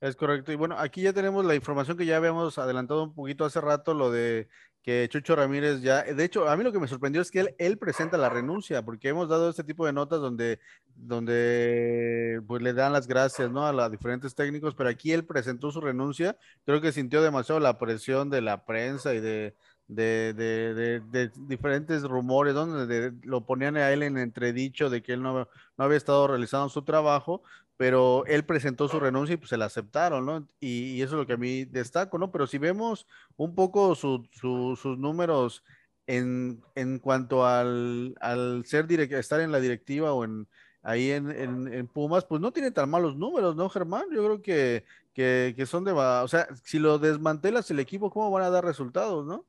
Es 0.00 0.16
correcto. 0.16 0.50
Y 0.50 0.54
bueno, 0.54 0.76
aquí 0.78 1.02
ya 1.02 1.12
tenemos 1.12 1.44
la 1.44 1.54
información 1.54 1.98
que 1.98 2.06
ya 2.06 2.16
habíamos 2.16 2.56
adelantado 2.56 3.02
un 3.02 3.14
poquito 3.14 3.44
hace 3.44 3.60
rato, 3.60 3.92
lo 3.92 4.10
de 4.10 4.48
que 4.82 5.08
Chucho 5.10 5.36
Ramírez 5.36 5.82
ya, 5.82 6.02
de 6.02 6.24
hecho, 6.24 6.48
a 6.48 6.56
mí 6.56 6.64
lo 6.64 6.72
que 6.72 6.78
me 6.78 6.88
sorprendió 6.88 7.20
es 7.20 7.30
que 7.30 7.40
él, 7.40 7.54
él 7.58 7.78
presenta 7.78 8.16
la 8.16 8.30
renuncia, 8.30 8.82
porque 8.82 9.08
hemos 9.08 9.28
dado 9.28 9.50
este 9.50 9.64
tipo 9.64 9.84
de 9.84 9.92
notas 9.92 10.20
donde, 10.20 10.58
donde 10.94 12.40
pues 12.46 12.62
le 12.62 12.72
dan 12.72 12.92
las 12.92 13.06
gracias, 13.06 13.50
¿no? 13.50 13.66
A 13.66 13.72
los 13.72 13.90
diferentes 13.90 14.34
técnicos, 14.34 14.74
pero 14.74 14.88
aquí 14.88 15.12
él 15.12 15.24
presentó 15.26 15.70
su 15.70 15.80
renuncia, 15.80 16.36
creo 16.64 16.80
que 16.80 16.92
sintió 16.92 17.22
demasiado 17.22 17.60
la 17.60 17.78
presión 17.78 18.30
de 18.30 18.40
la 18.40 18.64
prensa 18.64 19.14
y 19.14 19.20
de, 19.20 19.54
de, 19.90 20.34
de, 20.34 20.74
de, 20.74 21.00
de, 21.00 21.30
diferentes 21.48 22.02
rumores 22.04 22.54
donde 22.54 23.12
lo 23.22 23.44
ponían 23.44 23.76
a 23.76 23.90
él 23.90 24.02
en 24.04 24.18
entredicho 24.18 24.88
de 24.88 25.02
que 25.02 25.12
él 25.12 25.22
no, 25.22 25.48
no, 25.76 25.84
había 25.84 25.96
estado 25.96 26.28
realizando 26.28 26.68
su 26.68 26.82
trabajo, 26.82 27.42
pero 27.80 28.26
él 28.26 28.44
presentó 28.44 28.88
su 28.88 29.00
renuncia 29.00 29.32
y 29.32 29.36
pues 29.38 29.48
se 29.48 29.56
la 29.56 29.64
aceptaron, 29.64 30.26
¿no? 30.26 30.46
Y, 30.60 31.00
eso 31.00 31.14
es 31.14 31.20
lo 31.20 31.26
que 31.26 31.32
a 31.32 31.38
mí 31.38 31.64
destaco, 31.64 32.18
¿no? 32.18 32.30
Pero 32.30 32.46
si 32.46 32.58
vemos 32.58 33.06
un 33.38 33.54
poco 33.54 33.94
su, 33.94 34.28
su, 34.32 34.78
sus 34.78 34.98
números 34.98 35.64
en, 36.06 36.60
en 36.74 36.98
cuanto 36.98 37.46
al, 37.46 38.14
al 38.20 38.66
ser 38.66 38.86
direct, 38.86 39.14
estar 39.14 39.40
en 39.40 39.50
la 39.50 39.60
directiva 39.60 40.12
o 40.12 40.24
en, 40.24 40.46
ahí 40.82 41.10
en, 41.10 41.30
en, 41.72 41.86
Pumas, 41.86 42.26
pues 42.26 42.42
no 42.42 42.52
tiene 42.52 42.70
tan 42.70 42.90
malos 42.90 43.16
números, 43.16 43.56
¿no, 43.56 43.70
Germán? 43.70 44.04
Yo 44.12 44.26
creo 44.26 44.42
que, 44.42 44.84
que, 45.14 45.54
que 45.56 45.64
son 45.64 45.82
de, 45.82 45.92
o 45.92 46.28
sea, 46.28 46.48
si 46.62 46.78
lo 46.78 46.98
desmantelas 46.98 47.70
el 47.70 47.80
equipo, 47.80 48.10
¿cómo 48.10 48.30
van 48.30 48.42
a 48.42 48.50
dar 48.50 48.62
resultados, 48.62 49.24
no? 49.24 49.46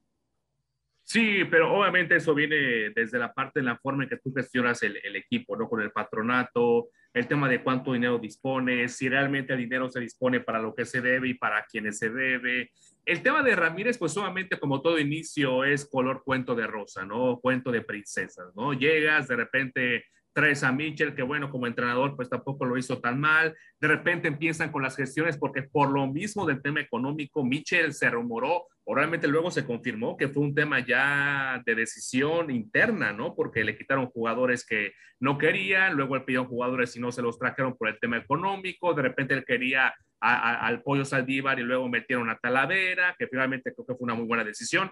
Sí, 1.04 1.44
pero 1.52 1.78
obviamente 1.78 2.16
eso 2.16 2.34
viene 2.34 2.92
desde 2.96 3.20
la 3.20 3.34
parte 3.34 3.60
de 3.60 3.66
la 3.66 3.78
forma 3.78 4.04
en 4.04 4.10
que 4.10 4.20
tú 4.24 4.32
gestionas 4.34 4.82
el, 4.84 4.98
el, 5.04 5.18
equipo, 5.18 5.58
¿no? 5.58 5.68
Con 5.68 5.82
el 5.82 5.92
patronato, 5.92 6.88
el 7.14 7.28
tema 7.28 7.50
de 7.50 7.62
cuánto 7.62 7.94
dinero 7.94 8.18
dispones, 8.18 8.96
si 8.96 9.10
realmente 9.10 9.54
el 9.54 9.60
dinero 9.60 9.90
se 9.90 10.00
dispone 10.00 10.40
para 10.40 10.60
lo 10.60 10.74
que 10.74 10.86
se 10.86 11.02
debe 11.02 11.30
y 11.30 11.34
para 11.34 11.66
quienes 11.66 11.98
se 12.00 12.10
debe. 12.10 12.72
El 13.06 13.22
tema 13.22 13.44
de 13.44 13.56
Ramírez, 13.56 13.98
pues 13.98 14.16
obviamente 14.16 14.60
como 14.60 14.82
todo 14.82 15.00
inicio 15.00 15.64
es 15.64 15.86
color 15.86 16.24
cuento 16.24 16.56
de 16.56 16.68
rosa, 16.68 17.06
¿no? 17.06 17.40
Cuento 17.42 17.72
de 17.72 17.82
princesas, 17.82 18.56
¿no? 18.56 18.74
Llegas, 18.74 19.28
de 19.28 19.36
repente 19.36 20.06
traes 20.34 20.64
a 20.64 20.72
Mitchell, 20.72 21.16
que 21.16 21.24
bueno, 21.24 21.50
como 21.50 21.68
entrenador, 21.68 22.16
pues 22.16 22.30
tampoco 22.30 22.66
lo 22.66 22.78
hizo 22.78 23.00
tan 23.00 23.20
mal. 23.20 23.56
De 23.80 23.88
repente 23.88 24.28
empiezan 24.28 24.72
con 24.72 24.84
las 24.84 24.96
gestiones, 24.96 25.38
porque 25.38 25.64
por 25.64 25.92
lo 25.92 26.08
mismo 26.08 26.46
del 26.46 26.62
tema 26.62 26.82
económico, 26.82 27.44
Mitchell 27.44 27.94
se 27.94 28.10
rumoró, 28.10 28.66
o 28.84 28.96
realmente 28.96 29.28
luego 29.28 29.52
se 29.52 29.66
confirmó 29.66 30.18
que 30.18 30.30
fue 30.30 30.44
un 30.44 30.56
tema 30.56 30.80
ya 30.86 31.62
de 31.66 31.76
decisión 31.76 32.52
interna, 32.52 33.14
¿no? 33.14 33.36
Porque 33.36 33.64
le 33.64 33.78
quitaron 33.78 34.08
jugadores 34.08 34.66
que 34.66 34.94
no 35.20 35.38
querían, 35.38 35.96
luego 35.96 36.16
él 36.16 36.24
pidió 36.24 36.46
jugadores 36.46 36.96
y 36.96 37.00
no 37.00 37.12
se 37.12 37.22
los 37.22 37.38
trajeron 37.38 37.78
por 37.78 37.90
el 37.90 38.00
tema 38.00 38.18
económico, 38.18 38.94
de 38.94 39.04
repente 39.04 39.34
él 39.34 39.46
quería 39.46 39.94
al 40.20 40.84
Pollo 40.84 41.04
Saldívar 41.04 41.60
y 41.60 41.64
luego 41.64 41.90
metieron 41.90 42.30
a 42.30 42.38
Talavera, 42.38 43.16
que 43.18 43.28
finalmente 43.28 43.74
creo 43.74 43.86
que 43.88 43.96
fue 43.96 44.06
una 44.06 44.14
muy 44.14 44.28
buena 44.28 44.44
decisión. 44.44 44.92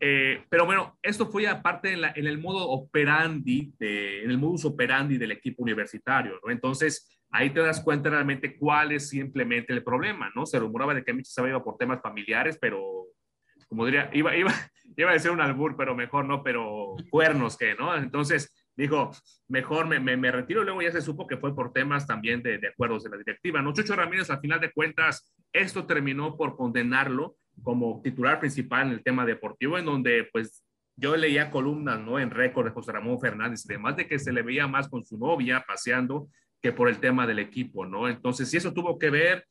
Eh, 0.00 0.44
pero 0.48 0.64
bueno, 0.64 0.98
esto 1.02 1.26
fue 1.26 1.46
aparte 1.46 1.92
en, 1.92 2.04
en, 2.04 2.26
el 2.26 2.38
modo 2.38 2.68
operandi, 2.68 3.72
de, 3.78 4.24
en 4.24 4.30
el 4.30 4.38
modus 4.38 4.64
operandi 4.64 5.18
del 5.18 5.32
equipo 5.32 5.62
universitario, 5.62 6.40
¿no? 6.44 6.50
Entonces, 6.50 7.20
ahí 7.30 7.50
te 7.50 7.60
das 7.60 7.80
cuenta 7.80 8.10
realmente 8.10 8.56
cuál 8.56 8.92
es 8.92 9.08
simplemente 9.08 9.72
el 9.72 9.84
problema, 9.84 10.30
¿no? 10.34 10.46
Se 10.46 10.58
rumoraba 10.58 10.94
de 10.94 11.04
que 11.04 11.12
Mitch 11.12 11.26
se 11.26 11.46
iba 11.46 11.62
por 11.62 11.76
temas 11.76 12.00
familiares, 12.00 12.58
pero 12.60 13.06
como 13.68 13.84
diría, 13.84 14.10
iba, 14.12 14.36
iba, 14.36 14.52
iba 14.96 15.10
a 15.10 15.14
decir 15.14 15.30
un 15.30 15.40
albur, 15.40 15.76
pero 15.76 15.94
mejor 15.94 16.24
no, 16.24 16.42
pero 16.42 16.96
cuernos 17.10 17.56
que, 17.56 17.74
¿no? 17.74 17.94
Entonces, 17.96 18.52
dijo, 18.76 19.10
mejor 19.48 19.86
me, 19.86 20.00
me, 20.00 20.16
me, 20.16 20.30
retiro, 20.30 20.64
luego 20.64 20.82
ya 20.82 20.92
se 20.92 21.02
supo 21.02 21.26
que 21.26 21.36
fue 21.36 21.54
por 21.54 21.72
temas 21.72 22.06
también 22.06 22.42
de, 22.42 22.58
de 22.58 22.68
acuerdos 22.68 23.04
de 23.04 23.10
la 23.10 23.16
directiva, 23.16 23.62
¿no? 23.62 23.72
Chucho 23.72 23.94
Ramírez, 23.94 24.30
al 24.30 24.40
final 24.40 24.60
de 24.60 24.72
cuentas, 24.72 25.34
esto 25.52 25.86
terminó 25.86 26.36
por 26.36 26.56
condenarlo 26.56 27.36
como 27.62 28.00
titular 28.02 28.40
principal 28.40 28.88
en 28.88 28.94
el 28.94 29.02
tema 29.02 29.24
deportivo, 29.24 29.78
en 29.78 29.84
donde 29.84 30.28
pues 30.32 30.64
yo 30.96 31.16
leía 31.16 31.50
columnas, 31.50 32.00
¿no? 32.00 32.18
En 32.18 32.30
récord 32.30 32.66
de 32.66 32.72
José 32.72 32.92
Ramón 32.92 33.20
Fernández 33.20 33.64
y 33.64 33.68
demás, 33.68 33.96
de 33.96 34.06
que 34.06 34.18
se 34.18 34.32
le 34.32 34.42
veía 34.42 34.66
más 34.66 34.88
con 34.88 35.04
su 35.04 35.16
novia 35.16 35.64
paseando 35.66 36.28
que 36.60 36.72
por 36.72 36.88
el 36.88 36.98
tema 36.98 37.26
del 37.26 37.38
equipo, 37.38 37.86
¿no? 37.86 38.08
Entonces, 38.08 38.50
si 38.50 38.56
eso 38.56 38.72
tuvo 38.72 38.98
que 38.98 39.10
ver, 39.10 39.44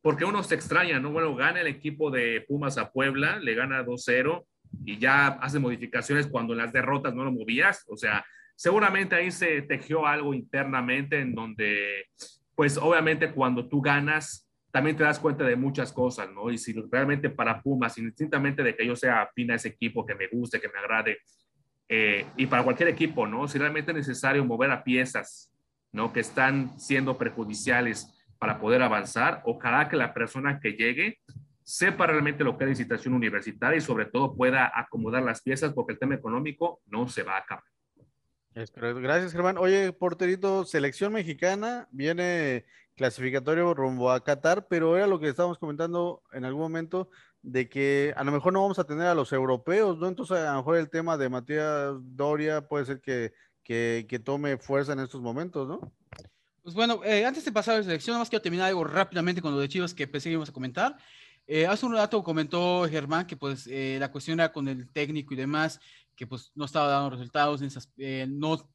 porque 0.00 0.24
uno 0.24 0.42
se 0.42 0.54
extraña, 0.54 0.98
¿no? 1.00 1.10
Bueno, 1.10 1.34
gana 1.34 1.60
el 1.60 1.66
equipo 1.66 2.10
de 2.10 2.44
Pumas 2.48 2.78
a 2.78 2.90
Puebla, 2.90 3.38
le 3.38 3.54
gana 3.54 3.84
2-0 3.84 4.46
y 4.84 4.98
ya 4.98 5.26
hace 5.26 5.58
modificaciones 5.58 6.26
cuando 6.26 6.54
en 6.54 6.58
las 6.58 6.72
derrotas 6.72 7.14
no 7.14 7.24
lo 7.24 7.32
movías, 7.32 7.84
o 7.88 7.96
sea, 7.96 8.24
seguramente 8.56 9.14
ahí 9.14 9.30
se 9.30 9.62
tejió 9.62 10.06
algo 10.06 10.34
internamente 10.34 11.20
en 11.20 11.34
donde, 11.34 12.06
pues 12.54 12.76
obviamente 12.76 13.30
cuando 13.32 13.68
tú 13.68 13.80
ganas, 13.80 14.43
también 14.74 14.96
te 14.96 15.04
das 15.04 15.20
cuenta 15.20 15.44
de 15.44 15.54
muchas 15.54 15.92
cosas, 15.92 16.28
¿no? 16.32 16.50
Y 16.50 16.58
si 16.58 16.72
realmente 16.90 17.30
para 17.30 17.62
Pumas, 17.62 17.96
indistintamente 17.96 18.64
de 18.64 18.74
que 18.74 18.84
yo 18.84 18.96
sea 18.96 19.22
afín 19.22 19.52
a 19.52 19.54
ese 19.54 19.68
equipo, 19.68 20.04
que 20.04 20.16
me 20.16 20.26
guste, 20.26 20.60
que 20.60 20.66
me 20.66 20.80
agrade, 20.80 21.18
eh, 21.88 22.26
y 22.36 22.46
para 22.46 22.64
cualquier 22.64 22.88
equipo, 22.88 23.24
¿no? 23.24 23.46
Si 23.46 23.56
realmente 23.56 23.92
es 23.92 23.98
necesario 23.98 24.44
mover 24.44 24.72
a 24.72 24.82
piezas, 24.82 25.52
¿no? 25.92 26.12
Que 26.12 26.18
están 26.18 26.76
siendo 26.80 27.16
perjudiciales 27.16 28.12
para 28.36 28.58
poder 28.58 28.82
avanzar, 28.82 29.42
ojalá 29.44 29.88
que 29.88 29.94
la 29.94 30.12
persona 30.12 30.58
que 30.58 30.72
llegue 30.72 31.20
sepa 31.62 32.08
realmente 32.08 32.42
lo 32.42 32.58
que 32.58 32.64
es 32.64 32.70
licitación 32.70 33.14
universitaria 33.14 33.78
y 33.78 33.80
sobre 33.80 34.06
todo 34.06 34.34
pueda 34.34 34.72
acomodar 34.74 35.22
las 35.22 35.40
piezas 35.40 35.72
porque 35.72 35.92
el 35.92 36.00
tema 36.00 36.16
económico 36.16 36.80
no 36.86 37.06
se 37.06 37.22
va 37.22 37.36
a 37.36 37.42
acabar. 37.42 37.64
Gracias, 38.54 39.32
Germán. 39.32 39.56
Oye, 39.56 39.92
porterito, 39.92 40.64
selección 40.64 41.12
mexicana 41.12 41.88
viene 41.92 42.64
clasificatorio 42.94 43.74
rumbo 43.74 44.10
a 44.10 44.22
Qatar, 44.22 44.66
pero 44.68 44.96
era 44.96 45.06
lo 45.06 45.18
que 45.18 45.28
estábamos 45.28 45.58
comentando 45.58 46.22
en 46.32 46.44
algún 46.44 46.62
momento 46.62 47.08
de 47.42 47.68
que 47.68 48.14
a 48.16 48.24
lo 48.24 48.32
mejor 48.32 48.52
no 48.52 48.62
vamos 48.62 48.78
a 48.78 48.84
tener 48.84 49.06
a 49.06 49.14
los 49.14 49.32
europeos, 49.32 49.98
¿no? 49.98 50.08
Entonces 50.08 50.38
a 50.38 50.52
lo 50.52 50.58
mejor 50.58 50.76
el 50.76 50.88
tema 50.88 51.16
de 51.18 51.28
Matías 51.28 51.94
Doria 52.00 52.66
puede 52.66 52.86
ser 52.86 53.00
que, 53.00 53.34
que, 53.62 54.22
tome 54.24 54.56
fuerza 54.56 54.92
en 54.92 55.00
estos 55.00 55.20
momentos, 55.20 55.68
¿no? 55.68 55.92
Pues 56.62 56.74
bueno, 56.74 57.02
eh, 57.04 57.26
antes 57.26 57.44
de 57.44 57.52
pasar 57.52 57.74
a 57.74 57.78
la 57.78 57.84
selección, 57.84 58.18
más 58.18 58.30
quiero 58.30 58.42
terminar 58.42 58.68
algo 58.68 58.84
rápidamente 58.84 59.42
con 59.42 59.52
lo 59.52 59.60
de 59.60 59.68
Chivas 59.68 59.92
que 59.92 60.06
pensé 60.06 60.28
que 60.28 60.32
íbamos 60.32 60.48
a 60.48 60.52
comentar. 60.52 60.96
Eh, 61.46 61.66
hace 61.66 61.84
un 61.84 61.92
rato 61.92 62.22
comentó 62.24 62.88
Germán 62.88 63.26
que 63.26 63.36
pues 63.36 63.66
eh, 63.66 63.98
la 64.00 64.10
cuestión 64.10 64.40
era 64.40 64.50
con 64.50 64.66
el 64.66 64.90
técnico 64.90 65.34
y 65.34 65.36
demás, 65.36 65.78
que 66.16 66.26
pues 66.26 66.52
no 66.54 66.64
estaba 66.64 66.88
dando 66.88 67.10
resultados, 67.10 67.60
no 68.28 68.70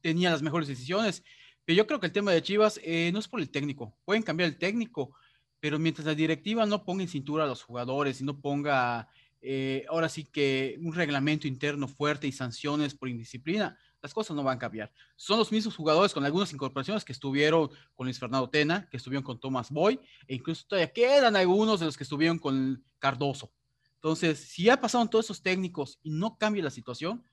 tenía 0.00 0.30
las 0.30 0.40
mejores 0.40 0.68
decisiones. 0.68 1.22
Yo 1.66 1.86
creo 1.86 1.98
que 1.98 2.06
el 2.06 2.12
tema 2.12 2.32
de 2.32 2.42
Chivas 2.42 2.80
eh, 2.84 3.10
no 3.12 3.18
es 3.18 3.26
por 3.26 3.40
el 3.40 3.50
técnico. 3.50 3.96
Pueden 4.04 4.22
cambiar 4.22 4.48
el 4.48 4.58
técnico, 4.58 5.14
pero 5.58 5.78
mientras 5.78 6.06
la 6.06 6.14
directiva 6.14 6.64
no 6.64 6.84
ponga 6.84 7.02
en 7.02 7.08
cintura 7.08 7.44
a 7.44 7.46
los 7.48 7.62
jugadores 7.62 8.20
y 8.20 8.24
no 8.24 8.40
ponga 8.40 9.08
eh, 9.48 9.84
ahora 9.88 10.08
sí 10.08 10.24
que 10.24 10.76
un 10.80 10.92
reglamento 10.92 11.46
interno 11.46 11.88
fuerte 11.88 12.26
y 12.26 12.32
sanciones 12.32 12.94
por 12.94 13.08
indisciplina, 13.08 13.78
las 14.02 14.14
cosas 14.14 14.36
no 14.36 14.42
van 14.42 14.56
a 14.56 14.58
cambiar. 14.58 14.92
Son 15.16 15.38
los 15.38 15.52
mismos 15.52 15.76
jugadores 15.76 16.12
con 16.12 16.24
algunas 16.24 16.52
incorporaciones 16.52 17.04
que 17.04 17.12
estuvieron 17.12 17.70
con 17.94 18.06
Luis 18.06 18.18
Fernando 18.18 18.48
Tena, 18.48 18.88
que 18.88 18.96
estuvieron 18.96 19.24
con 19.24 19.40
Tomás 19.40 19.70
Boy, 19.70 20.00
e 20.26 20.34
incluso 20.34 20.64
todavía 20.66 20.92
quedan 20.92 21.36
algunos 21.36 21.80
de 21.80 21.86
los 21.86 21.96
que 21.96 22.04
estuvieron 22.04 22.38
con 22.38 22.84
Cardoso. 22.98 23.52
Entonces, 23.94 24.38
si 24.38 24.64
ya 24.64 24.80
pasaron 24.80 25.08
todos 25.08 25.26
esos 25.26 25.42
técnicos 25.42 25.98
y 26.02 26.10
no 26.10 26.38
cambia 26.38 26.62
la 26.62 26.70
situación, 26.70 27.24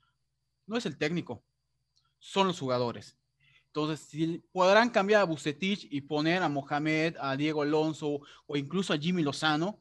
no 0.66 0.76
es 0.76 0.86
el 0.86 0.96
técnico, 0.96 1.44
son 2.18 2.46
los 2.48 2.58
jugadores. 2.58 3.16
Entonces, 3.74 4.06
si 4.06 4.38
podrán 4.52 4.88
cambiar 4.88 5.22
a 5.22 5.24
Bucetich 5.24 5.88
y 5.90 6.02
poner 6.02 6.44
a 6.44 6.48
Mohamed, 6.48 7.16
a 7.18 7.36
Diego 7.36 7.62
Alonso 7.62 8.20
o 8.46 8.56
incluso 8.56 8.92
a 8.92 8.98
Jimmy 8.98 9.24
Lozano, 9.24 9.80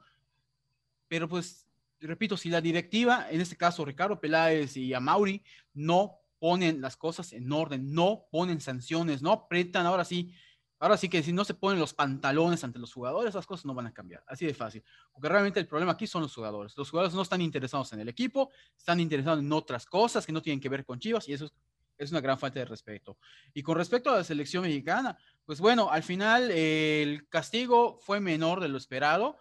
pero 1.07 1.29
pues, 1.29 1.67
repito, 1.99 2.35
si 2.35 2.49
la 2.49 2.59
directiva, 2.59 3.27
en 3.29 3.39
este 3.39 3.55
caso 3.55 3.85
Ricardo 3.85 4.19
Peláez 4.19 4.77
y 4.77 4.95
a 4.95 4.99
Mauri, 4.99 5.43
no 5.75 6.17
ponen 6.39 6.81
las 6.81 6.97
cosas 6.97 7.33
en 7.33 7.51
orden, 7.51 7.93
no 7.93 8.25
ponen 8.31 8.61
sanciones, 8.61 9.21
no 9.21 9.31
apretan, 9.31 9.85
ahora 9.85 10.05
sí, 10.05 10.33
ahora 10.79 10.97
sí 10.97 11.07
que 11.07 11.21
si 11.21 11.31
no 11.31 11.45
se 11.45 11.53
ponen 11.53 11.79
los 11.79 11.93
pantalones 11.93 12.63
ante 12.63 12.79
los 12.79 12.91
jugadores, 12.91 13.35
las 13.35 13.45
cosas 13.45 13.67
no 13.67 13.75
van 13.75 13.85
a 13.85 13.93
cambiar, 13.93 14.23
así 14.25 14.47
de 14.47 14.55
fácil, 14.55 14.83
porque 15.11 15.29
realmente 15.29 15.59
el 15.59 15.67
problema 15.67 15.91
aquí 15.91 16.07
son 16.07 16.23
los 16.23 16.33
jugadores, 16.33 16.75
los 16.75 16.89
jugadores 16.89 17.13
no 17.13 17.21
están 17.21 17.41
interesados 17.41 17.93
en 17.93 17.99
el 17.99 18.09
equipo, 18.09 18.49
están 18.75 18.99
interesados 18.99 19.39
en 19.39 19.53
otras 19.53 19.85
cosas 19.85 20.25
que 20.25 20.31
no 20.31 20.41
tienen 20.41 20.59
que 20.59 20.69
ver 20.69 20.83
con 20.83 20.97
Chivas 20.97 21.29
y 21.29 21.33
eso 21.33 21.45
es 21.45 21.53
es 21.97 22.11
una 22.11 22.21
gran 22.21 22.37
falta 22.37 22.59
de 22.59 22.65
respeto. 22.65 23.17
Y 23.53 23.63
con 23.63 23.77
respecto 23.77 24.09
a 24.09 24.17
la 24.17 24.23
selección 24.23 24.63
mexicana, 24.63 25.17
pues 25.45 25.59
bueno, 25.59 25.89
al 25.91 26.03
final 26.03 26.51
el 26.51 27.27
castigo 27.29 27.99
fue 28.01 28.19
menor 28.19 28.61
de 28.61 28.69
lo 28.69 28.77
esperado. 28.77 29.37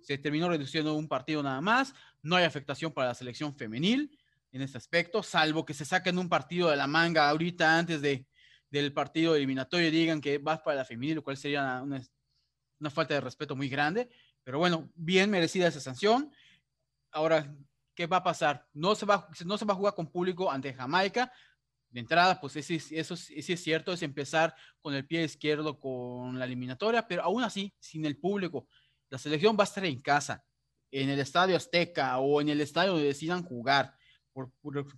Se 0.00 0.18
terminó 0.18 0.48
reduciendo 0.48 0.94
un 0.94 1.08
partido 1.08 1.42
nada 1.42 1.60
más. 1.60 1.94
No 2.22 2.36
hay 2.36 2.44
afectación 2.44 2.92
para 2.92 3.08
la 3.08 3.14
selección 3.14 3.54
femenil 3.54 4.18
en 4.52 4.62
este 4.62 4.78
aspecto, 4.78 5.22
salvo 5.22 5.64
que 5.64 5.74
se 5.74 5.84
saquen 5.84 6.18
un 6.18 6.28
partido 6.28 6.70
de 6.70 6.76
la 6.76 6.86
manga 6.86 7.28
ahorita 7.28 7.78
antes 7.78 8.02
de, 8.02 8.26
del 8.70 8.92
partido 8.92 9.36
eliminatorio 9.36 9.88
y 9.88 9.92
digan 9.92 10.20
que 10.20 10.38
va 10.38 10.62
para 10.62 10.78
la 10.78 10.84
femenil, 10.84 11.16
lo 11.16 11.22
cual 11.22 11.36
sería 11.36 11.80
una, 11.82 12.02
una 12.80 12.90
falta 12.90 13.14
de 13.14 13.20
respeto 13.20 13.54
muy 13.54 13.68
grande. 13.68 14.08
Pero 14.42 14.58
bueno, 14.58 14.90
bien 14.94 15.30
merecida 15.30 15.68
esa 15.68 15.80
sanción. 15.80 16.32
Ahora, 17.12 17.54
¿qué 17.94 18.06
va 18.06 18.18
a 18.18 18.22
pasar? 18.22 18.66
No 18.72 18.94
se 18.94 19.06
va, 19.06 19.28
no 19.44 19.58
se 19.58 19.64
va 19.64 19.74
a 19.74 19.76
jugar 19.76 19.94
con 19.94 20.10
público 20.10 20.50
ante 20.50 20.74
Jamaica, 20.74 21.32
de 21.90 22.00
entrada, 22.00 22.40
pues 22.40 22.56
eso, 22.56 22.72
eso 22.72 23.16
sí 23.16 23.52
es 23.52 23.62
cierto, 23.62 23.92
es 23.92 24.02
empezar 24.02 24.54
con 24.80 24.94
el 24.94 25.06
pie 25.06 25.24
izquierdo 25.24 25.78
con 25.80 26.38
la 26.38 26.44
eliminatoria, 26.44 27.06
pero 27.06 27.22
aún 27.22 27.42
así, 27.42 27.74
sin 27.80 28.04
el 28.04 28.16
público, 28.16 28.68
la 29.08 29.18
selección 29.18 29.56
va 29.58 29.64
a 29.64 29.66
estar 29.66 29.84
en 29.84 30.00
casa, 30.00 30.44
en 30.92 31.10
el 31.10 31.18
Estadio 31.18 31.56
Azteca 31.56 32.18
o 32.18 32.40
en 32.40 32.48
el 32.48 32.60
estadio 32.60 32.92
donde 32.92 33.06
decidan 33.06 33.42
jugar. 33.42 33.94
Por, 34.32 34.52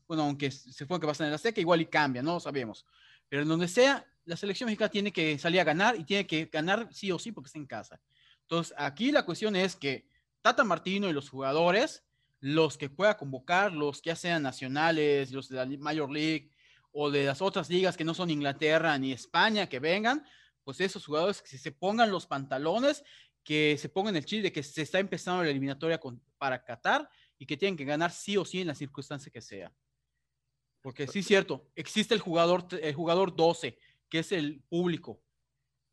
bueno, 0.07 0.25
aunque 0.25 0.51
se 0.51 0.87
fue 0.87 1.01
que 1.01 1.07
va 1.07 1.13
a 1.13 1.13
estar 1.13 1.25
en 1.25 1.31
el 1.31 1.35
Azteca, 1.35 1.61
igual 1.61 1.81
y 1.81 1.87
cambia, 1.87 2.23
no 2.23 2.35
lo 2.35 2.41
sabemos. 2.41 2.85
Pero 3.29 3.43
en 3.43 3.49
donde 3.49 3.69
sea, 3.69 4.07
la 4.25 4.37
selección 4.37 4.67
mexicana 4.67 4.91
tiene 4.91 5.13
que 5.13 5.39
salir 5.39 5.61
a 5.61 5.65
ganar 5.65 5.99
y 5.99 6.05
tiene 6.05 6.27
que 6.27 6.47
ganar 6.47 6.89
sí 6.93 7.11
o 7.11 7.19
sí 7.19 7.33
porque 7.33 7.49
está 7.49 7.59
en 7.59 7.67
casa. 7.67 8.01
Entonces, 8.43 8.75
aquí 8.77 9.11
la 9.11 9.25
cuestión 9.25 9.57
es 9.57 9.77
que 9.77 10.07
Tata 10.43 10.65
Martino 10.65 11.09
y 11.09 11.13
los 11.13 11.31
jugadores, 11.31 12.05
los 12.41 12.77
que 12.77 12.91
pueda 12.91 13.17
convocar, 13.17 13.73
los 13.73 14.03
que 14.03 14.11
ya 14.11 14.17
sean 14.17 14.43
nacionales, 14.43 15.33
los 15.33 15.49
de 15.49 15.57
la 15.57 15.67
Major 15.79 16.11
League, 16.11 16.51
o 16.93 17.11
de 17.11 17.25
las 17.25 17.43
otras 17.43 17.69
ligas 17.71 17.97
que 17.97 18.05
no 18.05 18.15
son 18.15 18.31
Inglaterra 18.31 18.97
ni 18.99 19.13
España 19.13 19.69
que 19.69 19.81
vengan, 19.81 20.25
pues 20.63 20.81
esos 20.81 21.05
jugadores 21.05 21.43
que 21.43 21.59
se 21.59 21.73
pongan 21.73 22.11
los 22.11 22.27
pantalones, 22.27 23.03
que 23.43 23.77
se 23.79 23.89
pongan 23.89 24.15
el 24.17 24.25
chile 24.25 24.43
de 24.43 24.53
que 24.53 24.63
se 24.63 24.83
está 24.83 24.99
empezando 24.99 25.43
la 25.43 25.51
eliminatoria 25.51 26.01
para 26.39 26.63
Qatar 26.63 27.09
y 27.39 27.47
que 27.47 27.57
tienen 27.57 27.77
que 27.77 27.85
ganar 27.85 28.13
sí 28.13 28.37
o 28.37 28.45
sí 28.45 28.61
en 28.61 28.69
la 28.69 28.75
circunstancia 28.75 29.33
que 29.33 29.41
sea. 29.41 29.73
Porque 30.81 31.07
sí 31.07 31.21
es 31.21 31.27
cierto, 31.27 31.69
existe 31.75 32.15
el 32.15 32.21
jugador, 32.21 32.67
el 32.81 32.95
jugador 32.95 33.35
12, 33.35 33.79
que 34.09 34.19
es 34.19 34.33
el 34.33 34.61
público. 34.69 35.23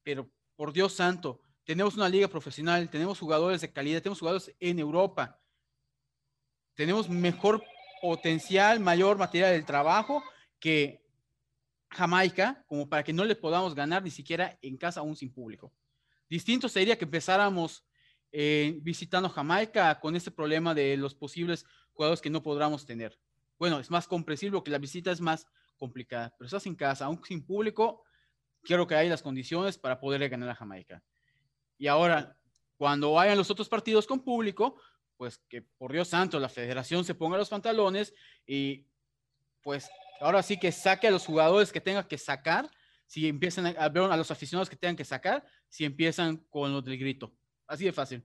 Pero 0.04 0.30
por 0.56 0.74
Dios 0.74 0.94
santo, 0.94 1.42
tenemos 1.64 1.96
una 1.96 2.10
liga 2.10 2.28
profesional, 2.28 2.90
tenemos 2.90 3.20
jugadores 3.20 3.62
de 3.62 3.72
calidad, 3.72 4.02
tenemos 4.02 4.20
jugadores 4.20 4.54
en 4.60 4.80
Europa, 4.80 5.40
tenemos 6.76 7.10
mejor 7.10 7.64
potencial, 8.02 8.80
mayor 8.80 9.18
material 9.18 9.52
del 9.52 9.66
trabajo 9.66 10.24
que 10.60 11.04
Jamaica, 11.90 12.64
como 12.68 12.88
para 12.88 13.04
que 13.04 13.14
no 13.14 13.26
le 13.26 13.36
podamos 13.36 13.74
ganar 13.74 14.04
ni 14.04 14.12
siquiera 14.12 14.58
en 14.62 14.78
casa 14.78 15.00
aún 15.00 15.16
sin 15.16 15.32
público. 15.32 15.74
Distinto 16.30 16.70
sería 16.70 16.98
que 16.98 17.06
empezáramos 17.06 17.84
eh, 18.32 18.78
visitando 18.82 19.30
Jamaica 19.30 20.00
con 20.00 20.16
este 20.16 20.30
problema 20.30 20.76
de 20.76 20.96
los 20.98 21.16
posibles 21.16 21.66
jugadores 21.94 22.22
que 22.22 22.30
no 22.30 22.44
podamos 22.44 22.86
tener. 22.86 23.20
Bueno, 23.58 23.80
es 23.80 23.90
más 23.90 24.08
comprensible 24.08 24.62
que 24.64 24.72
la 24.72 24.78
visita 24.78 25.12
es 25.12 25.20
más 25.20 25.48
complicada, 25.78 26.34
pero 26.38 26.46
estás 26.46 26.66
en 26.66 26.76
casa, 26.76 27.06
aún 27.06 27.20
sin 27.26 27.44
público, 27.44 28.04
quiero 28.62 28.86
que 28.86 28.96
haya 28.96 29.10
las 29.10 29.24
condiciones 29.24 29.78
para 29.78 30.00
poder 30.00 30.28
ganar 30.30 30.50
a 30.50 30.56
Jamaica. 30.56 31.04
Y 31.78 31.88
ahora, 31.88 32.38
cuando 32.78 33.14
vayan 33.14 33.38
los 33.38 33.50
otros 33.50 33.68
partidos 33.68 34.06
con 34.06 34.20
público, 34.20 34.80
pues 35.18 35.38
que 35.50 35.62
por 35.62 35.92
Dios 35.92 36.08
santo 36.08 36.40
la 36.40 36.50
federación 36.50 37.04
se 37.04 37.16
ponga 37.16 37.38
los 37.38 37.50
pantalones 37.50 38.14
y 38.46 38.86
pues 39.62 39.90
ahora 40.20 40.44
sí 40.44 40.58
que 40.58 40.72
saque 40.72 41.08
a 41.08 41.12
los 41.12 41.26
jugadores 41.26 41.72
que 41.72 41.82
tenga 41.82 42.08
que 42.08 42.18
sacar, 42.18 42.70
si 43.06 43.28
empiezan 43.28 43.66
a 43.66 43.90
ver 43.90 44.04
a 44.04 44.18
los 44.18 44.32
aficionados 44.32 44.70
que 44.70 44.76
tengan 44.76 44.96
que 44.96 45.06
sacar, 45.06 45.44
si 45.68 45.86
empiezan 45.86 46.38
con 46.50 46.72
lo 46.72 46.82
del 46.82 46.98
grito. 46.98 47.34
Así 47.68 47.86
de 47.86 47.92
fácil. 47.92 48.24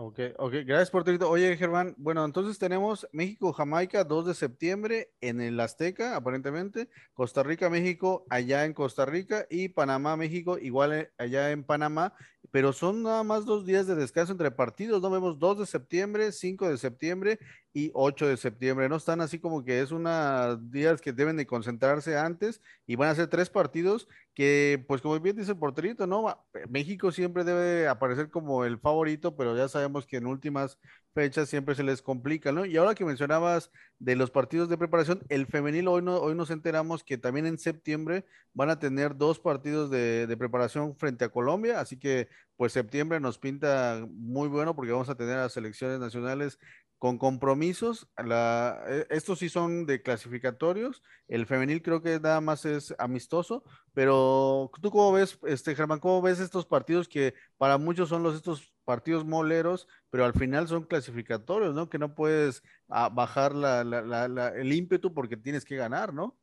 Ok, 0.00 0.20
ok, 0.38 0.52
gracias 0.64 0.90
por 0.92 1.02
tu 1.02 1.26
Oye, 1.26 1.56
Germán, 1.56 1.92
bueno, 1.98 2.24
entonces 2.24 2.56
tenemos 2.56 3.08
México-Jamaica 3.10 4.04
2 4.04 4.26
de 4.26 4.34
septiembre 4.34 5.12
en 5.20 5.40
el 5.40 5.58
Azteca, 5.58 6.14
aparentemente, 6.14 6.88
Costa 7.14 7.42
Rica-México 7.42 8.24
allá 8.30 8.64
en 8.64 8.74
Costa 8.74 9.06
Rica 9.06 9.46
y 9.50 9.70
Panamá-México 9.70 10.56
igual 10.56 10.92
eh, 10.92 11.10
allá 11.18 11.50
en 11.50 11.64
Panamá 11.64 12.14
pero 12.50 12.72
son 12.72 13.02
nada 13.02 13.22
más 13.22 13.44
dos 13.44 13.66
días 13.66 13.86
de 13.86 13.94
descanso 13.94 14.32
entre 14.32 14.50
partidos, 14.50 15.02
¿no? 15.02 15.10
Vemos 15.10 15.38
2 15.38 15.60
de 15.60 15.66
septiembre, 15.66 16.32
5 16.32 16.68
de 16.68 16.78
septiembre 16.78 17.38
y 17.78 17.90
8 17.94 18.26
de 18.26 18.36
septiembre, 18.36 18.88
¿no? 18.88 18.96
Están 18.96 19.20
así 19.20 19.38
como 19.38 19.64
que 19.64 19.80
es 19.80 19.92
unos 19.92 20.70
días 20.70 21.00
que 21.00 21.12
deben 21.12 21.36
de 21.36 21.46
concentrarse 21.46 22.18
antes 22.18 22.60
y 22.88 22.96
van 22.96 23.10
a 23.10 23.14
ser 23.14 23.28
tres 23.28 23.50
partidos 23.50 24.08
que, 24.34 24.84
pues 24.88 25.00
como 25.00 25.18
bien 25.20 25.36
dice 25.36 25.52
el 25.52 25.58
porterito, 25.58 26.06
¿no? 26.06 26.44
México 26.68 27.12
siempre 27.12 27.44
debe 27.44 27.86
aparecer 27.86 28.30
como 28.30 28.64
el 28.64 28.78
favorito, 28.78 29.36
pero 29.36 29.56
ya 29.56 29.68
sabemos 29.68 30.06
que 30.06 30.16
en 30.16 30.26
últimas 30.26 30.78
fechas 31.14 31.48
siempre 31.48 31.76
se 31.76 31.84
les 31.84 32.02
complica, 32.02 32.50
¿no? 32.50 32.64
Y 32.64 32.76
ahora 32.76 32.94
que 32.94 33.04
mencionabas 33.04 33.70
de 34.00 34.16
los 34.16 34.30
partidos 34.30 34.68
de 34.68 34.78
preparación, 34.78 35.22
el 35.28 35.46
femenil 35.46 35.86
hoy, 35.88 36.02
no, 36.02 36.16
hoy 36.18 36.34
nos 36.34 36.50
enteramos 36.50 37.04
que 37.04 37.18
también 37.18 37.46
en 37.46 37.58
septiembre 37.58 38.24
van 38.54 38.70
a 38.70 38.78
tener 38.80 39.16
dos 39.16 39.38
partidos 39.38 39.90
de, 39.90 40.26
de, 40.26 40.36
preparación 40.36 40.96
frente 40.96 41.24
a 41.24 41.28
Colombia, 41.28 41.80
así 41.80 41.96
que 41.96 42.28
pues 42.56 42.72
septiembre 42.72 43.20
nos 43.20 43.38
pinta 43.38 44.04
muy 44.10 44.48
bueno 44.48 44.74
porque 44.74 44.92
vamos 44.92 45.08
a 45.08 45.14
tener 45.14 45.38
a 45.38 45.48
selecciones 45.48 46.00
nacionales 46.00 46.58
con 46.98 47.18
compromisos. 47.18 48.08
La, 48.16 48.82
e, 48.88 49.06
estos 49.10 49.38
sí 49.38 49.48
son 49.48 49.86
de 49.86 50.02
clasificatorios. 50.02 51.02
El 51.28 51.46
femenil 51.46 51.82
creo 51.82 52.02
que 52.02 52.20
nada 52.20 52.40
más 52.40 52.64
es 52.64 52.94
amistoso. 52.98 53.64
Pero 53.94 54.70
tú 54.80 54.90
cómo 54.90 55.12
ves, 55.12 55.38
este 55.46 55.74
Germán, 55.74 56.00
cómo 56.00 56.22
ves 56.22 56.40
estos 56.40 56.66
partidos 56.66 57.08
que 57.08 57.34
para 57.56 57.78
muchos 57.78 58.08
son 58.08 58.22
los 58.22 58.34
estos 58.36 58.72
partidos 58.84 59.24
moleros, 59.24 59.86
pero 60.10 60.24
al 60.24 60.32
final 60.32 60.66
son 60.68 60.84
clasificatorios, 60.84 61.74
¿no? 61.74 61.90
Que 61.90 61.98
no 61.98 62.14
puedes 62.14 62.62
ah, 62.88 63.10
bajar 63.10 63.54
la, 63.54 63.84
la, 63.84 64.48
el 64.48 64.72
ímpetu 64.72 65.12
porque 65.12 65.36
tienes 65.36 65.64
que 65.64 65.76
ganar, 65.76 66.14
¿no? 66.14 66.38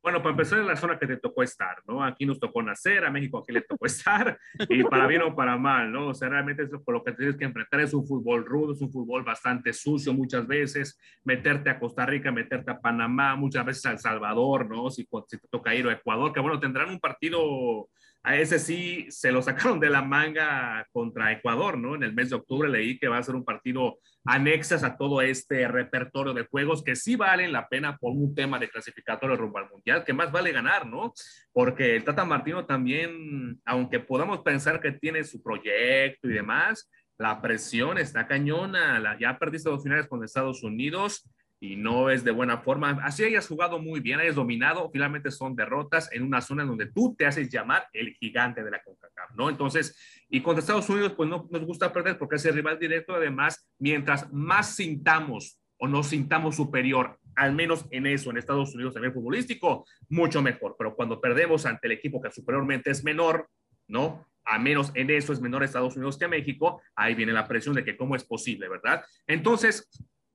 Bueno, 0.00 0.22
para 0.22 0.30
empezar, 0.30 0.60
en 0.60 0.66
la 0.66 0.76
zona 0.76 0.98
que 0.98 1.06
te 1.06 1.16
tocó 1.16 1.42
estar, 1.42 1.82
¿no? 1.86 2.04
Aquí 2.04 2.24
nos 2.24 2.38
tocó 2.38 2.62
nacer, 2.62 3.04
a 3.04 3.10
México 3.10 3.38
aquí 3.38 3.52
le 3.52 3.62
tocó 3.62 3.86
estar, 3.86 4.38
y 4.68 4.84
para 4.84 5.06
bien 5.06 5.22
o 5.22 5.34
para 5.34 5.56
mal, 5.56 5.90
¿no? 5.90 6.08
O 6.08 6.14
sea, 6.14 6.28
realmente 6.28 6.62
es 6.62 6.70
por 6.84 6.94
lo 6.94 7.02
que 7.02 7.12
tienes 7.12 7.36
que 7.36 7.44
enfrentar 7.44 7.80
es 7.80 7.92
un 7.92 8.06
fútbol 8.06 8.44
rudo, 8.44 8.72
es 8.72 8.80
un 8.80 8.92
fútbol 8.92 9.24
bastante 9.24 9.72
sucio 9.72 10.12
muchas 10.14 10.46
veces, 10.46 10.98
meterte 11.24 11.70
a 11.70 11.78
Costa 11.78 12.06
Rica, 12.06 12.30
meterte 12.30 12.70
a 12.70 12.80
Panamá, 12.80 13.34
muchas 13.36 13.64
veces 13.64 13.86
a 13.86 13.92
El 13.92 13.98
Salvador, 13.98 14.68
¿no? 14.68 14.88
Si, 14.90 15.06
si 15.26 15.38
te 15.38 15.48
toca 15.48 15.74
ir 15.74 15.86
a 15.88 15.92
Ecuador, 15.92 16.32
que 16.32 16.40
bueno, 16.40 16.60
tendrán 16.60 16.90
un 16.90 17.00
partido 17.00 17.88
a 18.22 18.36
ese 18.36 18.58
sí 18.58 19.06
se 19.10 19.32
lo 19.32 19.42
sacaron 19.42 19.80
de 19.80 19.90
la 19.90 20.02
manga 20.02 20.86
contra 20.92 21.32
Ecuador, 21.32 21.78
¿no? 21.78 21.94
En 21.94 22.02
el 22.02 22.12
mes 22.12 22.30
de 22.30 22.36
octubre 22.36 22.68
leí 22.68 22.98
que 22.98 23.08
va 23.08 23.18
a 23.18 23.22
ser 23.22 23.34
un 23.34 23.44
partido 23.44 23.98
anexas 24.24 24.84
a 24.84 24.96
todo 24.96 25.22
este 25.22 25.66
repertorio 25.68 26.34
de 26.34 26.46
juegos 26.46 26.82
que 26.82 26.96
sí 26.96 27.16
valen 27.16 27.52
la 27.52 27.68
pena 27.68 27.96
por 27.96 28.12
un 28.12 28.34
tema 28.34 28.58
de 28.58 28.68
clasificatorio 28.68 29.36
rumbo 29.36 29.58
al 29.58 29.70
mundial, 29.70 30.04
que 30.04 30.12
más 30.12 30.30
vale 30.30 30.52
ganar, 30.52 30.86
¿no? 30.86 31.12
Porque 31.52 31.96
el 31.96 32.04
Tata 32.04 32.24
Martino 32.24 32.66
también, 32.66 33.60
aunque 33.64 34.00
podamos 34.00 34.40
pensar 34.40 34.80
que 34.80 34.92
tiene 34.92 35.24
su 35.24 35.42
proyecto 35.42 36.28
y 36.28 36.34
demás, 36.34 36.90
la 37.16 37.40
presión 37.40 37.98
está 37.98 38.26
cañona. 38.26 39.16
Ya 39.18 39.38
perdiste 39.38 39.70
dos 39.70 39.82
finales 39.82 40.06
con 40.06 40.22
Estados 40.22 40.62
Unidos 40.62 41.28
y 41.60 41.76
no 41.76 42.10
es 42.10 42.24
de 42.24 42.30
buena 42.30 42.58
forma. 42.58 42.98
Así 43.02 43.24
hayas 43.24 43.48
jugado 43.48 43.78
muy 43.78 44.00
bien, 44.00 44.20
hayas 44.20 44.36
dominado, 44.36 44.90
finalmente 44.92 45.30
son 45.30 45.56
derrotas 45.56 46.10
en 46.12 46.22
una 46.22 46.40
zona 46.40 46.62
en 46.62 46.68
donde 46.68 46.86
tú 46.86 47.14
te 47.16 47.26
haces 47.26 47.48
llamar 47.50 47.86
el 47.92 48.14
gigante 48.14 48.62
de 48.62 48.70
la 48.70 48.82
CONCACAF, 48.82 49.34
¿no? 49.34 49.48
Entonces, 49.50 49.96
y 50.28 50.40
contra 50.40 50.60
Estados 50.60 50.88
Unidos, 50.88 51.14
pues 51.16 51.28
no 51.28 51.48
nos 51.50 51.64
gusta 51.64 51.92
perder 51.92 52.18
porque 52.18 52.36
es 52.36 52.44
el 52.44 52.54
rival 52.54 52.78
directo. 52.78 53.14
Además, 53.14 53.68
mientras 53.78 54.32
más 54.32 54.76
sintamos 54.76 55.60
o 55.78 55.88
nos 55.88 56.08
sintamos 56.08 56.56
superior, 56.56 57.18
al 57.34 57.54
menos 57.54 57.86
en 57.90 58.06
eso, 58.06 58.30
en 58.30 58.36
Estados 58.36 58.74
Unidos 58.74 58.96
a 58.96 59.00
nivel 59.00 59.14
futbolístico, 59.14 59.86
mucho 60.08 60.42
mejor. 60.42 60.76
Pero 60.78 60.94
cuando 60.94 61.20
perdemos 61.20 61.66
ante 61.66 61.86
el 61.86 61.92
equipo 61.92 62.20
que 62.20 62.30
superiormente 62.30 62.90
es 62.90 63.04
menor, 63.04 63.48
¿no? 63.86 64.28
A 64.44 64.58
menos 64.58 64.90
en 64.94 65.10
eso 65.10 65.32
es 65.32 65.40
menor 65.40 65.62
Estados 65.62 65.96
Unidos 65.96 66.18
que 66.18 66.26
México, 66.26 66.82
ahí 66.96 67.14
viene 67.14 67.32
la 67.32 67.46
presión 67.46 67.74
de 67.74 67.84
que 67.84 67.96
cómo 67.96 68.16
es 68.16 68.24
posible, 68.24 68.68
¿verdad? 68.68 69.04
Entonces, 69.26 69.88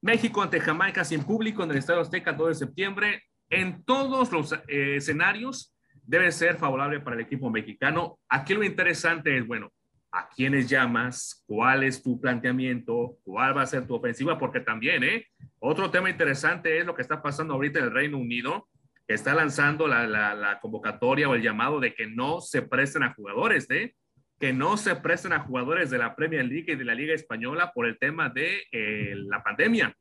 México 0.04 0.43
ante 0.43 0.60
Jamaica 0.60 1.06
sin 1.06 1.24
público 1.24 1.64
en 1.64 1.72
el 1.72 1.78
Estadio 1.78 2.01
Azteca 2.01 2.32
el 2.32 2.38
2 2.38 2.49
de 2.49 2.56
septiembre. 2.56 3.24
En 3.49 3.86
todos 3.86 4.34
los 4.34 4.51
eh, 4.68 4.97
escenarios 4.97 5.74
debe 6.04 6.30
ser 6.34 6.58
favorable 6.58 6.99
para 6.99 7.16
el 7.16 7.22
equipo 7.22 7.49
mexicano. 7.49 8.20
Aquí 8.28 8.54
lo 8.54 8.66
interesante 8.66 9.38
es, 9.38 9.47
bueno, 9.47 9.72
¿a 10.12 10.28
quiénes 10.28 10.70
llamas? 10.70 11.45
¿Cuál 11.47 11.86
es 11.86 12.04
tu 12.04 12.20
planteamiento? 12.20 13.16
¿Cuál 13.24 13.56
va 13.56 13.62
a 13.62 13.66
ser 13.66 13.88
tu 13.88 13.95
ofensiva? 13.95 14.38
Porque 14.38 14.60
también, 14.60 15.06
¿eh? 15.06 15.26
Otro 15.60 15.89
tema 15.89 16.10
interesante 16.10 16.80
es 16.80 16.86
lo 16.86 16.95
que 16.95 17.01
está 17.01 17.22
pasando 17.22 17.54
ahorita 17.54 17.80
en 17.80 17.86
el 17.86 17.91
Reino 17.91 18.18
Unido, 18.18 18.68
que 19.08 19.14
está 19.14 19.34
lanzando 19.34 19.88
la, 19.88 20.06
la 20.06 20.60
convocatoria 20.60 21.30
o 21.30 21.36
el 21.36 21.41
llamado 21.41 21.80
de 21.80 21.95
que 21.95 22.08
no 22.08 22.41
se 22.41 22.62
presten 22.62 23.04
a 23.04 23.14
jugadores, 23.14 23.70
¿eh? 23.70 23.95
Que 24.44 24.52
no 24.52 24.76
se 24.76 24.94
presten 24.98 25.32
a 25.32 25.39
jugadores 25.39 25.89
de 25.89 25.98
la 25.98 26.18
Premier 26.18 26.44
League 26.44 26.74
y 26.74 26.76
de 26.76 26.84
la 26.84 26.94
Liga 26.94 27.14
Española 27.14 27.72
por 27.74 27.86
el 27.86 27.98
tema 27.98 28.28
de 28.28 28.64
eh, 28.74 29.14
la 29.16 29.41
pandemia. 29.41 29.96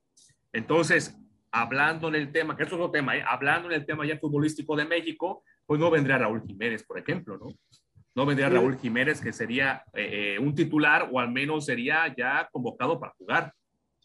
Entonces, 0.53 1.17
hablando 1.53 2.09
en 2.09 2.17
el 2.17 2.33
tema, 2.33 2.57
que 2.57 2.65
es 2.65 2.73
otro 2.73 2.91
tema, 2.91 3.17
¿eh? 3.17 3.23
hablando 3.25 3.71
en 3.71 3.75
el 3.75 3.87
tema 3.87 4.05
ya 4.05 4.19
futbolístico 4.19 4.75
de 4.75 4.85
México, 4.85 5.45
pues 5.65 5.79
no 5.79 5.93
vendría 5.93 6.19
Raúl 6.19 6.43
Jiménez, 6.45 6.83
por 6.83 6.99
ejemplo, 6.99 7.39
¿no? 7.39 7.51
No 8.17 8.27
vendría 8.27 8.49
Raúl 8.49 8.77
Jiménez, 8.79 9.21
que 9.21 9.33
sería 9.33 9.85
eh, 9.95 10.37
un 10.41 10.57
titular 10.57 11.09
o 11.13 11.21
al 11.21 11.31
menos 11.31 11.65
sería 11.65 12.13
ya 12.13 12.49
convocado 12.51 12.99
para 12.99 13.13
jugar. 13.13 13.55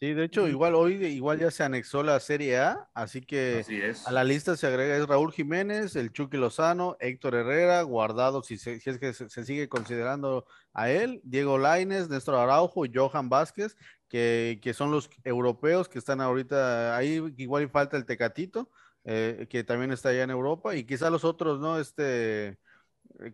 Sí, 0.00 0.14
de 0.14 0.24
hecho, 0.24 0.46
igual 0.46 0.76
hoy 0.76 1.04
igual 1.06 1.40
ya 1.40 1.50
se 1.50 1.64
anexó 1.64 2.04
la 2.04 2.20
Serie 2.20 2.58
A, 2.58 2.88
así 2.94 3.20
que 3.20 3.64
a 4.06 4.12
la 4.12 4.22
lista 4.22 4.56
se 4.56 4.68
agrega 4.68 4.96
es 4.96 5.08
Raúl 5.08 5.32
Jiménez, 5.32 5.96
el 5.96 6.12
Chucky 6.12 6.36
Lozano, 6.36 6.96
Héctor 7.00 7.34
Herrera, 7.34 7.82
Guardado, 7.82 8.44
si, 8.44 8.58
si 8.58 8.78
es 8.84 8.98
que 8.98 9.12
se, 9.12 9.44
sigue 9.44 9.68
considerando 9.68 10.46
a 10.72 10.88
él, 10.88 11.20
Diego 11.24 11.58
Laines, 11.58 12.08
Néstor 12.08 12.36
Araujo 12.36 12.86
y 12.86 12.92
Johan 12.94 13.28
Vázquez, 13.28 13.76
que, 14.08 14.60
que, 14.62 14.72
son 14.72 14.92
los 14.92 15.10
europeos 15.24 15.88
que 15.88 15.98
están 15.98 16.20
ahorita 16.20 16.96
ahí, 16.96 17.20
igual 17.36 17.68
falta 17.68 17.96
el 17.96 18.06
Tecatito, 18.06 18.70
eh, 19.02 19.48
que 19.50 19.64
también 19.64 19.90
está 19.90 20.10
allá 20.10 20.22
en 20.22 20.30
Europa, 20.30 20.76
y 20.76 20.84
quizá 20.84 21.10
los 21.10 21.24
otros, 21.24 21.58
¿no? 21.58 21.80
Este, 21.80 22.56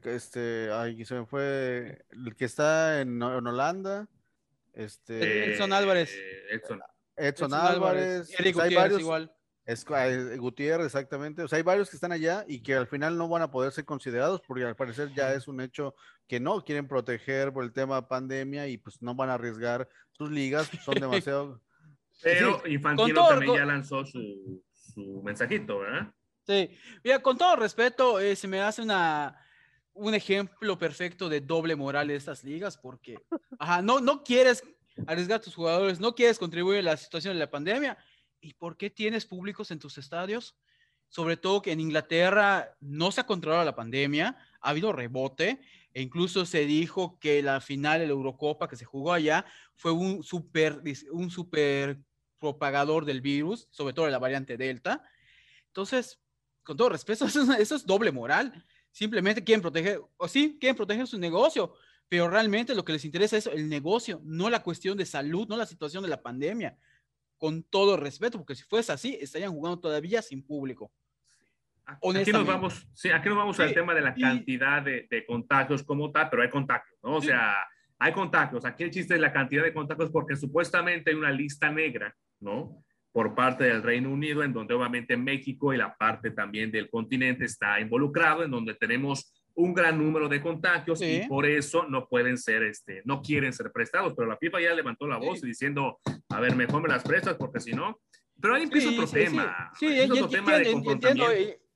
este, 0.04 0.70
ay, 0.72 1.04
se 1.04 1.14
me 1.14 1.26
fue, 1.26 2.06
el 2.10 2.34
que 2.36 2.46
está 2.46 3.02
en, 3.02 3.22
en 3.22 3.46
Holanda. 3.46 4.08
Este, 4.74 5.52
Edson 5.52 5.72
Álvarez. 5.72 6.14
Edson. 6.50 6.80
Edson, 7.16 7.54
Álvarez. 7.54 8.28
Eric 8.38 8.54
pues 8.54 8.66
hay 8.66 8.74
varios, 8.74 9.00
igual. 9.00 9.32
Es, 9.64 9.86
eh, 9.88 10.36
Gutiérrez, 10.36 10.86
exactamente. 10.86 11.42
O 11.42 11.48
sea, 11.48 11.56
hay 11.56 11.62
varios 11.62 11.88
que 11.88 11.96
están 11.96 12.12
allá 12.12 12.44
y 12.46 12.60
que 12.60 12.74
al 12.74 12.86
final 12.86 13.16
no 13.16 13.28
van 13.28 13.42
a 13.42 13.50
poder 13.50 13.72
ser 13.72 13.84
considerados 13.84 14.42
porque 14.46 14.64
al 14.64 14.76
parecer 14.76 15.12
ya 15.14 15.32
es 15.32 15.48
un 15.48 15.60
hecho 15.60 15.94
que 16.28 16.38
no 16.38 16.62
quieren 16.64 16.86
proteger 16.86 17.52
por 17.52 17.64
el 17.64 17.72
tema 17.72 18.06
pandemia 18.06 18.66
y 18.68 18.76
pues 18.76 19.00
no 19.00 19.14
van 19.14 19.30
a 19.30 19.34
arriesgar 19.34 19.88
sus 20.12 20.30
ligas, 20.30 20.70
son 20.84 20.94
demasiado. 21.00 21.60
Pero 22.22 22.62
Infantino 22.66 23.26
también 23.28 23.54
ya 23.54 23.64
lanzó 23.64 24.04
su, 24.04 24.62
su, 24.72 25.22
mensajito, 25.24 25.78
¿verdad? 25.78 26.12
Sí, 26.46 26.70
mira, 27.02 27.20
con 27.20 27.38
todo 27.38 27.56
respeto, 27.56 28.20
eh, 28.20 28.36
se 28.36 28.46
me 28.46 28.60
hace 28.60 28.82
una, 28.82 29.34
un 29.94 30.14
ejemplo 30.14 30.78
perfecto 30.78 31.28
de 31.28 31.40
doble 31.40 31.76
moral 31.76 32.08
de 32.08 32.16
estas 32.16 32.44
ligas 32.44 32.76
porque 32.76 33.18
no, 33.82 34.00
no 34.00 34.22
quieres 34.24 34.62
arriesgar 35.06 35.38
a 35.38 35.42
tus 35.42 35.54
jugadores, 35.54 36.00
no 36.00 36.14
quieres 36.14 36.38
contribuir 36.38 36.80
a 36.80 36.82
la 36.82 36.96
situación 36.96 37.34
de 37.34 37.40
la 37.40 37.50
pandemia. 37.50 37.96
¿Y 38.40 38.54
por 38.54 38.76
qué 38.76 38.90
tienes 38.90 39.24
públicos 39.24 39.70
en 39.70 39.78
tus 39.78 39.96
estadios? 39.98 40.56
sobre 41.14 41.36
todo 41.36 41.62
que 41.62 41.70
en 41.70 41.78
Inglaterra 41.78 42.76
no 42.80 43.12
se 43.12 43.20
ha 43.20 43.26
controlado 43.26 43.64
la 43.64 43.76
pandemia, 43.76 44.36
ha 44.60 44.70
habido 44.70 44.92
rebote, 44.92 45.60
e 45.92 46.02
incluso 46.02 46.44
se 46.44 46.66
dijo 46.66 47.20
que 47.20 47.40
la 47.40 47.60
final 47.60 48.00
de 48.00 48.06
la 48.06 48.12
Eurocopa 48.12 48.68
que 48.68 48.74
se 48.74 48.84
jugó 48.84 49.12
allá 49.12 49.46
fue 49.76 49.92
un 49.92 50.24
super, 50.24 50.82
un 51.12 51.30
super 51.30 52.00
propagador 52.40 53.04
del 53.04 53.20
virus, 53.20 53.68
sobre 53.70 53.94
todo 53.94 54.06
de 54.06 54.10
la 54.10 54.18
variante 54.18 54.56
Delta. 54.56 55.04
Entonces, 55.68 56.18
con 56.64 56.76
todo 56.76 56.88
respeto, 56.88 57.24
eso 57.26 57.42
es, 57.42 57.60
eso 57.60 57.76
es 57.76 57.86
doble 57.86 58.10
moral. 58.10 58.64
Simplemente 58.94 59.42
quieren 59.42 59.60
proteger, 59.60 60.00
o 60.16 60.28
sí, 60.28 60.56
quieren 60.60 60.76
proteger 60.76 61.08
su 61.08 61.18
negocio, 61.18 61.74
pero 62.08 62.30
realmente 62.30 62.76
lo 62.76 62.84
que 62.84 62.92
les 62.92 63.04
interesa 63.04 63.36
es 63.36 63.48
el 63.48 63.68
negocio, 63.68 64.20
no 64.22 64.48
la 64.48 64.62
cuestión 64.62 64.96
de 64.96 65.04
salud, 65.04 65.48
no 65.48 65.56
la 65.56 65.66
situación 65.66 66.04
de 66.04 66.10
la 66.10 66.22
pandemia. 66.22 66.78
Con 67.36 67.64
todo 67.64 67.96
respeto, 67.96 68.38
porque 68.38 68.54
si 68.54 68.62
fuese 68.62 68.92
así, 68.92 69.18
estarían 69.20 69.50
jugando 69.50 69.80
todavía 69.80 70.22
sin 70.22 70.46
público. 70.46 70.92
Aquí 71.84 72.30
nos 72.30 72.46
vamos, 72.46 72.86
sí, 72.94 73.10
aquí 73.10 73.28
nos 73.28 73.36
vamos 73.36 73.58
al 73.58 73.74
tema 73.74 73.94
de 73.94 74.00
la 74.00 74.14
cantidad 74.14 74.80
de, 74.80 75.08
de, 75.10 75.26
contagios 75.26 75.82
como 75.82 76.12
tal, 76.12 76.30
pero 76.30 76.42
hay 76.44 76.50
contagios, 76.50 76.96
¿no? 77.02 77.16
O 77.16 77.20
sea, 77.20 77.52
hay 77.98 78.12
contagios. 78.12 78.64
Aquí 78.64 78.84
el 78.84 78.92
chiste 78.92 79.14
es 79.14 79.20
la 79.20 79.32
cantidad 79.32 79.64
de 79.64 79.74
contagios 79.74 80.08
porque 80.12 80.36
supuestamente 80.36 81.10
hay 81.10 81.16
una 81.16 81.32
lista 81.32 81.68
negra, 81.68 82.16
¿no? 82.38 82.83
Por 83.14 83.36
parte 83.36 83.62
del 83.62 83.84
Reino 83.84 84.10
Unido, 84.10 84.42
en 84.42 84.52
donde 84.52 84.74
obviamente 84.74 85.16
México 85.16 85.72
y 85.72 85.76
la 85.76 85.96
parte 85.96 86.32
también 86.32 86.72
del 86.72 86.90
continente 86.90 87.44
está 87.44 87.78
involucrado, 87.78 88.42
en 88.42 88.50
donde 88.50 88.74
tenemos 88.74 89.32
un 89.54 89.72
gran 89.72 89.96
número 89.96 90.28
de 90.28 90.42
contagios 90.42 91.00
y 91.00 91.20
por 91.28 91.46
eso 91.46 91.86
no 91.88 92.08
pueden 92.08 92.36
ser, 92.36 92.64
este, 92.64 93.02
no 93.04 93.22
quieren 93.22 93.52
ser 93.52 93.70
prestados. 93.70 94.14
Pero 94.16 94.28
la 94.28 94.36
FIFA 94.36 94.60
ya 94.60 94.74
levantó 94.74 95.06
la 95.06 95.18
voz 95.18 95.40
diciendo, 95.42 96.00
a 96.28 96.40
ver, 96.40 96.56
mejor 96.56 96.82
me 96.82 96.88
las 96.88 97.04
prestas 97.04 97.36
porque 97.36 97.60
si 97.60 97.72
no. 97.72 98.00
Pero 98.40 98.56
ahí 98.56 98.64
empieza 98.64 98.90
otro 98.90 99.06
tema. 99.06 99.70
Sí, 99.78 99.86
otro 100.10 100.28
tema 100.28 100.58
de 100.58 100.72
entiendo, 100.72 101.26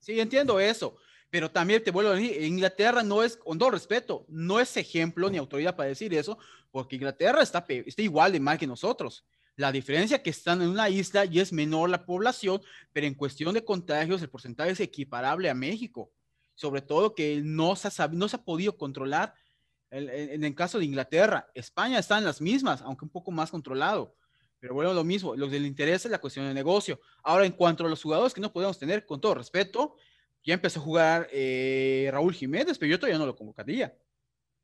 sí, 0.01 0.19
entiendo 0.19 0.59
eso. 0.59 0.97
Pero 1.31 1.51
también 1.51 1.85
te 1.85 1.93
vuelvo 1.93 2.11
a 2.11 2.15
decir, 2.17 2.43
Inglaterra 2.43 3.05
no 3.05 3.23
es, 3.23 3.37
con 3.37 3.59
todo 3.59 3.71
respeto, 3.71 4.27
no 4.29 4.59
es 4.59 4.77
ejemplo 4.77 5.31
ni 5.31 5.39
autoridad 5.39 5.77
para 5.77 5.91
decir 5.91 6.13
eso, 6.15 6.37
porque 6.73 6.97
Inglaterra 6.97 7.43
está, 7.43 7.65
está 7.69 8.03
igual 8.03 8.33
de 8.33 8.41
mal 8.41 8.59
que 8.59 8.67
nosotros. 8.67 9.25
La 9.59 9.71
diferencia 9.73 10.17
es 10.17 10.23
que 10.23 10.31
están 10.31 10.63
en 10.63 10.69
una 10.69 10.89
isla 10.89 11.27
y 11.27 11.41
es 11.41 11.53
menor 11.53 11.91
la 11.91 12.07
población, 12.07 12.63
pero 12.93 13.07
en 13.07 13.15
cuestión 13.15 13.53
de 13.53 13.65
contagios 13.65 14.23
el 14.23 14.31
porcentaje 14.31 14.71
es 14.71 14.81
equiparable 14.81 15.51
a 15.51 15.55
México 15.55 16.11
sobre 16.59 16.83
todo 16.83 17.15
que 17.15 17.41
no 17.45 17.77
se 17.77 17.87
ha, 17.87 18.09
no 18.09 18.29
se 18.29 18.35
ha 18.35 18.43
podido 18.45 18.77
controlar 18.77 19.33
en, 19.91 20.43
el 20.43 20.55
caso 20.57 20.81
de 20.81 20.87
Inglaterra. 20.87 21.49
España 21.55 22.01
está 22.01 22.19
en 22.19 22.25
las 22.25 22.41
mismas, 22.41 22.83
aunque 22.83 23.05
un 23.05 23.13
poco 23.13 23.31
más 23.31 23.53
controlado. 23.53 24.17
Pero 24.59 24.75
bueno, 24.75 24.93
lo 24.93 25.05
mismo, 25.05 25.37
lo 25.37 25.49
que 25.49 25.61
le 25.61 25.69
interesa 25.69 26.09
es 26.09 26.13
la 26.13 26.21
cuestión 26.21 26.49
de 26.49 26.53
negocio. 26.53 27.01
Ahora, 27.23 27.47
en 27.47 27.53
cuanto 27.53 27.87
a 27.87 27.89
los 27.89 28.03
jugadores 28.03 28.35
que 28.35 28.41
no 28.41 28.53
podemos 28.53 28.77
tener, 28.77 29.07
con 29.07 29.21
todo 29.21 29.37
respeto, 29.37 29.95
ya 30.43 30.55
empezó 30.55 30.81
a 30.81 30.83
jugar 30.83 31.29
eh, 31.31 32.09
Raúl 32.11 32.35
Jiménez, 32.35 32.77
pero 32.77 32.91
yo 32.91 32.99
todavía 32.99 33.21
no 33.21 33.27
lo 33.27 33.37
convocaría. 33.37 33.97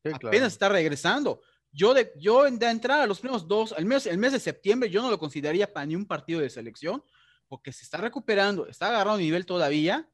Apenas 0.03 0.51
está 0.51 0.67
regresando. 0.67 1.41
Yo 1.75 1.93
de, 1.93 2.13
yo 2.17 2.49
de 2.49 2.69
entrar 2.69 3.01
a 3.01 3.05
los 3.05 3.19
primeros 3.19 3.49
dos, 3.49 3.73
al 3.73 3.83
mes, 3.83 4.05
el 4.05 4.17
mes 4.17 4.31
de 4.31 4.39
septiembre, 4.39 4.89
yo 4.89 5.01
no 5.01 5.11
lo 5.11 5.19
consideraría 5.19 5.71
para 5.73 5.85
ni 5.85 5.97
un 5.97 6.05
partido 6.05 6.39
de 6.39 6.49
selección, 6.49 7.03
porque 7.49 7.73
se 7.73 7.83
está 7.83 7.97
recuperando, 7.97 8.65
está 8.67 8.87
agarrando 8.87 9.19
nivel 9.19 9.45
todavía, 9.45 10.09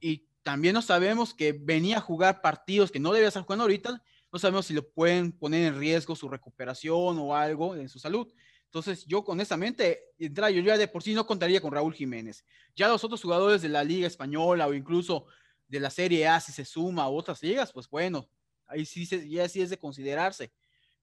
y 0.00 0.26
también 0.42 0.74
no 0.74 0.82
sabemos 0.82 1.32
que 1.32 1.52
venía 1.52 1.98
a 1.98 2.00
jugar 2.00 2.40
partidos 2.40 2.90
que 2.90 2.98
no 2.98 3.12
debía 3.12 3.28
estar 3.28 3.44
jugando 3.44 3.62
ahorita, 3.62 4.02
no 4.32 4.38
sabemos 4.40 4.66
si 4.66 4.74
lo 4.74 4.88
pueden 4.88 5.30
poner 5.30 5.64
en 5.64 5.78
riesgo 5.78 6.16
su 6.16 6.28
recuperación 6.28 7.18
o 7.20 7.36
algo 7.36 7.76
en 7.76 7.88
su 7.88 8.00
salud. 8.00 8.26
Entonces, 8.64 9.04
yo 9.06 9.20
honestamente, 9.26 10.12
yo 10.18 10.48
ya 10.48 10.76
de 10.76 10.88
por 10.88 11.04
sí 11.04 11.14
no 11.14 11.26
contaría 11.26 11.60
con 11.60 11.72
Raúl 11.72 11.94
Jiménez. 11.94 12.44
Ya 12.74 12.88
los 12.88 13.04
otros 13.04 13.22
jugadores 13.22 13.62
de 13.62 13.68
la 13.68 13.84
Liga 13.84 14.08
Española 14.08 14.66
o 14.66 14.74
incluso 14.74 15.26
de 15.68 15.78
la 15.78 15.90
Serie 15.90 16.26
A, 16.26 16.40
si 16.40 16.52
se 16.52 16.64
suma 16.64 17.04
a 17.04 17.08
otras 17.08 17.42
ligas, 17.42 17.72
pues 17.72 17.88
bueno, 17.88 18.28
ahí 18.66 18.84
sí, 18.86 19.06
ya 19.28 19.48
sí 19.48 19.60
es 19.60 19.70
de 19.70 19.78
considerarse. 19.78 20.52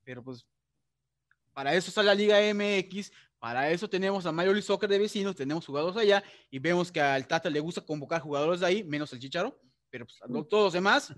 Pero 0.07 0.23
pues, 0.23 0.47
para 1.51 1.75
eso 1.75 1.89
está 1.89 2.01
la 2.01 2.15
Liga 2.15 2.39
MX, 2.53 3.11
para 3.39 3.69
eso 3.69 3.89
tenemos 3.89 4.25
a 4.25 4.31
Mario 4.31 4.59
Soccer 4.61 4.89
de 4.89 4.99
vecinos, 4.99 5.35
tenemos 5.35 5.65
jugadores 5.65 5.97
allá 5.97 6.23
y 6.49 6.59
vemos 6.59 6.89
que 6.93 7.01
al 7.01 7.27
Tata 7.27 7.49
le 7.49 7.59
gusta 7.59 7.81
convocar 7.81 8.21
jugadores 8.21 8.61
de 8.61 8.67
ahí, 8.67 8.83
menos 8.85 9.11
el 9.11 9.19
Chicharo, 9.19 9.59
pero 9.89 10.05
pues, 10.05 10.47
todos 10.47 10.63
los 10.63 10.73
demás 10.73 11.13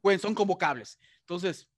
pues, 0.00 0.22
son 0.22 0.34
convocables. 0.34 0.98
Entonces, 1.20 1.68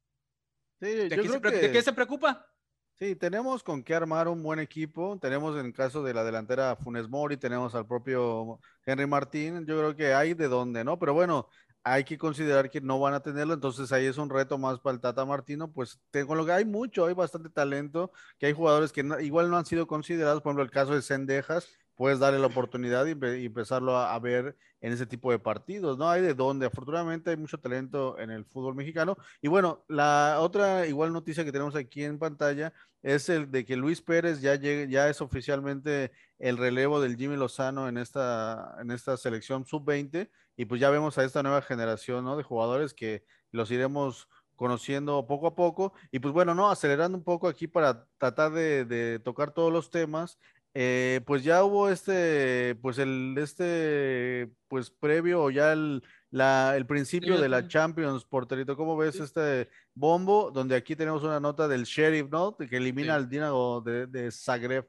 ¿de, 0.79 1.09
qué 1.09 1.83
se, 1.83 1.93
preocupa? 1.93 2.47
Sí, 2.95 3.17
tenemos 3.17 3.65
con 3.65 3.83
qué 3.83 3.97
armar 3.97 4.29
un 4.29 4.41
buen 4.41 4.61
equipo. 4.61 5.19
Tenemos 5.21 5.59
en 5.59 5.67
el 5.67 5.73
caso 5.73 6.05
de 6.05 6.15
la 6.15 6.23
delantera 6.23 6.77
Funes 6.77 7.09
Mori, 7.09 7.37
tenemos 7.37 7.75
al 7.75 7.85
propio 7.85 8.61
Henry 8.87 9.09
Martín. 9.09 9.67
Yo 9.67 9.77
creo 9.77 9.97
que 9.97 10.15
hay 10.15 10.35
de 10.35 10.47
dónde, 10.47 10.85
¿no? 10.85 11.01
Pero 11.01 11.15
bueno, 11.15 11.49
hay 11.93 12.05
que 12.05 12.19
considerar 12.19 12.71
que 12.71 12.81
no 12.81 12.99
van 12.99 13.15
a 13.15 13.21
tenerlo, 13.21 13.55
entonces 13.55 13.91
ahí 13.93 14.07
es 14.07 14.19
un 14.19 14.31
reto 14.31 14.59
más 14.59 14.79
para 14.81 14.95
el 14.95 15.01
Tata 15.01 15.25
Martino, 15.25 15.71
pues 15.73 16.01
tengo 16.11 16.35
lo 16.35 16.45
que 16.45 16.53
hay 16.53 16.65
mucho, 16.65 17.07
hay 17.07 17.15
bastante 17.15 17.51
talento, 17.51 18.13
que 18.39 18.47
hay 18.47 18.53
jugadores 18.53 18.93
que 18.93 19.05
igual 19.21 19.51
no 19.51 19.57
han 19.57 19.67
sido 19.67 19.87
considerados, 19.87 20.43
por 20.43 20.51
ejemplo 20.51 20.65
el 20.65 20.71
caso 20.71 20.95
de 20.95 21.03
Sendejas, 21.03 21.69
puedes 21.99 22.21
darle 22.21 22.39
la 22.39 22.47
oportunidad 22.47 23.05
y, 23.07 23.11
empezarlo 23.45 23.99
a, 23.99 24.17
ver 24.21 24.57
en 24.81 24.93
ese 24.93 25.05
tipo 25.05 25.33
de 25.33 25.41
partidos, 25.41 25.99
¿no? 25.99 26.09
Hay 26.09 26.23
de 26.23 26.33
dónde, 26.33 26.67
afortunadamente 26.67 27.31
hay 27.31 27.37
mucho 27.37 27.59
talento 27.59 28.17
en 28.21 28.31
el 28.31 28.45
fútbol 28.45 28.77
mexicano. 28.77 29.17
Y 29.43 29.49
bueno, 29.49 29.85
la 29.89 30.37
otra 30.39 30.87
igual 30.87 31.13
noticia 31.13 31.45
que 31.45 31.51
tenemos 31.51 31.75
aquí 31.75 32.05
en 32.05 32.21
pantalla 32.21 32.73
es 33.03 33.29
el 33.29 33.51
de 33.51 33.65
que 33.65 33.75
Luis 33.77 34.01
Pérez 34.01 34.41
ya, 34.41 34.55
ya 34.55 35.09
es 35.09 35.21
oficialmente 35.21 36.13
el 36.39 36.57
relevo 36.57 37.01
del 37.01 37.17
Jimmy 37.17 37.37
Lozano 37.37 37.89
en 37.89 37.99
esta, 37.99 38.77
en 38.81 38.93
esta 38.93 39.17
selección 39.17 39.67
sub-20 39.67 40.31
y 40.57 40.65
pues 40.67 40.81
ya 40.81 40.91
vemos 40.91 41.19
a 41.19 41.25
esta 41.25 41.43
nueva 41.43 41.63
generación, 41.63 42.25
¿no? 42.25 42.37
De 42.37 42.45
jugadores 42.45 42.95
que 42.95 43.25
los 43.51 43.73
iremos 43.73 44.29
conociendo 44.59 45.25
poco 45.25 45.47
a 45.47 45.55
poco 45.55 45.93
y 46.11 46.19
pues 46.19 46.35
bueno, 46.35 46.53
no, 46.53 46.69
acelerando 46.69 47.17
un 47.17 47.23
poco 47.23 47.47
aquí 47.47 47.69
para 47.69 48.05
tratar 48.19 48.51
de, 48.51 49.21
tocar 49.25 49.53
todos 49.53 49.73
los 49.73 49.89
temas, 49.89 50.37
eh, 50.75 51.21
pues 51.27 51.43
ya 51.43 51.65
hubo 51.65 51.89
este, 51.89 52.75
pues 52.77 52.99
el, 52.99 53.35
este, 53.39 54.51
pues 54.69 54.91
previo 54.91 55.43
o 55.43 55.51
ya 55.51 55.73
el, 55.73 56.03
la, 56.31 56.75
el 56.77 56.87
principio 56.87 57.41
de 57.41 57.49
la 57.49 57.67
Champions, 57.67 58.25
Porterito, 58.25 58.77
¿cómo 58.77 58.97
ves 58.97 59.19
este 59.21 59.69
bombo? 59.95 60.51
Donde 60.51 60.77
aquí 60.77 60.95
tenemos 60.95 61.23
una 61.23 61.41
nota 61.41 61.67
del 61.67 61.85
Sheriff, 61.85 62.29
¿no? 62.31 62.57
Que 62.57 62.77
elimina 62.77 63.15
al 63.15 63.29
Dinamo 63.29 63.81
de, 63.81 64.07
de 64.07 64.31
Zagreb. 64.31 64.87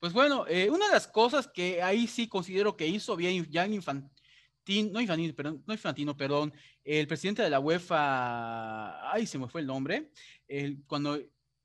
Pues 0.00 0.12
bueno, 0.12 0.46
eh, 0.46 0.70
una 0.70 0.86
de 0.86 0.92
las 0.92 1.08
cosas 1.08 1.48
que 1.48 1.82
ahí 1.82 2.06
sí 2.06 2.28
considero 2.28 2.76
que 2.76 2.86
hizo 2.86 3.16
bien 3.16 3.46
Jan 3.52 3.74
Infantino, 3.74 4.10
no 4.92 5.00
Infantino, 5.00 5.34
perdón, 5.34 5.64
no 5.66 5.74
Infantino, 5.74 6.16
perdón, 6.16 6.52
el 6.84 7.06
presidente 7.06 7.42
de 7.42 7.50
la 7.50 7.58
UEFA, 7.58 9.10
ay, 9.12 9.26
se 9.26 9.38
me 9.38 9.48
fue 9.48 9.62
el 9.62 9.66
nombre, 9.66 10.10
cuando 10.86 11.18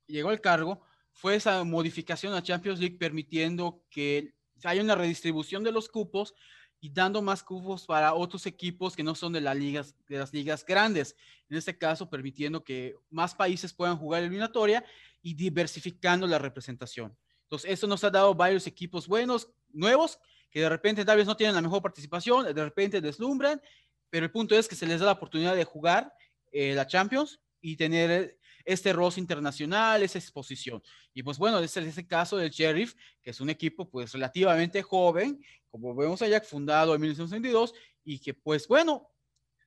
llegó 0.07 0.30
al 0.30 0.41
cargo, 0.41 0.82
fue 1.14 1.36
esa 1.36 1.64
modificación 1.64 2.34
a 2.34 2.43
Champions 2.43 2.80
League 2.80 2.97
permitiendo 2.97 3.84
que 3.89 4.34
haya 4.64 4.82
una 4.82 4.95
redistribución 4.95 5.64
de 5.64 5.72
los 5.72 5.88
cupos 5.88 6.34
y 6.80 6.89
dando 6.89 7.22
más 7.22 7.43
cupos 7.43 7.86
para 7.86 8.14
otros 8.14 8.45
equipos 8.45 8.95
que 8.95 9.03
no 9.03 9.16
son 9.16 9.32
de, 9.32 9.39
las 9.39 9.55
ligas, 9.55 9.95
de 10.07 10.18
las 10.18 10.34
ligas 10.34 10.66
grandes. 10.66 11.16
En 11.49 11.55
este 11.55 11.78
caso, 11.78 12.09
permitiendo 12.09 12.64
que 12.64 12.95
más 13.09 13.34
países 13.34 13.74
puedan 13.74 13.97
jugar 13.97 14.22
eliminatoria 14.22 14.84
y 15.22 15.34
diversificando 15.34 16.28
la 16.28 16.39
representación. 16.39 17.18
Entonces, 17.43 17.72
eso 17.72 17.88
nos 17.88 18.03
ha 18.03 18.09
dado 18.09 18.36
varios 18.36 18.68
equipos 18.68 19.07
buenos, 19.07 19.49
nuevos, 19.72 20.20
que 20.49 20.59
de 20.59 20.70
repente 20.70 21.05
tal 21.05 21.26
no 21.26 21.38
tienen 21.38 21.55
la 21.55 21.61
mejor 21.61 21.82
participación, 21.82 22.53
de 22.53 22.64
repente 22.64 22.99
deslumbran, 22.99 23.61
pero 24.09 24.26
el 24.26 24.32
punto 24.32 24.53
es 24.53 24.68
que 24.68 24.76
se 24.76 24.86
les 24.86 24.99
da 24.99 25.05
la 25.05 25.11
oportunidad 25.14 25.55
de 25.55 25.64
jugar 25.64 26.14
eh, 26.51 26.74
la 26.76 26.86
Champions 26.86 27.39
y 27.61 27.78
tener 27.78 28.38
este 28.66 28.93
roce 28.93 29.20
internacional, 29.20 30.03
esa 30.03 30.20
exposición. 30.20 30.82
Y 31.14 31.24
pues 31.24 31.38
bueno, 31.38 31.59
es 31.59 31.76
ese 31.76 32.07
caso 32.07 32.38
del 32.38 32.49
Sheriff, 32.49 32.95
que 33.22 33.32
es 33.32 33.41
un 33.41 33.49
equipo 33.49 33.89
pues 33.89 34.11
relativamente 34.14 34.82
joven, 34.82 35.43
como 35.70 35.95
vemos 35.95 36.22
allá, 36.22 36.41
fundado 36.41 36.95
en 36.95 37.01
1962, 37.01 37.74
y 38.03 38.20
que 38.20 38.34
pues 38.34 38.68
bueno, 38.68 39.09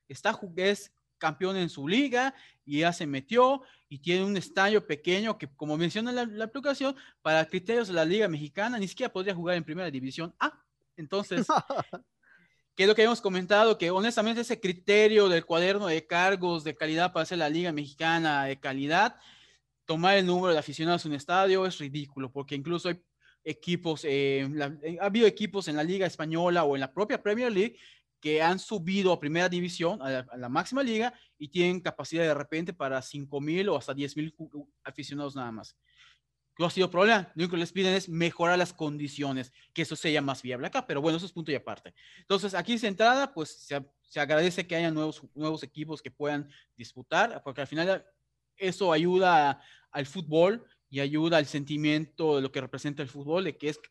está, 0.07 0.39
es 0.57 0.91
campeón 1.17 1.57
en 1.57 1.69
su 1.69 1.87
liga 1.87 2.33
y 2.65 2.79
ya 2.79 2.93
se 2.93 3.07
metió 3.07 3.61
y 3.89 3.99
tiene 3.99 4.23
un 4.23 4.37
estadio 4.37 4.85
pequeño 4.85 5.37
que 5.37 5.47
como 5.55 5.77
menciona 5.77 6.11
la, 6.11 6.25
la 6.25 6.45
aplicación, 6.45 6.95
para 7.21 7.45
criterios 7.45 7.87
de 7.87 7.93
la 7.93 8.05
liga 8.05 8.27
mexicana, 8.27 8.77
ni 8.77 8.87
siquiera 8.87 9.11
podría 9.11 9.35
jugar 9.35 9.57
en 9.57 9.63
primera 9.63 9.89
división 9.89 10.33
A. 10.39 10.63
Entonces, 10.95 11.47
¿qué 12.77 12.83
es 12.83 12.87
lo 12.87 12.93
que 12.93 13.03
hemos 13.03 13.21
comentado? 13.21 13.75
Que 13.79 13.89
honestamente 13.89 14.41
ese 14.41 14.59
criterio 14.59 15.27
del 15.27 15.45
cuaderno 15.45 15.87
de 15.87 16.05
cargos 16.05 16.63
de 16.63 16.75
calidad 16.75 17.11
para 17.11 17.23
hacer 17.23 17.39
la 17.39 17.49
Liga 17.49 17.71
Mexicana 17.71 18.45
de 18.45 18.59
calidad, 18.59 19.15
tomar 19.85 20.15
el 20.15 20.27
número 20.27 20.53
de 20.53 20.59
aficionados 20.59 21.03
en 21.05 21.11
un 21.11 21.17
estadio 21.17 21.65
es 21.65 21.79
ridículo, 21.79 22.31
porque 22.31 22.53
incluso 22.53 22.89
hay 22.89 23.01
equipos, 23.43 24.05
eh, 24.05 24.47
eh, 24.83 24.97
ha 25.01 25.05
habido 25.05 25.25
equipos 25.25 25.67
en 25.67 25.75
la 25.75 25.83
Liga 25.83 26.05
Española 26.05 26.65
o 26.65 26.75
en 26.75 26.81
la 26.81 26.93
propia 26.93 27.21
Premier 27.21 27.51
League 27.51 27.77
que 28.19 28.43
han 28.43 28.59
subido 28.59 29.11
a 29.11 29.19
primera 29.19 29.49
división, 29.49 29.99
a 30.01 30.25
la, 30.37 30.49
máxima 30.49 30.83
liga, 30.83 31.13
y 31.37 31.47
tienen 31.47 31.81
capacidad 31.81 32.23
de 32.23 32.33
repente 32.33 32.73
para 32.73 33.01
5 33.01 33.41
mil 33.41 33.69
o 33.69 33.77
hasta 33.77 33.93
10 33.93 34.17
mil 34.17 34.35
aficionados 34.83 35.35
nada 35.35 35.51
más 35.51 35.75
no 36.57 36.65
ha 36.65 36.69
sido 36.69 36.89
problema. 36.89 37.31
Lo 37.35 37.43
único 37.43 37.51
que 37.51 37.59
les 37.59 37.71
piden 37.71 37.93
es 37.93 38.09
mejorar 38.09 38.57
las 38.57 38.73
condiciones, 38.73 39.51
que 39.73 39.83
eso 39.83 39.95
sea 39.95 40.21
más 40.21 40.41
viable 40.41 40.67
acá, 40.67 40.85
pero 40.85 41.01
bueno, 41.01 41.17
eso 41.17 41.25
es 41.25 41.31
punto 41.31 41.51
y 41.51 41.55
aparte. 41.55 41.93
Entonces, 42.19 42.53
aquí 42.53 42.77
centrada, 42.77 43.33
pues 43.33 43.49
se, 43.49 44.19
agradece 44.19 44.65
que 44.65 44.75
haya 44.75 44.91
nuevos, 44.91 45.21
nuevos 45.35 45.63
equipos 45.63 46.01
que 46.01 46.11
puedan 46.11 46.49
disputar, 46.75 47.41
porque 47.43 47.61
al 47.61 47.67
final 47.67 48.05
eso 48.55 48.91
ayuda 48.91 49.61
al 49.91 50.05
fútbol 50.05 50.65
y 50.89 50.99
ayuda 50.99 51.37
al 51.37 51.45
sentimiento 51.45 52.37
de 52.37 52.41
lo 52.41 52.51
que 52.51 52.61
representa 52.61 53.03
el 53.03 53.09
fútbol, 53.09 53.43
de 53.43 53.57
que 53.57 53.69
es 53.69 53.77
que 53.77 53.89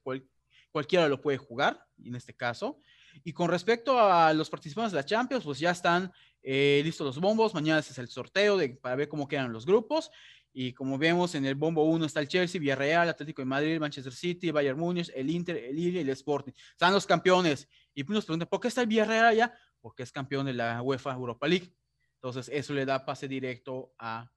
cualquiera 0.71 1.09
lo 1.09 1.21
puede 1.21 1.39
jugar, 1.39 1.87
en 2.03 2.15
este 2.15 2.35
caso. 2.35 2.81
Y 3.25 3.33
con 3.33 3.49
respecto 3.49 3.99
a 3.99 4.33
los 4.33 4.51
participantes 4.51 4.93
de 4.93 4.99
la 4.99 5.05
Champions, 5.05 5.45
pues 5.45 5.59
ya 5.59 5.71
están 5.71 6.13
eh, 6.43 6.81
listos 6.85 7.07
los 7.07 7.19
bombos. 7.19 7.55
Mañana 7.55 7.81
es 7.81 7.99
el 7.99 8.09
sorteo 8.09 8.59
para 8.81 8.97
ver 8.97 9.09
cómo 9.09 9.27
quedan 9.27 9.53
los 9.53 9.65
grupos. 9.65 10.11
Y 10.59 10.73
como 10.73 10.97
vemos, 10.97 11.35
en 11.35 11.45
el 11.45 11.55
bombo 11.55 11.83
1 11.85 12.07
está 12.07 12.21
el 12.21 12.29
Chelsea, 12.29 12.59
Villarreal, 12.59 13.11
Atlético 13.11 13.43
de 13.43 13.47
Madrid, 13.47 13.79
Manchester 13.79 14.15
City, 14.15 14.51
Bayern 14.51 14.79
Múnich, 14.79 15.13
el 15.15 15.29
Inter, 15.29 15.55
el 15.59 15.77
Lille 15.77 15.99
y 15.99 16.01
el 16.01 16.09
Sporting. 16.09 16.53
Están 16.71 16.95
los 16.95 17.05
campeones. 17.05 17.69
Y 17.95 18.05
nos 18.05 18.25
preguntan, 18.25 18.49
¿por 18.49 18.61
qué 18.61 18.69
está 18.69 18.81
el 18.81 18.87
Villarreal 18.87 19.27
allá? 19.27 19.55
Porque 19.83 20.03
es 20.03 20.11
campeón 20.11 20.47
de 20.47 20.55
la 20.55 20.81
UEFA 20.81 21.13
Europa 21.13 21.47
League. 21.47 21.77
Entonces, 22.15 22.49
eso 22.51 22.73
le 22.73 22.87
da 22.87 23.05
pase 23.05 23.29
directo 23.29 23.93
a, 23.99 24.33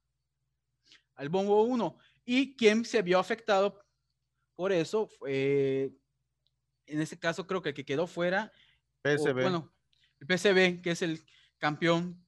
al 1.15 1.30
bombo 1.30 1.63
1. 1.63 1.97
Y 2.26 2.53
quien 2.57 2.84
se 2.84 3.01
vio 3.01 3.17
afectado 3.17 3.82
por 4.55 4.74
eso, 4.74 5.07
en 5.26 5.93
este 6.86 7.17
caso 7.17 7.47
creo 7.47 7.61
que 7.61 7.70
el 7.70 7.76
que 7.76 7.86
quedó 7.86 8.07
fuera, 8.07 8.51
PSV. 9.05 9.36
bueno, 9.36 9.74
el 10.20 10.28
PSV, 10.28 10.82
que 10.82 10.91
es 10.91 11.01
el 11.01 11.24
campeón 11.59 12.22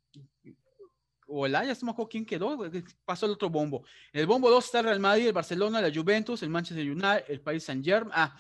o 1.32 1.46
el 1.46 1.56
Ajax, 1.56 1.82
no 1.82 1.88
me 1.88 1.92
acuerdo 1.94 2.10
quién 2.10 2.26
quedó, 2.26 2.58
pasó 3.06 3.26
el 3.26 3.34
otro 3.34 3.50
bombo. 3.50 3.84
En 4.12 4.20
el 4.20 4.28
bombo 4.28 4.50
2 4.50 4.66
está 4.66 4.80
el 4.80 4.86
Real 4.86 5.00
Madrid, 5.00 5.28
el 5.28 5.34
Barcelona, 5.34 5.82
la 5.82 5.92
Juventus, 5.94 6.44
el 6.44 6.50
Manchester 6.50 6.90
United, 6.90 7.26
el 7.30 7.42
Paris 7.42 7.64
Saint-Germain, 7.64 8.12
ah, 8.14 8.36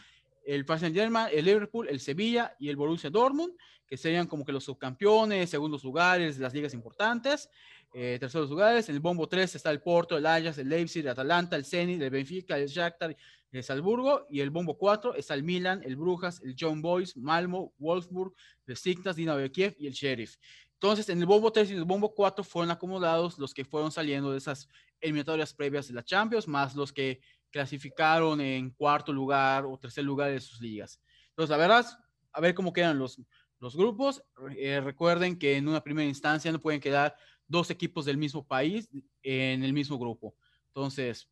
el 0.45 0.65
Paris 0.65 0.81
Saint-Germain, 0.81 1.27
el 1.31 1.45
Liverpool, 1.45 1.87
el 1.87 1.99
Sevilla 1.99 2.55
y 2.59 2.69
el 2.69 2.75
Borussia 2.75 3.09
Dortmund, 3.09 3.53
que 3.87 3.97
serían 3.97 4.27
como 4.27 4.45
que 4.45 4.51
los 4.51 4.63
subcampeones, 4.63 5.49
segundos 5.49 5.83
lugares 5.83 6.37
las 6.37 6.53
ligas 6.53 6.73
importantes. 6.73 7.49
Eh, 7.93 8.17
terceros 8.19 8.49
lugares, 8.49 8.87
en 8.87 8.95
el 8.95 9.01
bombo 9.01 9.27
3 9.27 9.55
está 9.55 9.69
el 9.69 9.81
Porto, 9.81 10.17
el 10.17 10.25
Ajax, 10.25 10.57
el 10.57 10.69
Leipzig, 10.69 11.01
el 11.01 11.09
Atalanta, 11.09 11.55
el 11.55 11.65
Zenit, 11.65 12.01
el 12.01 12.09
Benfica, 12.09 12.57
el 12.57 12.67
Shakhtar, 12.67 13.15
el 13.51 13.63
Salzburgo, 13.63 14.27
y 14.29 14.39
el 14.39 14.49
bombo 14.49 14.77
4 14.77 15.15
está 15.15 15.33
el 15.33 15.43
Milan, 15.43 15.81
el 15.83 15.97
Brujas, 15.97 16.41
el 16.41 16.55
John 16.57 16.81
Boys, 16.81 17.17
Malmo, 17.17 17.73
Wolfsburg, 17.79 18.33
el 18.65 18.73
Besiktas, 18.73 19.17
Dinamo 19.17 19.39
de 19.39 19.51
Kiev 19.51 19.75
y 19.77 19.87
el 19.87 19.93
Sheriff. 19.93 20.37
Entonces, 20.81 21.09
en 21.09 21.19
el 21.19 21.27
bombo 21.27 21.51
3 21.51 21.69
y 21.69 21.73
el 21.75 21.83
bombo 21.83 22.11
4 22.11 22.43
fueron 22.43 22.71
acomodados 22.71 23.37
los 23.37 23.53
que 23.53 23.63
fueron 23.63 23.91
saliendo 23.91 24.31
de 24.31 24.39
esas 24.39 24.67
eliminatorias 24.99 25.53
previas 25.53 25.87
de 25.87 25.93
la 25.93 26.03
Champions, 26.03 26.47
más 26.47 26.75
los 26.75 26.91
que 26.91 27.21
clasificaron 27.51 28.41
en 28.41 28.71
cuarto 28.71 29.13
lugar 29.13 29.63
o 29.63 29.77
tercer 29.77 30.03
lugar 30.03 30.31
de 30.31 30.39
sus 30.39 30.59
ligas. 30.59 30.99
Entonces, 31.29 31.51
la 31.51 31.57
verdad, 31.57 31.85
a 32.31 32.41
ver 32.41 32.55
cómo 32.55 32.73
quedan 32.73 32.97
los, 32.97 33.21
los 33.59 33.75
grupos. 33.75 34.23
Eh, 34.57 34.81
recuerden 34.81 35.37
que 35.37 35.55
en 35.55 35.67
una 35.67 35.83
primera 35.83 36.09
instancia 36.09 36.51
no 36.51 36.59
pueden 36.59 36.81
quedar 36.81 37.15
dos 37.45 37.69
equipos 37.69 38.05
del 38.05 38.17
mismo 38.17 38.43
país 38.43 38.89
en 39.21 39.63
el 39.63 39.73
mismo 39.73 39.99
grupo. 39.99 40.35
Entonces, 40.69 41.29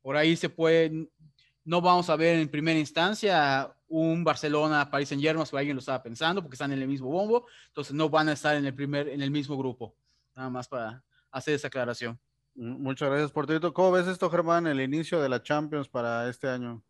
por 0.00 0.16
ahí 0.16 0.34
se 0.34 0.48
pueden, 0.48 1.10
no 1.68 1.82
vamos 1.82 2.08
a 2.08 2.16
ver 2.16 2.38
en 2.38 2.48
primera 2.48 2.78
instancia 2.78 3.70
un 3.88 4.24
Barcelona, 4.24 4.90
París 4.90 5.10
Saint 5.10 5.22
Germain, 5.22 5.46
si 5.46 5.54
alguien 5.54 5.76
lo 5.76 5.80
estaba 5.80 6.02
pensando, 6.02 6.40
porque 6.40 6.54
están 6.54 6.72
en 6.72 6.80
el 6.80 6.88
mismo 6.88 7.10
bombo, 7.10 7.46
entonces 7.66 7.92
no 7.92 8.08
van 8.08 8.30
a 8.30 8.32
estar 8.32 8.56
en 8.56 8.64
el 8.64 8.72
primer, 8.72 9.06
en 9.08 9.20
el 9.20 9.30
mismo 9.30 9.54
grupo. 9.58 9.94
Nada 10.34 10.48
más 10.48 10.66
para 10.66 11.02
hacer 11.30 11.54
esa 11.54 11.68
aclaración. 11.68 12.18
Muchas 12.54 13.10
gracias, 13.10 13.32
Portito. 13.32 13.74
¿Cómo 13.74 13.92
ves 13.92 14.06
esto, 14.06 14.30
Germán, 14.30 14.66
el 14.66 14.80
inicio 14.80 15.20
de 15.20 15.28
la 15.28 15.42
Champions 15.42 15.90
para 15.90 16.26
este 16.30 16.48
año? 16.48 16.82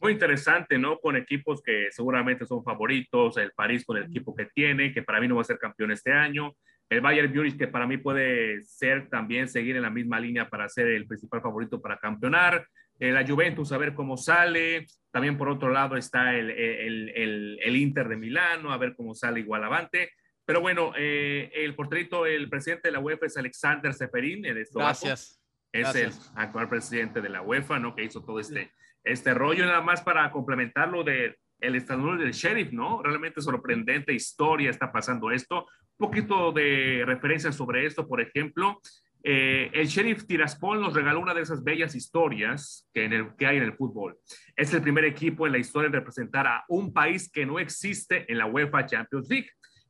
Muy 0.00 0.12
interesante, 0.14 0.76
¿no? 0.76 0.98
Con 0.98 1.16
equipos 1.16 1.62
que 1.62 1.86
seguramente 1.92 2.46
son 2.46 2.64
favoritos, 2.64 3.36
el 3.36 3.52
París 3.52 3.84
con 3.84 3.96
el 3.96 4.06
equipo 4.06 4.34
que 4.34 4.46
tiene, 4.46 4.92
que 4.92 5.04
para 5.04 5.20
mí 5.20 5.28
no 5.28 5.36
va 5.36 5.42
a 5.42 5.44
ser 5.44 5.58
campeón 5.58 5.92
este 5.92 6.12
año, 6.12 6.56
el 6.88 7.00
Bayern 7.00 7.34
Munich 7.34 7.58
que 7.58 7.68
para 7.68 7.86
mí 7.86 7.96
puede 7.98 8.62
ser 8.62 9.08
también 9.08 9.48
seguir 9.48 9.76
en 9.76 9.82
la 9.82 9.90
misma 9.90 10.20
línea 10.20 10.48
para 10.48 10.68
ser 10.68 10.88
el 10.88 11.06
principal 11.06 11.40
favorito 11.40 11.80
para 11.80 11.98
campeonar, 11.98 12.66
eh, 12.98 13.12
la 13.12 13.26
Juventus 13.26 13.72
a 13.72 13.78
ver 13.78 13.94
cómo 13.94 14.16
sale. 14.16 14.86
También 15.10 15.36
por 15.36 15.48
otro 15.48 15.70
lado 15.70 15.96
está 15.96 16.34
el, 16.34 16.50
el, 16.50 17.58
el, 17.62 17.76
Inter 17.76 18.08
de 18.08 18.16
Milano, 18.16 18.72
a 18.72 18.78
ver 18.78 18.94
cómo 18.94 19.14
sale 19.14 19.40
igual 19.40 19.64
avante. 19.64 20.10
Pero 20.44 20.60
bueno, 20.60 20.92
eh, 20.96 21.50
el 21.54 21.74
porterito, 21.74 22.26
el 22.26 22.48
presidente 22.48 22.88
de 22.88 22.92
la 22.92 23.00
UEFA 23.00 23.26
es 23.26 23.36
Alexander 23.36 23.92
Seferin, 23.92 24.44
el 24.44 24.66
Gracias. 24.72 25.40
Es 25.72 25.94
el 25.94 26.10
actual 26.36 26.68
presidente 26.68 27.20
de 27.20 27.28
la 27.28 27.42
UEFA, 27.42 27.78
¿no? 27.78 27.94
Que 27.94 28.04
hizo 28.04 28.24
todo 28.24 28.40
este, 28.40 28.72
este 29.04 29.34
rollo. 29.34 29.66
Nada 29.66 29.82
más 29.82 30.00
para 30.00 30.30
complementarlo 30.30 31.04
de 31.04 31.36
el 31.60 31.76
estadounidense 31.76 32.24
del 32.24 32.32
sheriff, 32.32 32.72
¿no? 32.72 33.02
Realmente 33.02 33.40
sorprendente 33.40 34.12
historia 34.12 34.70
está 34.70 34.92
pasando 34.92 35.30
esto. 35.30 35.66
Un 35.98 36.08
poquito 36.08 36.52
de 36.52 37.02
referencia 37.06 37.52
sobre 37.52 37.86
esto, 37.86 38.06
por 38.06 38.20
ejemplo, 38.20 38.80
eh, 39.28 39.70
el 39.72 39.88
sheriff 39.88 40.24
Tiraspol 40.24 40.80
nos 40.80 40.94
regaló 40.94 41.18
una 41.18 41.34
de 41.34 41.42
esas 41.42 41.64
bellas 41.64 41.96
historias 41.96 42.88
que, 42.94 43.28
que 43.36 43.46
hay 43.46 43.56
en 43.56 43.64
el 43.64 43.72
fútbol. 43.72 44.16
Es 44.54 44.72
el 44.72 44.82
primer 44.82 45.04
equipo 45.04 45.46
en 45.46 45.52
la 45.52 45.58
historia 45.58 45.88
en 45.88 45.94
representar 45.94 46.46
a 46.46 46.64
un 46.68 46.92
país 46.92 47.28
que 47.30 47.44
no 47.44 47.58
existe 47.58 48.30
en 48.30 48.38
la 48.38 48.46
UEFA 48.46 48.86
Champions 48.86 49.28
League. 49.28 49.48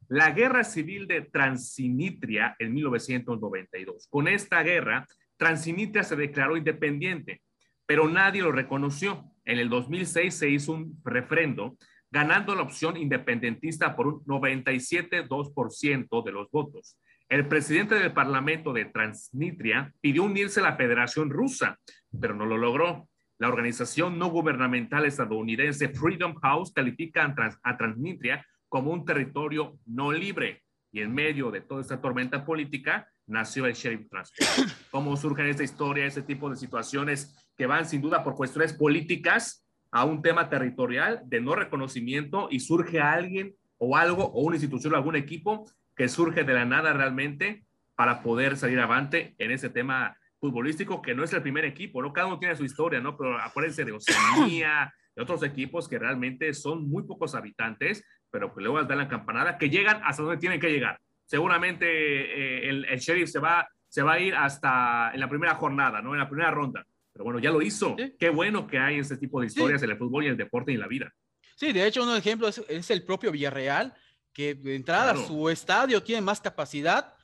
La 0.09 0.31
guerra 0.31 0.65
civil 0.65 1.07
de 1.07 1.21
Transinitria 1.21 2.57
en 2.59 2.73
1992. 2.73 4.07
Con 4.09 4.29
esta 4.29 4.63
guerra, 4.63 5.07
Transinitria 5.37 6.03
se 6.03 6.17
declaró 6.17 6.57
independiente, 6.57 7.43
pero 7.85 8.09
nadie 8.09 8.41
lo 8.41 8.53
reconoció. 8.53 9.36
En 9.47 9.59
el 9.59 9.71
2006 9.71 10.35
se 10.35 10.51
hizo 10.51 10.73
un 10.73 11.01
refrendo 11.05 11.79
ganando 12.11 12.55
la 12.55 12.63
opción 12.63 12.97
independentista 12.97 13.97
por 13.97 14.07
un 14.07 14.25
97,2% 14.25 16.25
de 16.25 16.33
los 16.33 16.51
votos. 16.51 16.99
El 17.29 17.49
presidente 17.49 17.97
del 17.97 18.13
Parlamento 18.13 18.73
de 18.73 18.85
Transnistria 18.87 19.93
pidió 20.01 20.25
unirse 20.25 20.61
a 20.61 20.65
la 20.65 20.77
Federación 20.77 21.31
Rusa, 21.31 21.79
pero 22.21 22.35
no 22.35 22.47
lo 22.47 22.57
logró. 22.57 23.09
La 23.39 23.49
organización 23.49 24.19
no 24.19 24.31
gubernamental 24.31 25.05
estadounidense 25.05 25.89
Freedom 25.89 26.35
House 26.37 26.73
califica 26.73 27.35
a, 27.63 27.77
Transnistria 27.77 28.47
como 28.69 28.93
un 28.93 29.05
territorio 29.05 29.79
no 29.87 30.13
libre. 30.13 30.63
Y 30.93 31.03
en 31.03 31.13
medio 31.13 31.51
de 31.51 31.61
toda 31.61 31.83
esta 31.83 32.01
tormenta 32.01 32.45
política 32.45 33.09
nació 33.27 33.67
el 33.67 33.75
Sheriff 33.75 34.09
Transport. 34.09 34.71
¿Cómo 34.91 35.17
surge 35.17 35.51
esta 35.51 35.65
historia, 35.65 36.07
ese 36.07 36.23
tipo 36.23 36.49
de 36.49 36.57
situaciones 36.57 37.46
que 37.57 37.67
van 37.67 37.87
sin 37.87 38.01
duda 38.01 38.23
por 38.23 38.35
cuestiones 38.35 38.73
políticas 38.73 39.67
a 39.91 40.05
un 40.05 40.23
tema 40.23 40.49
territorial 40.49 41.23
de 41.25 41.41
no 41.41 41.55
reconocimiento 41.55 42.49
y 42.51 42.61
surge 42.61 43.01
alguien 43.01 43.55
o 43.79 43.97
algo 43.97 44.25
o 44.25 44.43
una 44.43 44.57
institución 44.57 44.93
o 44.93 44.97
algún 44.97 45.17
equipo 45.17 45.71
que 45.95 46.09
surge 46.09 46.45
de 46.45 46.55
la 46.55 46.65
nada 46.65 46.93
realmente 46.93 47.65
para 47.95 48.23
poder 48.23 48.57
salir 48.57 48.79
avante 48.79 49.35
en 49.39 49.51
ese 49.51 49.71
tema 49.71 50.17
futbolístico, 50.39 51.01
que 51.01 51.15
no 51.15 51.25
es 51.25 51.33
el 51.33 51.43
primer 51.43 51.65
equipo, 51.65 52.03
¿no? 52.03 52.13
Cada 52.13 52.27
uno 52.27 52.39
tiene 52.39 52.55
su 52.55 52.65
historia, 52.65 53.01
¿no? 53.01 53.17
Pero 53.17 53.39
acuérdense 53.39 53.85
de 53.85 53.93
Oceanía, 53.93 54.93
de 55.17 55.23
otros 55.23 55.43
equipos 55.43 55.89
que 55.89 55.99
realmente 55.99 56.53
son 56.53 56.89
muy 56.89 57.05
pocos 57.05 57.35
habitantes, 57.35 58.05
pero 58.31 58.55
que 58.55 58.61
luego 58.61 58.83
dan 58.85 58.99
la 58.99 59.09
campanada, 59.09 59.57
que 59.57 59.71
llegan 59.71 60.03
hasta 60.05 60.23
donde 60.23 60.37
tienen 60.37 60.61
que 60.61 60.71
llegar. 60.71 61.01
Seguramente 61.25 61.87
eh, 61.87 62.69
el, 62.69 62.85
el, 62.85 62.99
sheriff 62.99 63.31
se 63.31 63.39
va, 63.39 63.67
se 63.89 64.03
va 64.03 64.13
a 64.13 64.21
ir 64.21 64.35
hasta 64.35 65.11
en 65.15 65.21
la 65.21 65.29
primera 65.29 65.55
jornada, 65.55 66.03
¿no? 66.03 66.13
En 66.13 66.21
la 66.21 66.29
primera 66.29 66.51
ronda. 66.51 66.85
Pero 67.17 67.25
bueno, 67.25 67.39
ya 67.39 67.51
lo 67.51 67.63
hizo. 67.63 67.97
Qué 68.19 68.29
bueno 68.29 68.67
que 68.67 68.79
hay 68.79 68.99
ese 68.99 69.17
tipo 69.17 69.41
de 69.41 69.47
historias 69.47 69.83
en 69.83 69.91
el 69.91 69.97
fútbol 69.97 70.25
y 70.25 70.29
el 70.29 70.37
deporte 70.37 70.71
y 70.71 70.75
en 70.75 70.83
la 70.83 70.87
vida. 70.87 71.15
Sí, 71.57 71.73
de 71.73 71.87
hecho, 71.87 72.03
un 72.03 72.15
ejemplo 72.15 72.47
es, 72.47 72.59
es 72.69 72.91
el 72.91 73.05
propio 73.05 73.33
Villarreal, 73.33 73.95
que 74.35 74.55
de 74.55 74.77
entrada 74.77 75.17
su 75.17 75.49
estadio 75.49 76.03
tiene 76.03 76.21
más 76.21 76.43
capacidad 76.43 77.15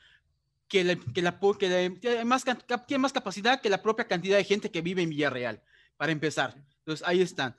que, 0.66 0.82
la, 0.82 0.97
que, 0.97 1.20
la, 1.20 1.38
que 1.59 1.99
tiene, 2.01 2.24
más, 2.24 2.43
tiene 2.86 3.03
más 3.03 3.12
capacidad 3.12 3.61
que 3.61 3.68
la 3.68 3.82
propia 3.82 4.09
cantidad 4.09 4.38
de 4.38 4.45
gente 4.45 4.70
que 4.70 4.80
vive 4.80 5.03
en 5.03 5.11
Villarreal, 5.11 5.62
para 5.99 6.11
empezar. 6.11 6.55
Entonces, 6.78 7.07
ahí 7.07 7.20
están. 7.20 7.55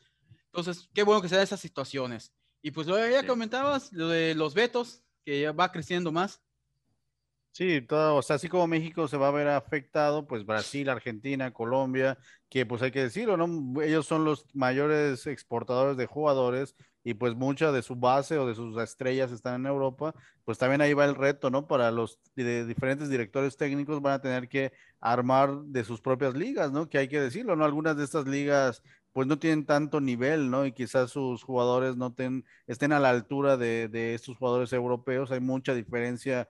Entonces, 0.46 0.90
qué 0.96 1.04
bueno 1.04 1.22
que 1.22 1.30
se 1.30 1.36
dan 1.36 1.44
esas 1.44 1.60
situaciones. 1.60 2.34
Y 2.64 2.72
pues 2.72 2.88
lo 2.88 2.98
ya 3.08 3.28
comentabas, 3.28 3.94
lo 3.94 4.08
de 4.08 4.34
los 4.34 4.56
vetos, 4.56 5.04
que 5.24 5.42
ya 5.42 5.52
va 5.52 5.72
creciendo 5.72 6.12
más. 6.12 6.42
Sí, 7.56 7.82
todo, 7.82 8.16
o 8.16 8.22
sea, 8.24 8.38
así 8.38 8.49
como 8.49 8.66
México 8.66 9.08
se 9.08 9.16
va 9.16 9.28
a 9.28 9.32
ver 9.32 9.47
afectado, 9.47 10.26
pues 10.26 10.43
Brasil, 10.43 10.89
Argentina, 10.89 11.54
Colombia, 11.54 12.18
que 12.49 12.66
pues 12.66 12.82
hay 12.82 12.89
que 12.89 13.04
decirlo, 13.04 13.38
¿no? 13.38 13.80
Ellos 13.84 14.08
son 14.08 14.26
los 14.26 14.47
mayores 14.56 15.28
exportadores 15.28 15.95
de 15.95 16.08
jugadores 16.08 16.76
y 17.04 17.14
pues 17.14 17.36
mucha 17.36 17.72
de 17.72 17.84
su 17.84 17.95
base 17.95 18.39
o 18.39 18.47
de 18.47 18.56
sus 18.56 18.76
estrellas 18.82 19.32
están 19.32 19.62
en 19.62 19.68
Europa, 19.68 20.16
pues 20.45 20.58
también 20.58 20.82
ahí 20.82 20.93
va 20.95 21.06
el 21.06 21.14
reto, 21.14 21.51
¿no? 21.51 21.68
Para 21.68 21.91
los 21.91 22.20
diferentes 22.36 23.08
directores 23.10 23.56
técnicos 23.56 24.01
van 24.01 24.14
a 24.14 24.22
tener 24.22 24.49
que 24.49 24.74
armar 24.99 25.56
de 25.66 25.84
sus 25.84 26.01
propias 26.01 26.34
ligas, 26.34 26.72
¿no? 26.72 26.89
Que 26.89 26.97
hay 26.97 27.08
que 27.08 27.22
decirlo, 27.22 27.56
¿no? 27.56 27.66
Algunas 27.66 27.95
de 27.95 28.04
estas 28.04 28.26
ligas 28.28 28.82
pues 29.14 29.28
no 29.28 29.38
tienen 29.38 29.66
tanto 29.66 30.01
nivel, 30.01 30.49
¿no? 30.49 30.66
Y 30.66 30.72
quizás 30.74 31.11
sus 31.11 31.43
jugadores 31.43 31.95
no 31.95 32.16
estén 32.68 32.91
a 32.91 32.99
la 32.99 33.11
altura 33.11 33.57
de, 33.57 34.16
estos 34.16 34.38
jugadores 34.38 34.74
europeos. 34.74 35.32
Hay 35.32 35.39
mucha 35.39 35.76
diferencia. 35.76 36.49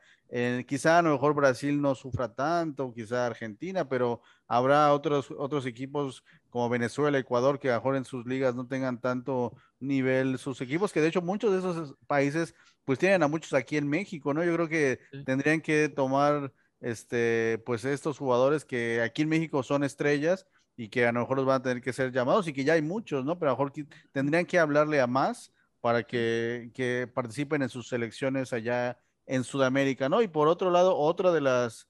quizá 0.65 0.99
a 0.99 1.01
lo 1.01 1.11
mejor 1.11 1.35
Brasil 1.35 1.81
no 1.81 1.93
sufra 1.93 2.33
tanto, 2.33 2.93
quizá 2.93 3.25
Argentina, 3.25 3.87
pero 3.89 4.21
habrá 4.47 4.93
otros, 4.93 5.29
otros 5.37 5.65
equipos 5.65 6.23
como 6.49 6.69
Venezuela, 6.69 7.17
Ecuador, 7.17 7.59
que 7.59 7.69
a 7.69 7.73
lo 7.73 7.79
mejor 7.79 7.95
en 7.97 8.05
sus 8.05 8.25
ligas 8.25 8.55
no 8.55 8.65
tengan 8.65 9.01
tanto 9.01 9.53
nivel 9.79 10.37
sus 10.37 10.61
equipos, 10.61 10.93
que 10.93 11.01
de 11.01 11.09
hecho 11.09 11.21
muchos 11.21 11.51
de 11.51 11.59
esos 11.59 11.95
países 12.07 12.55
pues 12.85 12.97
tienen 12.97 13.23
a 13.23 13.27
muchos 13.27 13.53
aquí 13.53 13.75
en 13.75 13.87
México, 13.89 14.33
¿no? 14.33 14.43
Yo 14.43 14.53
creo 14.53 14.69
que 14.69 14.99
tendrían 15.25 15.61
que 15.61 15.89
tomar 15.89 16.53
este, 16.79 17.61
pues 17.65 17.83
estos 17.85 18.17
jugadores 18.17 18.65
que 18.65 19.01
aquí 19.01 19.21
en 19.23 19.29
México 19.29 19.63
son 19.63 19.83
estrellas 19.83 20.45
y 20.75 20.89
que 20.89 21.05
a 21.05 21.11
lo 21.11 21.21
mejor 21.21 21.37
los 21.37 21.45
van 21.45 21.61
a 21.61 21.63
tener 21.63 21.81
que 21.81 21.93
ser 21.93 22.11
llamados 22.11 22.47
y 22.47 22.53
que 22.53 22.63
ya 22.63 22.73
hay 22.73 22.81
muchos, 22.81 23.23
¿no? 23.25 23.37
Pero 23.37 23.51
a 23.51 23.53
lo 23.53 23.65
mejor 23.65 23.87
tendrían 24.11 24.45
que 24.45 24.59
hablarle 24.59 24.99
a 24.99 25.07
más 25.07 25.53
para 25.81 26.03
que, 26.03 26.71
que 26.73 27.09
participen 27.13 27.61
en 27.61 27.69
sus 27.69 27.87
selecciones 27.89 28.53
allá 28.53 28.97
en 29.25 29.43
Sudamérica, 29.43 30.09
¿no? 30.09 30.21
Y 30.21 30.27
por 30.27 30.47
otro 30.47 30.71
lado, 30.71 30.97
otra 30.97 31.31
de 31.31 31.41
las 31.41 31.87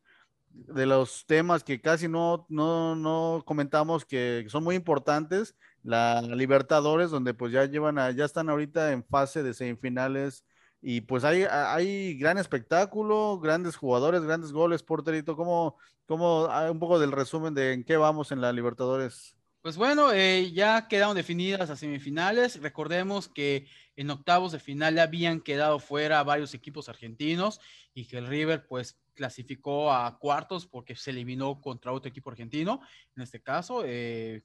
de 0.54 0.86
los 0.86 1.26
temas 1.26 1.64
que 1.64 1.82
casi 1.82 2.08
no, 2.08 2.46
no, 2.48 2.96
no 2.96 3.44
comentamos 3.46 4.06
que 4.06 4.46
son 4.50 4.64
muy 4.64 4.76
importantes, 4.76 5.56
la 5.82 6.22
Libertadores, 6.22 7.10
donde 7.10 7.34
pues 7.34 7.52
ya 7.52 7.66
llevan 7.66 7.98
a, 7.98 8.12
ya 8.12 8.26
están 8.26 8.50
ahorita 8.50 8.92
en 8.92 9.04
fase 9.04 9.44
de 9.44 9.54
semifinales 9.54 10.46
y 10.86 11.00
pues 11.00 11.24
hay, 11.24 11.44
hay 11.50 12.16
gran 12.16 12.38
espectáculo, 12.38 13.40
grandes 13.40 13.78
jugadores, 13.78 14.22
grandes 14.24 14.52
goles, 14.52 14.84
porterito. 14.84 15.38
¿Cómo, 15.38 15.78
cómo 16.06 16.48
hay 16.52 16.70
un 16.70 16.80
poco 16.80 17.00
del 17.00 17.14
resumen 17.14 17.54
de 17.54 17.72
en 17.72 17.86
qué 17.86 17.96
vamos 17.96 18.34
en 18.34 18.42
la 18.42 18.52
Libertadores? 18.52 19.38
Pues 19.62 19.78
bueno, 19.78 20.12
eh, 20.12 20.52
ya 20.52 20.90
quedaron 20.90 21.16
definidas 21.16 21.70
las 21.70 21.80
semifinales. 21.80 22.62
Recordemos 22.62 23.30
que 23.30 23.66
en 23.96 24.10
octavos 24.10 24.52
de 24.52 24.60
final 24.60 25.00
habían 25.00 25.40
quedado 25.40 25.80
fuera 25.80 26.22
varios 26.24 26.54
equipos 26.54 26.90
argentinos 26.90 27.62
y 27.94 28.06
que 28.06 28.18
el 28.18 28.28
River 28.28 28.68
pues 28.68 29.00
clasificó 29.14 29.94
a 29.94 30.20
cuartos 30.20 30.68
porque 30.68 30.98
se 30.98 31.12
eliminó 31.12 31.62
contra 31.62 31.94
otro 31.94 32.10
equipo 32.10 32.30
argentino, 32.30 32.82
en 33.16 33.24
este 33.24 33.42
caso, 33.42 33.84
eh, 33.86 34.44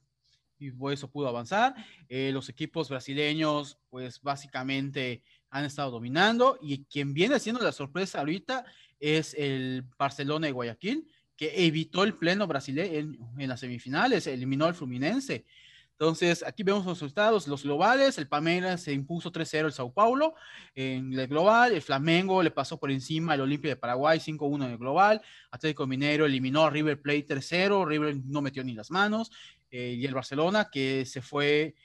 y 0.57 0.71
eso 0.91 1.11
pudo 1.11 1.27
avanzar. 1.27 1.73
Eh, 2.07 2.31
los 2.31 2.47
equipos 2.47 2.87
brasileños 2.87 3.77
pues 3.89 4.21
básicamente 4.21 5.23
han 5.49 5.65
estado 5.65 5.91
dominando 5.91 6.57
y 6.61 6.85
quien 6.85 7.13
viene 7.13 7.35
haciendo 7.35 7.61
la 7.61 7.71
sorpresa 7.71 8.19
ahorita 8.19 8.65
es 8.99 9.33
el 9.37 9.85
Barcelona 9.97 10.47
de 10.47 10.53
Guayaquil, 10.53 11.07
que 11.35 11.65
evitó 11.65 12.03
el 12.03 12.15
pleno 12.15 12.47
brasileño 12.47 13.17
en, 13.37 13.47
las 13.47 13.61
semifinales, 13.61 14.27
eliminó 14.27 14.65
al 14.65 14.75
Fluminense. 14.75 15.45
Entonces, 15.91 16.43
aquí 16.45 16.63
vemos 16.63 16.85
los 16.85 16.97
resultados, 16.97 17.47
los 17.47 17.63
globales, 17.63 18.17
el 18.17 18.27
Palmeiras 18.27 18.83
se 18.83 18.93
impuso 18.93 19.31
3-0 19.31 19.65
el 19.65 19.73
Sao 19.73 19.93
Paulo 19.93 20.33
en 20.73 21.13
el 21.13 21.27
global, 21.27 21.73
el 21.73 21.81
Flamengo 21.81 22.41
le 22.41 22.51
pasó 22.51 22.79
por 22.79 22.89
encima 22.89 23.33
al 23.33 23.41
Olimpia 23.41 23.71
de 23.71 23.75
Paraguay 23.75 24.19
5-1 24.19 24.65
en 24.65 24.71
el 24.71 24.77
global, 24.77 25.21
Atlético 25.51 25.87
Minero 25.87 26.25
eliminó 26.25 26.63
a 26.63 26.69
River 26.69 27.01
Plate 27.01 27.27
3-0, 27.27 27.85
River 27.85 28.15
no 28.25 28.41
metió 28.41 28.63
ni 28.63 28.73
las 28.73 28.91
manos, 28.91 29.29
eh, 29.71 29.95
y 29.97 30.05
el 30.05 30.13
Barcelona 30.13 30.69
que 30.71 31.05
se 31.05 31.21
fue 31.21 31.75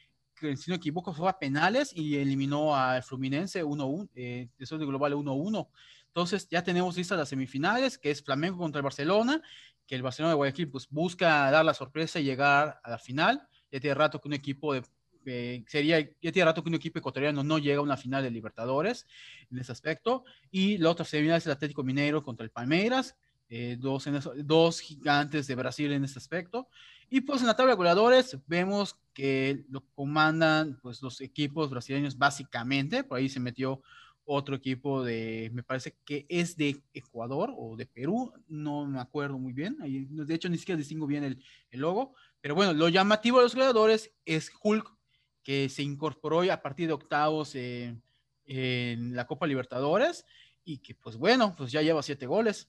si 0.41 0.70
no 0.70 0.76
equivoco, 0.76 1.12
fue 1.12 1.28
a 1.28 1.39
penales 1.39 1.93
y 1.95 2.16
eliminó 2.16 2.74
al 2.76 3.03
Fluminense 3.03 3.64
1-1, 3.64 4.09
eh, 4.14 4.49
después 4.59 4.80
de 4.80 4.87
global 4.87 5.14
1-1. 5.14 5.68
Entonces 6.07 6.49
ya 6.49 6.62
tenemos 6.62 6.97
listas 6.97 7.18
las 7.18 7.28
semifinales, 7.28 7.99
que 7.99 8.11
es 8.11 8.22
Flamengo 8.22 8.59
contra 8.59 8.78
el 8.78 8.85
Barcelona, 8.85 9.43
que 9.87 9.95
el 9.95 10.03
Barcelona 10.03 10.30
de 10.30 10.37
Guayaquil 10.37 10.70
pues, 10.70 10.89
busca 10.89 11.51
dar 11.51 11.64
la 11.64 11.74
sorpresa 11.74 12.20
y 12.20 12.24
llegar 12.24 12.80
a 12.82 12.91
la 12.91 12.99
final. 12.99 13.47
Ya 13.70 13.80
tiene 13.80 13.95
rato 13.95 14.20
que 14.20 14.28
un 14.28 14.35
equipo 14.35 14.74
de 14.74 14.82
eh, 15.26 15.64
sería, 15.66 16.01
ya 16.01 16.32
tiene 16.32 16.45
rato 16.45 16.62
que 16.62 16.68
un 16.68 16.74
equipo 16.74 16.99
ecuatoriano 16.99 17.43
no 17.43 17.59
llega 17.59 17.78
a 17.78 17.82
una 17.82 17.97
final 17.97 18.22
de 18.22 18.30
Libertadores 18.30 19.07
en 19.51 19.59
ese 19.59 19.72
aspecto. 19.72 20.24
Y 20.51 20.78
la 20.78 20.91
otra 20.91 21.05
semifinal 21.05 21.39
es 21.39 21.47
el 21.47 21.53
Atlético 21.53 21.82
Mineiro 21.82 22.22
contra 22.22 22.45
el 22.45 22.51
Palmeiras, 22.51 23.16
eh, 23.49 23.76
dos, 23.78 24.07
en 24.07 24.20
gigantes 24.72 25.47
de 25.47 25.55
Brasil 25.55 25.92
en 25.92 26.05
ese 26.05 26.18
aspecto. 26.18 26.68
Y 27.11 27.20
pues 27.20 27.40
en 27.40 27.47
la 27.47 27.57
tabla 27.57 27.72
de 27.72 27.76
goleadores 27.76 28.38
vemos 28.47 28.97
que 29.12 29.64
lo 29.68 29.82
comandan 29.95 30.78
pues 30.82 31.03
los 31.03 31.20
equipos 31.20 31.70
brasileños 31.70 32.16
básicamente, 32.18 33.05
por 33.05 33.18
ahí 33.18 33.28
se 33.28 33.40
metió 33.40 33.82
otro 34.24 34.57
equipo 34.57 35.05
de, 35.05 35.51
me 35.53 35.62
parece 35.62 35.97
que 36.05 36.24
es 36.28 36.57
de 36.57 36.82
Ecuador 36.95 37.53
o 37.57 37.76
de 37.76 37.86
Perú, 37.86 38.32
no 38.49 38.86
me 38.86 38.99
acuerdo 38.99 39.38
muy 39.38 39.53
bien, 39.53 39.76
de 39.78 40.34
hecho 40.34 40.49
ni 40.49 40.57
siquiera 40.57 40.78
distingo 40.78 41.07
bien 41.07 41.24
el, 41.24 41.45
el 41.70 41.80
logo, 41.80 42.14
pero 42.40 42.55
bueno, 42.55 42.72
lo 42.72 42.88
llamativo 42.88 43.38
de 43.38 43.45
los 43.45 43.55
goleadores 43.55 44.12
es 44.24 44.51
Hulk, 44.62 44.95
que 45.45 45.68
se 45.68 45.82
incorporó 45.82 46.40
a 46.51 46.62
partir 46.62 46.88
de 46.88 46.95
octavos 46.95 47.55
en 47.55 48.03
la 49.14 49.26
Copa 49.26 49.47
Libertadores 49.47 50.24
y 50.64 50.78
que 50.78 50.95
pues 50.95 51.16
bueno, 51.16 51.55
pues 51.55 51.70
ya 51.70 51.82
lleva 51.82 52.03
siete 52.03 52.26
goles. 52.26 52.68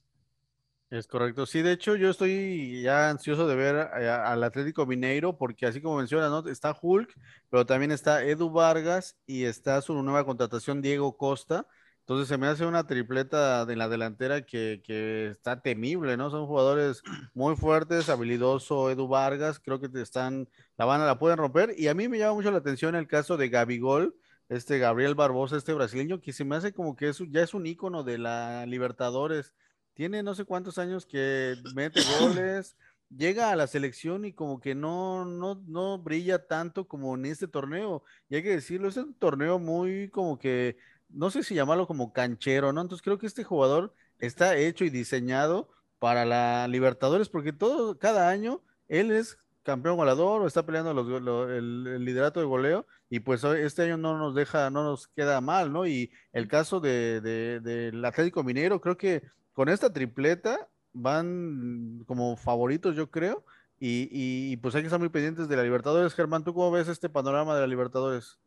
Es 0.95 1.07
correcto. 1.07 1.45
Sí, 1.45 1.61
de 1.61 1.73
hecho, 1.73 1.97
yo 1.97 2.09
estoy 2.09 2.81
ya 2.81 3.09
ansioso 3.09 3.47
de 3.47 3.55
ver 3.55 3.75
al 3.75 4.41
Atlético 4.45 4.85
Mineiro, 4.85 5.37
porque 5.37 5.65
así 5.65 5.81
como 5.81 5.97
menciona, 5.97 6.29
¿no? 6.29 6.47
Está 6.47 6.73
Hulk, 6.81 7.13
pero 7.49 7.65
también 7.65 7.91
está 7.91 8.23
Edu 8.23 8.49
Vargas 8.49 9.17
y 9.27 9.43
está 9.43 9.81
su 9.81 9.93
nueva 10.01 10.23
contratación 10.25 10.81
Diego 10.81 11.17
Costa. 11.17 11.67
Entonces 11.99 12.29
se 12.29 12.37
me 12.37 12.47
hace 12.47 12.65
una 12.65 12.87
tripleta 12.87 13.65
de 13.65 13.75
la 13.75 13.89
delantera 13.89 14.45
que, 14.45 14.81
que 14.85 15.27
está 15.31 15.61
temible, 15.61 16.15
¿no? 16.15 16.29
Son 16.29 16.47
jugadores 16.47 17.03
muy 17.33 17.57
fuertes, 17.57 18.07
habilidoso 18.07 18.89
Edu 18.89 19.09
Vargas, 19.09 19.59
creo 19.59 19.81
que 19.81 19.89
están, 19.99 20.47
la 20.77 20.85
van 20.85 21.01
a 21.01 21.05
la 21.05 21.19
pueden 21.19 21.39
romper. 21.39 21.73
Y 21.77 21.89
a 21.89 21.93
mí 21.93 22.07
me 22.07 22.19
llama 22.19 22.35
mucho 22.35 22.51
la 22.51 22.59
atención 22.59 22.95
el 22.95 23.07
caso 23.07 23.35
de 23.35 23.49
Gabigol, 23.49 24.15
este 24.47 24.79
Gabriel 24.79 25.15
Barbosa, 25.15 25.57
este 25.57 25.73
brasileño, 25.73 26.21
que 26.21 26.31
se 26.31 26.45
me 26.45 26.55
hace 26.55 26.71
como 26.71 26.95
que 26.95 27.09
es, 27.09 27.21
ya 27.31 27.41
es 27.41 27.53
un 27.53 27.65
ícono 27.65 28.03
de 28.03 28.17
la 28.17 28.65
Libertadores 28.65 29.53
tiene 29.95 30.21
no 30.21 30.35
sé 30.35 30.45
cuántos 30.45 30.77
años 30.77 31.05
que 31.05 31.55
mete 31.75 32.01
goles, 32.19 32.75
llega 33.09 33.51
a 33.51 33.55
la 33.55 33.67
selección 33.67 34.25
y 34.25 34.33
como 34.33 34.59
que 34.59 34.75
no, 34.75 35.25
no, 35.25 35.63
no 35.67 35.97
brilla 35.97 36.45
tanto 36.45 36.87
como 36.87 37.15
en 37.15 37.25
este 37.25 37.47
torneo. 37.47 38.03
Y 38.29 38.35
hay 38.35 38.43
que 38.43 38.51
decirlo, 38.51 38.89
es 38.89 38.97
un 38.97 39.13
torneo 39.15 39.57
muy 39.57 40.09
como 40.09 40.37
que, 40.37 40.77
no 41.09 41.31
sé 41.31 41.43
si 41.43 41.55
llamarlo 41.55 41.87
como 41.87 42.13
canchero, 42.13 42.73
¿no? 42.73 42.81
Entonces 42.81 43.03
creo 43.03 43.17
que 43.17 43.27
este 43.27 43.43
jugador 43.43 43.93
está 44.19 44.57
hecho 44.57 44.85
y 44.85 44.89
diseñado 44.89 45.69
para 45.99 46.25
la 46.25 46.67
Libertadores 46.67 47.29
porque 47.29 47.53
todo, 47.53 47.97
cada 47.97 48.29
año 48.29 48.61
él 48.87 49.11
es 49.11 49.37
campeón 49.63 49.97
goleador 49.97 50.41
o 50.41 50.47
está 50.47 50.65
peleando 50.65 50.91
el, 50.91 52.05
liderato 52.05 52.39
de 52.39 52.45
goleo 52.45 52.85
y 53.09 53.21
pues 53.21 53.43
este 53.43 53.83
año 53.83 53.97
no 53.97 54.17
nos 54.17 54.35
deja, 54.35 54.69
no 54.69 54.83
nos 54.83 55.07
queda 55.07 55.41
mal, 55.41 55.73
¿no? 55.73 55.87
Y 55.87 56.11
el 56.33 56.47
caso 56.47 56.79
de, 56.79 57.21
del 57.21 58.05
Atlético 58.05 58.43
Minero, 58.43 58.79
creo 58.79 58.97
que 58.97 59.23
con 59.55 59.69
esta 59.69 59.91
tripleta 59.91 60.69
van 60.93 62.03
como 62.05 62.35
favoritos, 62.35 62.95
yo 62.95 63.09
creo. 63.09 63.43
Y, 63.79 64.55
pues 64.57 64.75
hay 64.75 64.81
que 64.81 64.87
estar 64.87 64.99
muy 64.99 65.09
pendientes 65.09 65.47
de 65.47 65.55
la 65.55 65.63
Libertadores. 65.63 66.13
Germán, 66.13 66.43
¿tú 66.43 66.53
cómo 66.53 66.71
ves 66.71 66.87
este 66.87 67.09
panorama 67.09 67.55
de 67.55 67.61
la 67.61 67.67
Libertadores? 67.67 68.37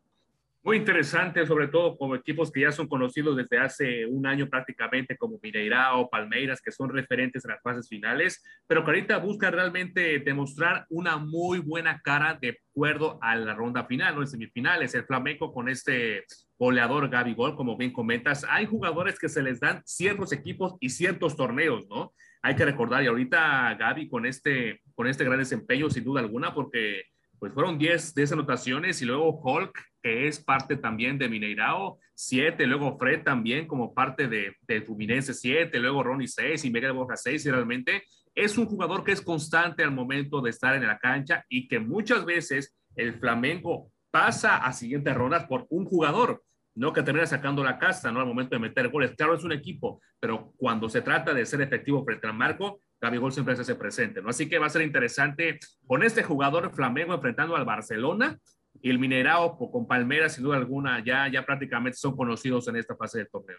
Muy 0.65 0.77
interesante, 0.77 1.47
sobre 1.47 1.69
todo 1.69 1.97
como 1.97 2.17
equipos 2.17 2.51
que 2.51 2.63
ya 2.63 2.73
son 2.73 2.89
conocidos 2.89 3.37
desde 3.37 3.59
hace 3.59 4.07
un 4.07 4.27
año 4.27 4.49
prácticamente, 4.49 5.17
como 5.17 5.39
Mineirao, 5.41 6.11
Palmeiras, 6.11 6.61
que 6.61 6.73
son 6.73 6.91
referentes 6.91 7.45
en 7.45 7.53
las 7.53 7.63
fases 7.63 7.89
finales, 7.89 8.43
pero 8.67 8.83
que 8.85 8.91
ahorita 8.91 9.19
busca 9.19 9.53
realmente 9.53 10.19
demostrar 10.19 10.85
una 10.91 11.17
muy 11.17 11.61
buena 11.61 12.01
cara 12.03 12.37
de 12.41 12.59
acuerdo 12.71 13.19
a 13.23 13.37
la 13.37 13.55
ronda 13.55 13.85
final, 13.85 14.17
¿no? 14.17 14.23
En 14.23 14.27
semifinales, 14.27 14.95
el 14.95 15.05
Flamenco 15.05 15.53
con 15.53 15.69
este 15.69 16.25
goleador 16.59 17.09
Gaby 17.09 17.35
Gol, 17.35 17.55
como 17.55 17.77
bien 17.77 17.93
comentas, 17.93 18.45
hay 18.51 18.67
jugadores 18.67 19.17
que 19.19 19.29
se 19.29 19.43
les 19.43 19.61
dan 19.61 19.81
ciertos 19.87 20.33
equipos 20.33 20.75
y 20.81 20.91
ciertos 20.91 21.37
torneos, 21.37 21.87
¿no? 21.89 22.13
Hay 22.43 22.57
que 22.57 22.65
recordar, 22.65 23.05
y 23.05 23.07
ahorita 23.07 23.77
Gaby 23.79 24.09
con 24.09 24.27
este, 24.27 24.83
con 24.97 25.07
este 25.07 25.25
gran 25.25 25.39
desempeño, 25.39 25.89
sin 25.89 26.03
duda 26.03 26.21
alguna, 26.21 26.53
porque 26.53 27.05
pues 27.39 27.53
fueron 27.53 27.79
10, 27.79 28.15
10 28.15 28.33
anotaciones 28.33 29.01
y 29.01 29.05
luego 29.05 29.41
Hulk, 29.41 29.79
es 30.09 30.39
parte 30.43 30.77
también 30.77 31.19
de 31.19 31.29
Mineirao, 31.29 31.99
7, 32.15 32.67
luego 32.67 32.97
Fred 32.99 33.23
también 33.23 33.67
como 33.67 33.95
parte 33.95 34.29
de, 34.29 34.57
de 34.63 34.83
Fluminense, 34.83 35.35
7, 35.35 35.79
luego 35.79 36.03
Ronnie 36.03 36.29
6 36.29 36.65
y 36.65 36.71
Miguel 36.71 36.93
Borja 36.93 37.17
6, 37.17 37.47
y 37.47 37.51
realmente 37.51 38.03
es 38.35 38.57
un 38.57 38.67
jugador 38.67 39.05
que 39.05 39.13
es 39.13 39.21
constante 39.21 39.83
al 39.83 39.91
momento 39.91 40.41
de 40.41 40.51
estar 40.51 40.75
en 40.75 40.87
la 40.87 40.99
cancha 40.99 41.45
y 41.49 41.69
que 41.69 41.81
muchas 41.81 42.25
veces 42.25 42.77
el 42.95 43.15
Flamengo 43.15 43.91
pasa 44.11 44.59
a 44.59 44.73
siguientes 44.73 45.15
rondas 45.15 45.45
por 45.47 45.67
un 45.71 45.85
jugador, 45.85 46.43
no 46.75 46.93
que 46.93 47.03
termina 47.03 47.27
sacando 47.27 47.65
la 47.65 47.79
casta, 47.79 48.13
¿no? 48.13 48.21
Al 48.21 48.27
momento 48.27 48.55
de 48.55 48.61
meter 48.61 48.89
goles. 48.89 49.15
Claro, 49.17 49.35
es 49.35 49.45
un 49.45 49.53
equipo, 49.53 50.01
pero 50.21 50.53
cuando 50.57 50.89
se 50.89 51.03
trata 51.03 51.35
de 51.35 51.45
ser 51.45 51.61
efectivo 51.61 52.05
frente 52.05 52.27
al 52.27 52.35
marco, 52.35 52.81
Gol 53.01 53.33
siempre 53.33 53.55
se 53.55 53.63
hace 53.63 53.75
presente, 53.77 54.21
¿no? 54.21 54.31
Así 54.31 54.49
que 54.49 54.59
va 54.59 54.67
a 54.67 54.71
ser 54.71 54.83
interesante 54.83 55.59
con 55.87 56.03
este 56.03 56.23
jugador 56.23 56.75
Flamengo 56.75 57.15
enfrentando 57.15 57.57
al 57.57 57.65
Barcelona 57.65 58.39
y 58.81 58.91
el 58.91 58.99
Minerao 58.99 59.57
con 59.57 59.87
Palmeiras, 59.87 60.35
sin 60.35 60.45
duda 60.45 60.57
alguna, 60.57 61.03
ya, 61.05 61.29
ya 61.31 61.45
prácticamente 61.45 61.99
son 61.99 62.17
conocidos 62.17 62.69
en 62.69 62.77
esta 62.77 62.97
fase 62.97 63.19
del 63.19 63.29
torneo. 63.29 63.59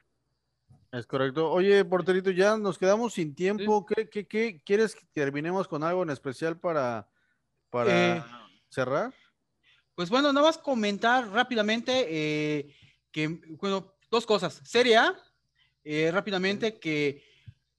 Es 0.92 1.06
correcto. 1.06 1.52
Oye, 1.52 1.86
porterito, 1.86 2.32
ya 2.32 2.58
nos 2.58 2.78
quedamos 2.78 3.14
sin 3.14 3.36
tiempo. 3.36 3.86
¿Qué, 3.86 4.10
qué, 4.10 4.28
qué, 4.28 4.62
quieres 4.66 4.96
que 4.96 5.06
terminemos 5.14 5.68
con 5.68 5.84
algo 5.84 6.02
en 6.02 6.10
especial 6.10 6.60
para, 6.60 7.08
para 7.70 8.18
eh, 8.18 8.24
cerrar? 8.70 9.14
Pues 9.94 10.10
bueno, 10.10 10.34
nada 10.34 10.48
más 10.48 10.58
comentar 10.58 11.30
rápidamente 11.30 12.08
eh, 12.10 12.76
que, 13.12 13.28
bueno, 13.60 13.94
dos 14.10 14.26
cosas. 14.26 14.62
Serie 14.64 14.98
A, 14.98 15.16
eh, 15.84 16.10
rápidamente, 16.12 16.80
que 16.80 17.24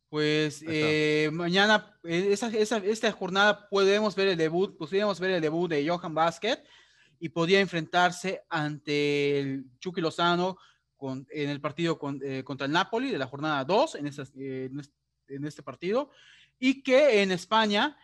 pues 0.09 0.65
eh, 0.67 1.31
mañana, 1.33 1.97
esa, 2.03 2.49
esa, 2.49 2.79
esta 2.79 3.13
jornada 3.13 3.69
podemos 3.69 4.17
ver 4.17 4.29
el 4.29 4.37
debut, 4.37 4.77
podríamos 4.77 5.21
ver 5.21 5.31
el 5.31 5.41
debut 5.41 5.71
de 5.71 5.89
Johan 5.89 6.15
Basket 6.15 6.63
y 7.21 7.29
podía 7.29 7.61
enfrentarse 7.61 8.43
ante 8.49 9.39
el 9.39 9.67
Chucky 9.79 10.01
Lozano 10.01 10.59
con, 10.97 11.27
en 11.31 11.51
el 11.51 11.61
partido 11.61 11.99
con, 11.99 12.21
contra 12.45 12.67
el 12.67 12.73
Napoli 12.73 13.11
de 13.11 13.19
la 13.19 13.27
jornada 13.27 13.65
2 13.65 13.95
en, 13.97 14.11
en, 15.29 15.45
este 15.45 15.63
partido 15.63 16.11
y 16.59 16.83
que 16.83 17.23
en 17.23 17.31
España 17.31 17.97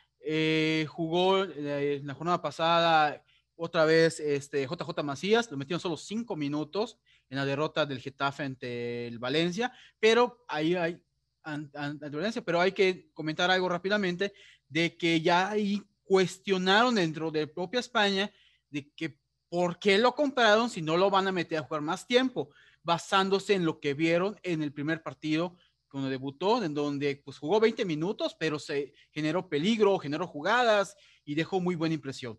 jugó 0.87 1.43
en 1.43 2.07
la 2.07 2.15
jornada 2.15 2.41
pasada 2.41 3.23
otra 3.57 3.85
vez 3.85 4.21
este, 4.21 4.67
JJ 4.67 5.03
Macías, 5.03 5.51
lo 5.51 5.57
metieron 5.57 5.81
solo 5.81 5.97
cinco 5.97 6.37
minutos 6.37 6.99
en 7.31 7.39
la 7.39 7.45
derrota 7.45 7.87
del 7.87 8.01
Getafe 8.01 8.45
ante 8.45 9.07
el 9.07 9.19
Valencia, 9.19 9.73
pero 9.99 10.45
ahí 10.47 10.75
hay, 10.75 11.01
Valencia, 11.43 12.43
pero 12.43 12.61
hay 12.61 12.73
que 12.73 13.11
comentar 13.15 13.51
algo 13.51 13.69
rápidamente 13.69 14.33
de 14.69 14.97
que 14.97 15.21
ya 15.21 15.51
ahí 15.51 15.83
cuestionaron 16.05 16.95
dentro 16.95 17.31
de 17.31 17.47
propia 17.47 17.81
España 17.81 18.31
de 18.77 18.91
que 18.95 19.19
por 19.49 19.79
qué 19.79 19.97
lo 19.97 20.15
compraron 20.15 20.69
si 20.69 20.83
no 20.83 20.97
lo 20.97 21.09
van 21.09 21.27
a 21.29 21.33
meter 21.33 21.59
a 21.59 21.63
jugar 21.63 21.81
más 21.81 22.07
tiempo, 22.07 22.51
basándose 22.83 23.55
en 23.55 23.65
lo 23.65 23.81
que 23.81 23.95
vieron 23.95 24.39
en 24.43 24.63
el 24.63 24.73
primer 24.73 25.03
partido 25.03 25.57
cuando 25.89 26.11
debutó, 26.11 26.63
en 26.63 26.75
donde 26.75 27.17
pues 27.25 27.39
jugó 27.39 27.59
20 27.59 27.87
minutos, 27.87 28.37
pero 28.39 28.59
se 28.59 28.93
generó 29.13 29.49
peligro, 29.49 29.99
generó 29.99 30.27
jugadas 30.27 30.95
y 31.25 31.35
dejó 31.35 31.59
muy 31.59 31.75
buena 31.75 31.95
impresión. 31.95 32.39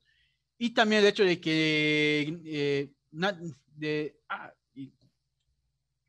Y 0.59 0.75
también 0.75 1.01
el 1.01 1.07
hecho 1.07 1.23
de 1.23 1.41
que 1.41 2.39
eh, 2.45 2.91
de, 3.75 4.19
ah, 4.29 4.53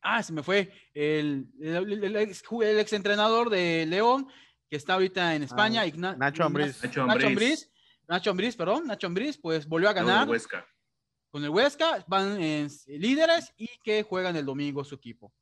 ah, 0.03 0.23
se 0.23 0.33
me 0.33 0.43
fue 0.43 0.71
el, 0.93 1.49
el, 1.59 2.17
ex, 2.17 2.93
entrenador 2.93 3.49
de 3.49 3.87
León, 3.87 4.29
que 4.69 4.77
está 4.77 4.95
ahorita 4.95 5.35
en 5.35 5.45
España, 5.45 5.85
ah, 5.85 6.17
Nacho 6.19 6.45
Ambriz. 6.45 6.83
Nacho 6.83 7.03
Ambriz. 7.03 7.71
Nacho 8.09 8.31
Ambriz, 8.31 8.57
perdón, 8.57 8.87
Nacho 8.87 9.07
Ambriz, 9.07 9.39
pues 9.39 9.67
volvió 9.69 9.91
a 9.91 9.93
ganar. 9.93 10.21
Con 10.21 10.29
el 10.29 10.31
Huesca. 10.31 10.67
Con 11.31 11.45
el 11.45 11.51
Huesca, 11.51 12.05
van 12.09 12.41
en 12.43 12.69
líderes 12.87 13.53
y 13.59 13.69
que 13.85 14.03
juegan 14.03 14.35
el 14.37 14.47
domingo 14.47 14.83
su 14.83 14.95
equipo. 14.95 15.33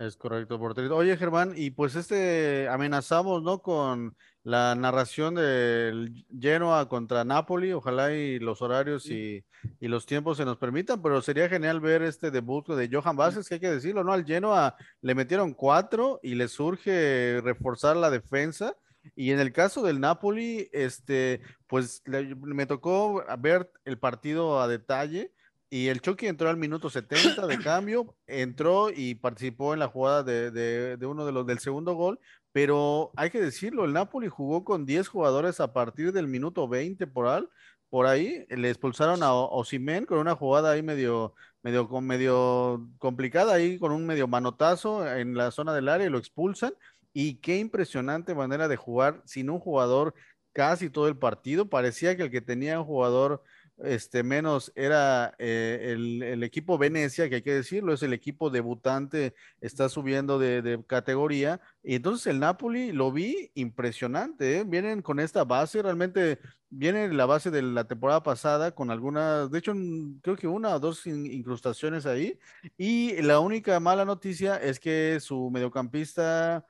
Es 0.00 0.16
correcto, 0.16 0.58
porterito. 0.58 0.96
Oye, 0.96 1.16
Germán, 1.16 1.52
y 1.54 1.70
pues 1.70 1.94
este 1.94 2.68
amenazamos, 2.68 3.44
¿no? 3.44 3.62
Con 3.62 4.16
la 4.42 4.74
narración 4.74 5.36
del 5.36 6.26
Genoa 6.36 6.88
contra 6.88 7.24
Napoli, 7.24 7.72
ojalá 7.72 8.12
y 8.12 8.40
los 8.40 8.60
horarios 8.60 9.06
y, 9.06 9.44
y, 9.78 9.86
los 9.86 10.04
tiempos 10.04 10.36
se 10.36 10.44
nos 10.44 10.58
permitan, 10.58 11.00
pero 11.00 11.22
sería 11.22 11.48
genial 11.48 11.78
ver 11.78 12.02
este 12.02 12.32
debut 12.32 12.66
de 12.70 12.90
Johan 12.92 13.16
Vázquez, 13.16 13.48
que 13.48 13.54
hay 13.54 13.60
que 13.60 13.70
decirlo, 13.70 14.02
¿no? 14.02 14.12
Al 14.12 14.24
Genoa 14.24 14.76
le 15.00 15.14
metieron 15.14 15.54
cuatro 15.54 16.18
y 16.24 16.34
le 16.34 16.48
surge 16.48 17.40
reforzar 17.40 17.96
la 17.96 18.10
defensa. 18.10 18.76
Y 19.16 19.30
en 19.30 19.40
el 19.40 19.52
caso 19.52 19.82
del 19.82 20.00
Napoli, 20.00 20.68
este, 20.72 21.40
pues 21.66 22.02
me 22.06 22.66
tocó 22.66 23.24
ver 23.38 23.70
el 23.84 23.98
partido 23.98 24.60
a 24.60 24.68
detalle 24.68 25.32
y 25.74 25.88
el 25.88 26.00
Chucky 26.00 26.28
entró 26.28 26.48
al 26.48 26.56
minuto 26.56 26.88
70 26.88 27.48
de 27.48 27.58
cambio, 27.58 28.14
entró 28.28 28.90
y 28.94 29.16
participó 29.16 29.72
en 29.72 29.80
la 29.80 29.88
jugada 29.88 30.22
de, 30.22 30.96
uno 31.02 31.26
de 31.26 31.32
los 31.32 31.46
del 31.46 31.58
segundo 31.58 31.94
gol, 31.94 32.20
pero 32.52 33.10
hay 33.16 33.30
que 33.30 33.40
decirlo, 33.40 33.84
el 33.84 33.92
Napoli 33.92 34.28
jugó 34.28 34.64
con 34.64 34.86
10 34.86 35.08
jugadores 35.08 35.58
a 35.58 35.72
partir 35.72 36.12
del 36.12 36.28
minuto 36.28 36.68
20 36.68 37.08
por, 37.08 37.26
al, 37.26 37.50
por 37.90 38.06
ahí, 38.06 38.46
le 38.50 38.70
expulsaron 38.70 39.24
a 39.24 39.32
Osimen 39.34 40.06
con 40.06 40.18
una 40.18 40.36
jugada 40.36 40.70
ahí 40.70 40.82
medio, 40.84 41.34
medio, 41.62 41.88
medio 42.00 42.88
complicada, 42.98 43.54
ahí 43.54 43.76
con 43.76 43.90
un 43.90 44.06
medio 44.06 44.28
manotazo 44.28 45.04
en 45.12 45.36
la 45.36 45.50
zona 45.50 45.74
del 45.74 45.88
área 45.88 46.06
y 46.06 46.10
lo 46.10 46.18
expulsan. 46.18 46.74
Y 47.14 47.36
qué 47.36 47.58
impresionante 47.58 48.34
manera 48.34 48.68
de 48.68 48.76
jugar 48.76 49.22
sin 49.24 49.48
un 49.48 49.60
jugador 49.60 50.14
casi 50.52 50.90
todo 50.90 51.08
el 51.08 51.16
partido. 51.16 51.70
Parecía 51.70 52.16
que 52.16 52.24
el 52.24 52.30
que 52.30 52.42
tenía 52.42 52.78
un 52.78 52.86
jugador 52.86 53.42
este, 53.78 54.22
menos 54.22 54.72
era 54.76 55.34
eh, 55.38 55.94
el, 55.94 56.42
equipo 56.44 56.78
Venecia, 56.78 57.28
que 57.28 57.36
hay 57.36 57.42
que 57.42 57.54
decirlo, 57.54 57.92
es 57.92 58.02
el 58.02 58.12
equipo 58.12 58.48
debutante, 58.48 59.34
está 59.60 59.88
subiendo 59.88 60.38
de, 60.38 60.82
categoría. 60.86 61.60
Y 61.82 61.96
entonces 61.96 62.28
el 62.28 62.38
Napoli 62.40 62.92
lo 62.92 63.10
vi 63.10 63.50
impresionante, 63.54 64.58
¿eh? 64.58 64.64
vienen 64.64 65.02
con 65.02 65.18
esta 65.18 65.44
base, 65.44 65.82
realmente 65.82 66.38
viene 66.70 67.12
la 67.12 67.26
base 67.26 67.50
de 67.50 67.62
la 67.62 67.84
temporada 67.84 68.22
pasada 68.22 68.74
con 68.74 68.90
algunas, 68.90 69.50
de 69.50 69.58
hecho 69.58 69.74
creo 70.22 70.36
que 70.36 70.46
una 70.48 70.74
o 70.74 70.80
dos 70.80 71.06
incrustaciones 71.06 72.06
ahí. 72.06 72.38
Y 72.78 73.20
la 73.22 73.40
única 73.40 73.78
mala 73.80 74.04
noticia 74.04 74.56
es 74.56 74.78
que 74.78 75.18
su 75.20 75.50
mediocampista, 75.50 76.64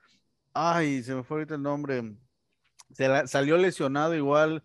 ay, 0.55 1.03
se 1.03 1.13
me 1.13 1.23
fue 1.23 1.37
ahorita 1.37 1.55
el 1.55 1.61
nombre, 1.61 2.15
se 2.91 3.27
salió 3.27 3.57
lesionado 3.57 4.15
igual 4.15 4.63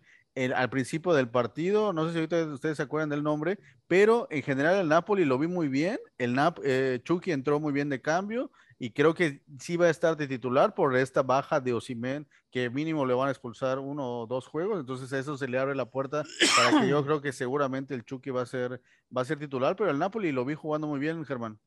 al 0.55 0.69
principio 0.69 1.13
del 1.13 1.29
partido, 1.29 1.91
no 1.91 2.05
sé 2.05 2.13
si 2.13 2.17
ahorita 2.19 2.45
ustedes 2.45 2.77
se 2.77 2.83
acuerdan 2.83 3.09
del 3.09 3.21
nombre, 3.21 3.59
pero 3.87 4.27
en 4.31 4.41
general 4.41 4.77
el 4.77 4.87
Napoli 4.87 5.25
lo 5.25 5.37
vi 5.37 5.47
muy 5.47 5.67
bien, 5.67 5.99
el 6.17 6.33
Nap, 6.33 6.59
eh, 6.63 7.01
Chucky 7.03 7.31
entró 7.31 7.59
muy 7.59 7.73
bien 7.73 7.89
de 7.89 8.01
cambio 8.01 8.49
y 8.79 8.91
creo 8.91 9.13
que 9.13 9.43
sí 9.59 9.75
va 9.75 9.87
a 9.87 9.89
estar 9.89 10.15
de 10.15 10.27
titular 10.27 10.73
por 10.73 10.95
esta 10.95 11.21
baja 11.21 11.59
de 11.59 11.73
Osimen, 11.73 12.27
que 12.49 12.69
mínimo 12.69 13.05
le 13.05 13.13
van 13.13 13.27
a 13.27 13.31
expulsar 13.31 13.79
uno 13.79 14.21
o 14.21 14.27
dos 14.27 14.47
juegos, 14.47 14.79
entonces 14.79 15.11
a 15.11 15.19
eso 15.19 15.37
se 15.37 15.49
le 15.49 15.59
abre 15.59 15.75
la 15.75 15.85
puerta 15.85 16.23
para 16.55 16.79
que 16.79 16.87
yo 16.87 17.03
creo 17.05 17.21
que 17.21 17.33
seguramente 17.33 17.93
el 17.93 18.05
Chucky 18.05 18.29
va 18.29 18.43
a 18.43 18.45
ser, 18.45 18.81
va 19.15 19.23
a 19.23 19.25
ser 19.25 19.37
titular, 19.37 19.75
pero 19.75 19.91
el 19.91 19.99
Napoli 19.99 20.31
lo 20.31 20.45
vi 20.45 20.55
jugando 20.55 20.87
muy 20.87 20.99
bien, 20.99 21.25
Germán. 21.25 21.59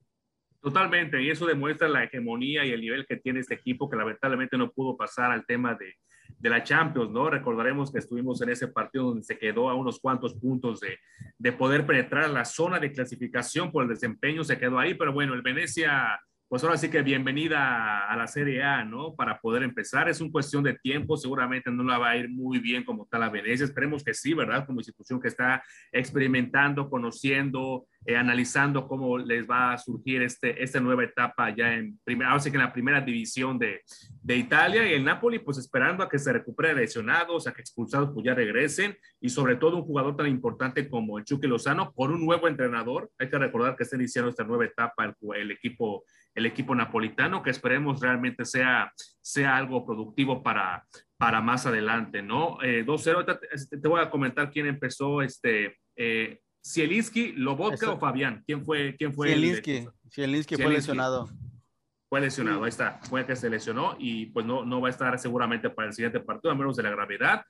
Totalmente, 0.64 1.22
y 1.22 1.28
eso 1.28 1.44
demuestra 1.44 1.86
la 1.88 2.04
hegemonía 2.04 2.64
y 2.64 2.70
el 2.70 2.80
nivel 2.80 3.04
que 3.04 3.18
tiene 3.18 3.40
este 3.40 3.52
equipo, 3.52 3.90
que 3.90 3.98
lamentablemente 3.98 4.56
no 4.56 4.70
pudo 4.72 4.96
pasar 4.96 5.30
al 5.30 5.44
tema 5.44 5.74
de, 5.74 5.92
de 6.38 6.48
la 6.48 6.64
Champions, 6.64 7.10
¿no? 7.10 7.28
Recordaremos 7.28 7.92
que 7.92 7.98
estuvimos 7.98 8.40
en 8.40 8.48
ese 8.48 8.68
partido 8.68 9.08
donde 9.08 9.24
se 9.24 9.36
quedó 9.36 9.68
a 9.68 9.74
unos 9.74 10.00
cuantos 10.00 10.32
puntos 10.32 10.80
de, 10.80 10.98
de 11.36 11.52
poder 11.52 11.84
penetrar 11.84 12.30
la 12.30 12.46
zona 12.46 12.80
de 12.80 12.92
clasificación 12.92 13.70
por 13.70 13.82
el 13.82 13.90
desempeño, 13.90 14.42
se 14.42 14.56
quedó 14.56 14.78
ahí, 14.78 14.94
pero 14.94 15.12
bueno, 15.12 15.34
el 15.34 15.42
Venecia 15.42 16.18
pues 16.48 16.62
ahora 16.62 16.76
sí 16.76 16.88
que 16.88 17.02
bienvenida 17.02 18.06
a 18.06 18.16
la 18.16 18.26
Serie 18.26 18.62
A, 18.62 18.84
¿no? 18.84 19.14
Para 19.14 19.40
poder 19.40 19.62
empezar. 19.62 20.08
Es 20.08 20.20
una 20.20 20.30
cuestión 20.30 20.62
de 20.62 20.74
tiempo, 20.74 21.16
seguramente 21.16 21.70
no 21.70 21.82
la 21.82 21.98
va 21.98 22.10
a 22.10 22.16
ir 22.16 22.28
muy 22.28 22.58
bien 22.58 22.84
como 22.84 23.06
tal 23.06 23.22
a 23.22 23.30
Venecia. 23.30 23.64
Esperemos 23.64 24.04
que 24.04 24.14
sí, 24.14 24.34
¿verdad? 24.34 24.66
Como 24.66 24.80
institución 24.80 25.20
que 25.20 25.28
está 25.28 25.64
experimentando, 25.90 26.88
conociendo, 26.90 27.86
eh, 28.06 28.16
analizando 28.16 28.86
cómo 28.86 29.16
les 29.16 29.48
va 29.48 29.72
a 29.72 29.78
surgir 29.78 30.22
este, 30.22 30.62
esta 30.62 30.78
nueva 30.78 31.04
etapa 31.04 31.54
ya 31.56 31.74
en, 31.74 31.98
primera, 32.04 32.30
ahora 32.30 32.42
sí 32.42 32.50
que 32.50 32.56
en 32.58 32.62
la 32.62 32.72
primera 32.72 33.00
división 33.00 33.58
de, 33.58 33.80
de 34.22 34.36
Italia 34.36 34.86
y 34.86 34.92
el 34.92 35.04
Napoli, 35.04 35.38
pues 35.38 35.56
esperando 35.56 36.04
a 36.04 36.08
que 36.08 36.18
se 36.18 36.32
recupere 36.32 36.74
lesionados, 36.74 37.46
a 37.46 37.52
que 37.52 37.62
expulsados 37.62 38.10
pues 38.12 38.26
ya 38.26 38.34
regresen 38.34 38.96
y 39.20 39.30
sobre 39.30 39.56
todo 39.56 39.78
un 39.78 39.84
jugador 39.84 40.16
tan 40.16 40.26
importante 40.26 40.88
como 40.88 41.18
el 41.18 41.24
Chucky 41.24 41.46
Lozano 41.46 41.92
por 41.94 42.10
un 42.10 42.24
nuevo 42.24 42.46
entrenador. 42.46 43.10
Hay 43.18 43.30
que 43.30 43.38
recordar 43.38 43.74
que 43.74 43.84
está 43.84 43.96
iniciando 43.96 44.30
esta 44.30 44.44
nueva 44.44 44.66
etapa 44.66 45.04
el, 45.06 45.14
el 45.36 45.50
equipo 45.50 46.04
el 46.34 46.46
equipo 46.46 46.74
napolitano, 46.74 47.42
que 47.42 47.50
esperemos 47.50 48.00
realmente 48.00 48.44
sea, 48.44 48.92
sea 49.20 49.56
algo 49.56 49.86
productivo 49.86 50.42
para, 50.42 50.84
para 51.16 51.40
más 51.40 51.66
adelante, 51.66 52.22
¿no? 52.22 52.58
2-0, 52.58 53.28
eh, 53.28 53.38
este, 53.52 53.78
te, 53.78 53.88
voy 53.88 54.00
a 54.00 54.10
comentar 54.10 54.50
quién 54.50 54.66
empezó, 54.66 55.22
este, 55.22 55.78
eh, 55.96 56.40
Zielinski, 56.66 57.32
Lobotka 57.32 57.90
o 57.90 57.98
Fabián, 57.98 58.42
¿quién 58.46 58.64
fue? 58.64 58.96
Quién 58.96 59.12
fue 59.12 59.28
Zielinski, 59.28 59.86
Zielinski 60.10 60.56
fue 60.56 60.72
lesionado. 60.72 61.28
Fue 62.08 62.20
lesionado, 62.20 62.64
ahí 62.64 62.68
está, 62.68 63.00
fue 63.02 63.26
que 63.26 63.34
se 63.34 63.50
lesionó 63.50 63.96
y 63.98 64.26
pues 64.26 64.46
no, 64.46 64.64
no 64.64 64.80
va 64.80 64.88
a 64.88 64.90
estar 64.90 65.18
seguramente 65.18 65.70
para 65.70 65.88
el 65.88 65.94
siguiente 65.94 66.20
partido, 66.20 66.52
a 66.52 66.54
menos 66.54 66.76
de 66.76 66.82
la 66.82 66.90
gravedad. 66.90 67.44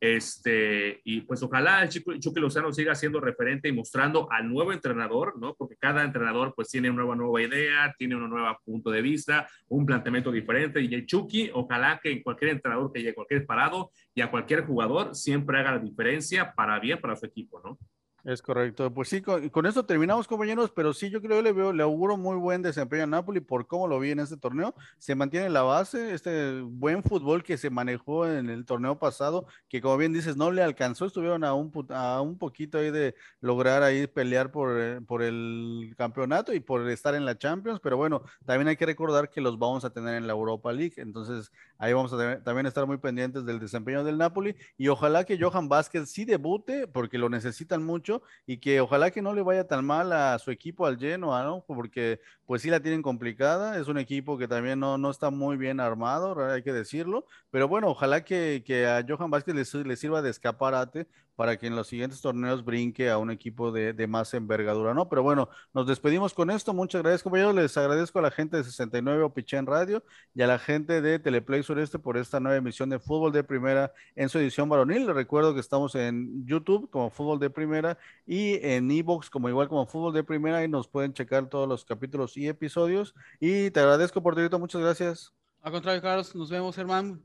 Este, 0.00 1.00
y 1.04 1.22
pues 1.22 1.42
ojalá 1.42 1.82
el 1.82 1.88
Chucky 1.88 2.40
Lozano 2.40 2.72
siga 2.72 2.94
siendo 2.94 3.20
referente 3.20 3.68
y 3.68 3.72
mostrando 3.72 4.30
al 4.30 4.48
nuevo 4.48 4.72
entrenador, 4.72 5.38
¿no? 5.38 5.54
Porque 5.54 5.76
cada 5.76 6.04
entrenador 6.04 6.54
pues 6.54 6.68
tiene 6.68 6.88
una 6.88 7.02
nueva, 7.02 7.16
nueva 7.16 7.42
idea, 7.42 7.94
tiene 7.98 8.14
un 8.14 8.30
nuevo 8.30 8.56
punto 8.64 8.90
de 8.90 9.02
vista, 9.02 9.48
un 9.68 9.84
planteamiento 9.86 10.30
diferente. 10.30 10.80
Y 10.80 10.94
el 10.94 11.06
Chucky, 11.06 11.50
ojalá 11.52 11.98
que 12.02 12.12
en 12.12 12.22
cualquier 12.22 12.52
entrenador 12.52 12.92
que 12.92 13.00
llegue, 13.00 13.14
cualquier 13.14 13.44
parado 13.44 13.90
y 14.14 14.20
a 14.20 14.30
cualquier 14.30 14.64
jugador, 14.64 15.14
siempre 15.14 15.58
haga 15.58 15.72
la 15.72 15.78
diferencia 15.78 16.52
para 16.54 16.78
bien 16.78 17.00
para 17.00 17.16
su 17.16 17.26
equipo, 17.26 17.60
¿no? 17.64 17.78
Es 18.24 18.42
correcto. 18.42 18.92
Pues 18.92 19.08
sí, 19.08 19.22
con, 19.22 19.48
con, 19.48 19.64
esto 19.64 19.86
terminamos, 19.86 20.26
compañeros, 20.26 20.72
pero 20.74 20.92
sí, 20.92 21.08
yo 21.08 21.22
creo 21.22 21.36
que 21.36 21.42
le 21.44 21.52
veo, 21.52 21.72
le 21.72 21.84
auguro 21.84 22.16
muy 22.16 22.36
buen 22.36 22.62
desempeño 22.62 23.04
a 23.04 23.06
Napoli 23.06 23.40
por 23.40 23.68
cómo 23.68 23.86
lo 23.86 24.00
vi 24.00 24.10
en 24.10 24.18
este 24.18 24.36
torneo. 24.36 24.74
Se 24.98 25.14
mantiene 25.14 25.48
la 25.48 25.62
base, 25.62 26.12
este 26.12 26.60
buen 26.62 27.04
fútbol 27.04 27.44
que 27.44 27.56
se 27.56 27.70
manejó 27.70 28.26
en 28.26 28.50
el 28.50 28.64
torneo 28.64 28.98
pasado, 28.98 29.46
que 29.68 29.80
como 29.80 29.96
bien 29.96 30.12
dices, 30.12 30.36
no 30.36 30.50
le 30.50 30.62
alcanzó, 30.62 31.06
estuvieron 31.06 31.44
a 31.44 31.54
un, 31.54 31.72
a 31.90 32.20
un 32.20 32.36
poquito 32.38 32.78
ahí 32.78 32.90
de 32.90 33.14
lograr 33.40 33.84
ahí 33.84 34.08
pelear 34.08 34.50
por, 34.50 34.80
eh, 34.80 35.00
por 35.00 35.22
el 35.22 35.94
campeonato 35.96 36.52
y 36.52 36.60
por 36.60 36.88
estar 36.90 37.14
en 37.14 37.24
la 37.24 37.38
Champions, 37.38 37.78
pero 37.80 37.96
bueno, 37.96 38.22
también 38.44 38.68
hay 38.68 38.76
que 38.76 38.86
recordar 38.86 39.30
que 39.30 39.40
los 39.40 39.58
vamos 39.58 39.84
a 39.84 39.90
tener 39.90 40.16
en 40.16 40.26
la 40.26 40.32
Europa 40.32 40.72
League, 40.72 40.94
entonces 40.96 41.52
ahí 41.78 41.92
vamos 41.92 42.12
a 42.12 42.42
también 42.42 42.66
estar 42.66 42.84
muy 42.86 42.98
pendientes 42.98 43.44
del 43.44 43.60
desempeño 43.60 44.02
del 44.02 44.18
Napoli 44.18 44.56
y 44.76 44.88
ojalá 44.88 45.24
que 45.24 45.38
Johan 45.40 45.68
Vázquez 45.68 46.10
sí 46.10 46.24
debute, 46.24 46.88
porque 46.88 47.16
lo 47.16 47.28
necesitan 47.28 47.84
mucho 47.84 48.07
y 48.46 48.58
que 48.58 48.80
ojalá 48.80 49.10
que 49.10 49.22
no 49.22 49.34
le 49.34 49.42
vaya 49.42 49.66
tan 49.66 49.84
mal 49.84 50.12
a 50.12 50.38
su 50.38 50.50
equipo 50.50 50.86
al 50.86 50.98
Genoa, 50.98 51.42
¿no? 51.44 51.64
Porque 51.66 52.20
pues 52.46 52.62
sí 52.62 52.70
la 52.70 52.80
tienen 52.80 53.02
complicada, 53.02 53.78
es 53.78 53.88
un 53.88 53.98
equipo 53.98 54.38
que 54.38 54.48
también 54.48 54.80
no, 54.80 54.98
no 54.98 55.10
está 55.10 55.30
muy 55.30 55.56
bien 55.56 55.80
armado, 55.80 56.34
hay 56.50 56.62
que 56.62 56.72
decirlo, 56.72 57.26
pero 57.50 57.68
bueno, 57.68 57.88
ojalá 57.88 58.24
que, 58.24 58.62
que 58.66 58.86
a 58.86 59.04
Johan 59.06 59.30
Vázquez 59.30 59.54
le, 59.54 59.84
le 59.84 59.96
sirva 59.96 60.22
de 60.22 60.30
escaparate 60.30 61.06
para 61.38 61.56
que 61.56 61.68
en 61.68 61.76
los 61.76 61.86
siguientes 61.86 62.20
torneos 62.20 62.64
brinque 62.64 63.10
a 63.10 63.16
un 63.16 63.30
equipo 63.30 63.70
de, 63.70 63.92
de, 63.92 64.08
más 64.08 64.34
envergadura, 64.34 64.92
¿no? 64.92 65.08
Pero 65.08 65.22
bueno, 65.22 65.48
nos 65.72 65.86
despedimos 65.86 66.34
con 66.34 66.50
esto. 66.50 66.74
Muchas 66.74 67.00
gracias, 67.00 67.22
compañeros. 67.22 67.54
Les 67.54 67.76
agradezco 67.76 68.18
a 68.18 68.22
la 68.22 68.32
gente 68.32 68.56
de 68.56 68.64
69 68.64 69.22
Opichén 69.22 69.64
Radio 69.64 70.02
y 70.34 70.42
a 70.42 70.48
la 70.48 70.58
gente 70.58 71.00
de 71.00 71.20
Teleplay 71.20 71.62
Sureste 71.62 72.00
por 72.00 72.16
esta 72.16 72.40
nueva 72.40 72.56
emisión 72.56 72.90
de 72.90 72.98
Fútbol 72.98 73.30
de 73.30 73.44
Primera 73.44 73.92
en 74.16 74.28
su 74.28 74.40
edición 74.40 74.68
varonil. 74.68 75.06
Les 75.06 75.14
recuerdo 75.14 75.54
que 75.54 75.60
estamos 75.60 75.94
en 75.94 76.44
YouTube 76.44 76.90
como 76.90 77.08
Fútbol 77.08 77.38
de 77.38 77.50
Primera 77.50 77.98
y 78.26 78.58
en 78.66 78.90
Evox 78.90 79.30
como 79.30 79.48
igual 79.48 79.68
como 79.68 79.86
Fútbol 79.86 80.12
de 80.14 80.24
Primera 80.24 80.64
y 80.64 80.68
nos 80.68 80.88
pueden 80.88 81.12
checar 81.12 81.48
todos 81.48 81.68
los 81.68 81.84
capítulos 81.84 82.36
y 82.36 82.48
episodios. 82.48 83.14
Y 83.38 83.70
te 83.70 83.78
agradezco 83.78 84.20
por 84.24 84.34
tu 84.34 84.58
muchas 84.58 84.82
gracias. 84.82 85.32
Al 85.62 85.70
contrario, 85.70 86.02
Carlos, 86.02 86.34
nos 86.34 86.50
vemos, 86.50 86.76
hermano. 86.76 87.20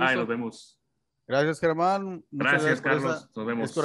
Ay, 0.00 0.16
nos 0.16 0.26
vemos. 0.26 0.77
Gracias, 1.28 1.60
Germán. 1.60 2.24
Muchas 2.30 2.52
gracias, 2.54 2.80
Carlos. 2.80 3.28
Nos 3.36 3.46
vemos. 3.46 3.76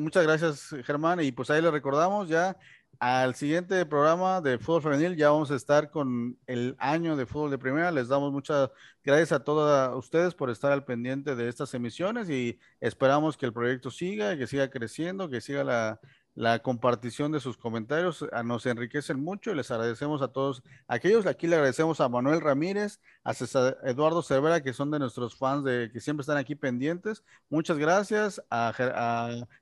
Muchas 0.00 0.22
gracias, 0.24 0.76
Germán. 0.84 1.20
Y 1.20 1.32
pues 1.32 1.48
ahí 1.48 1.62
le 1.62 1.70
recordamos 1.70 2.28
ya 2.28 2.54
al 2.98 3.34
siguiente 3.34 3.86
programa 3.86 4.42
de 4.42 4.58
fútbol 4.58 4.82
femenil. 4.82 5.16
Ya 5.16 5.30
vamos 5.30 5.50
a 5.50 5.56
estar 5.56 5.90
con 5.90 6.38
el 6.46 6.76
año 6.78 7.16
de 7.16 7.24
fútbol 7.24 7.50
de 7.50 7.56
primera. 7.56 7.90
Les 7.90 8.08
damos 8.08 8.30
muchas 8.30 8.68
gracias 9.02 9.32
a 9.32 9.42
todos 9.42 9.96
ustedes 9.96 10.34
por 10.34 10.50
estar 10.50 10.70
al 10.70 10.84
pendiente 10.84 11.34
de 11.34 11.48
estas 11.48 11.72
emisiones 11.72 12.28
y 12.28 12.60
esperamos 12.78 13.38
que 13.38 13.46
el 13.46 13.54
proyecto 13.54 13.90
siga, 13.90 14.36
que 14.36 14.46
siga 14.46 14.68
creciendo, 14.68 15.30
que 15.30 15.40
siga 15.40 15.64
la, 15.64 15.98
la 16.40 16.60
compartición 16.60 17.32
de 17.32 17.38
sus 17.38 17.58
comentarios 17.58 18.24
ah, 18.32 18.42
nos 18.42 18.64
enriquecen 18.64 19.22
mucho 19.22 19.50
y 19.50 19.54
les 19.54 19.70
agradecemos 19.70 20.22
a 20.22 20.28
todos 20.28 20.62
aquellos. 20.88 21.26
Aquí 21.26 21.46
le 21.46 21.56
agradecemos 21.56 22.00
a 22.00 22.08
Manuel 22.08 22.40
Ramírez, 22.40 22.98
a 23.24 23.34
César 23.34 23.76
Eduardo 23.84 24.22
Cervera, 24.22 24.62
que 24.62 24.72
son 24.72 24.90
de 24.90 24.98
nuestros 24.98 25.36
fans 25.36 25.64
de 25.64 25.90
que 25.92 26.00
siempre 26.00 26.22
están 26.22 26.38
aquí 26.38 26.54
pendientes. 26.54 27.22
Muchas 27.50 27.76
gracias 27.76 28.42
a, 28.50 28.72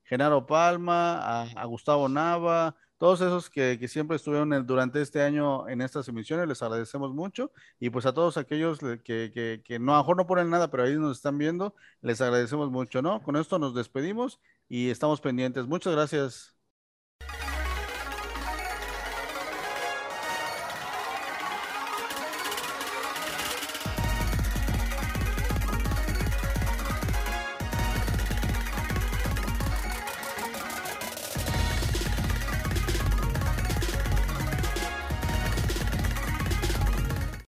Genaro 0.05 0.47
Palma, 0.47 1.51
a, 1.51 1.65
Gustavo 1.65 2.09
Nava, 2.09 2.77
todos 2.97 3.23
esos 3.23 3.51
que, 3.51 3.89
siempre 3.89 4.15
estuvieron 4.15 4.65
durante 4.65 5.03
este 5.03 5.23
año 5.23 5.69
en 5.69 5.81
estas 5.81 6.07
emisiones, 6.07 6.47
les 6.47 6.63
agradecemos 6.63 7.13
mucho. 7.13 7.51
Y 7.81 7.91
pues 7.91 8.07
a 8.07 8.15
todos 8.15 8.37
aquellos 8.37 8.79
que, 9.03 9.63
que, 9.65 9.79
no, 9.81 9.95
a 9.95 9.97
lo 9.97 10.03
mejor 10.05 10.17
no 10.17 10.27
ponen 10.29 10.49
nada, 10.49 10.71
pero 10.71 10.85
ahí 10.85 10.95
nos 10.95 11.17
están 11.17 11.39
viendo, 11.39 11.75
les 12.03 12.21
agradecemos 12.21 12.71
mucho, 12.71 13.03
¿no? 13.03 13.21
Con 13.21 13.35
esto 13.35 13.59
nos 13.59 13.75
despedimos 13.75 14.39
y 14.69 14.91
estamos 14.91 15.21
pendientes. 15.21 15.67
Muchas 15.67 15.93
gracias. 15.93 16.58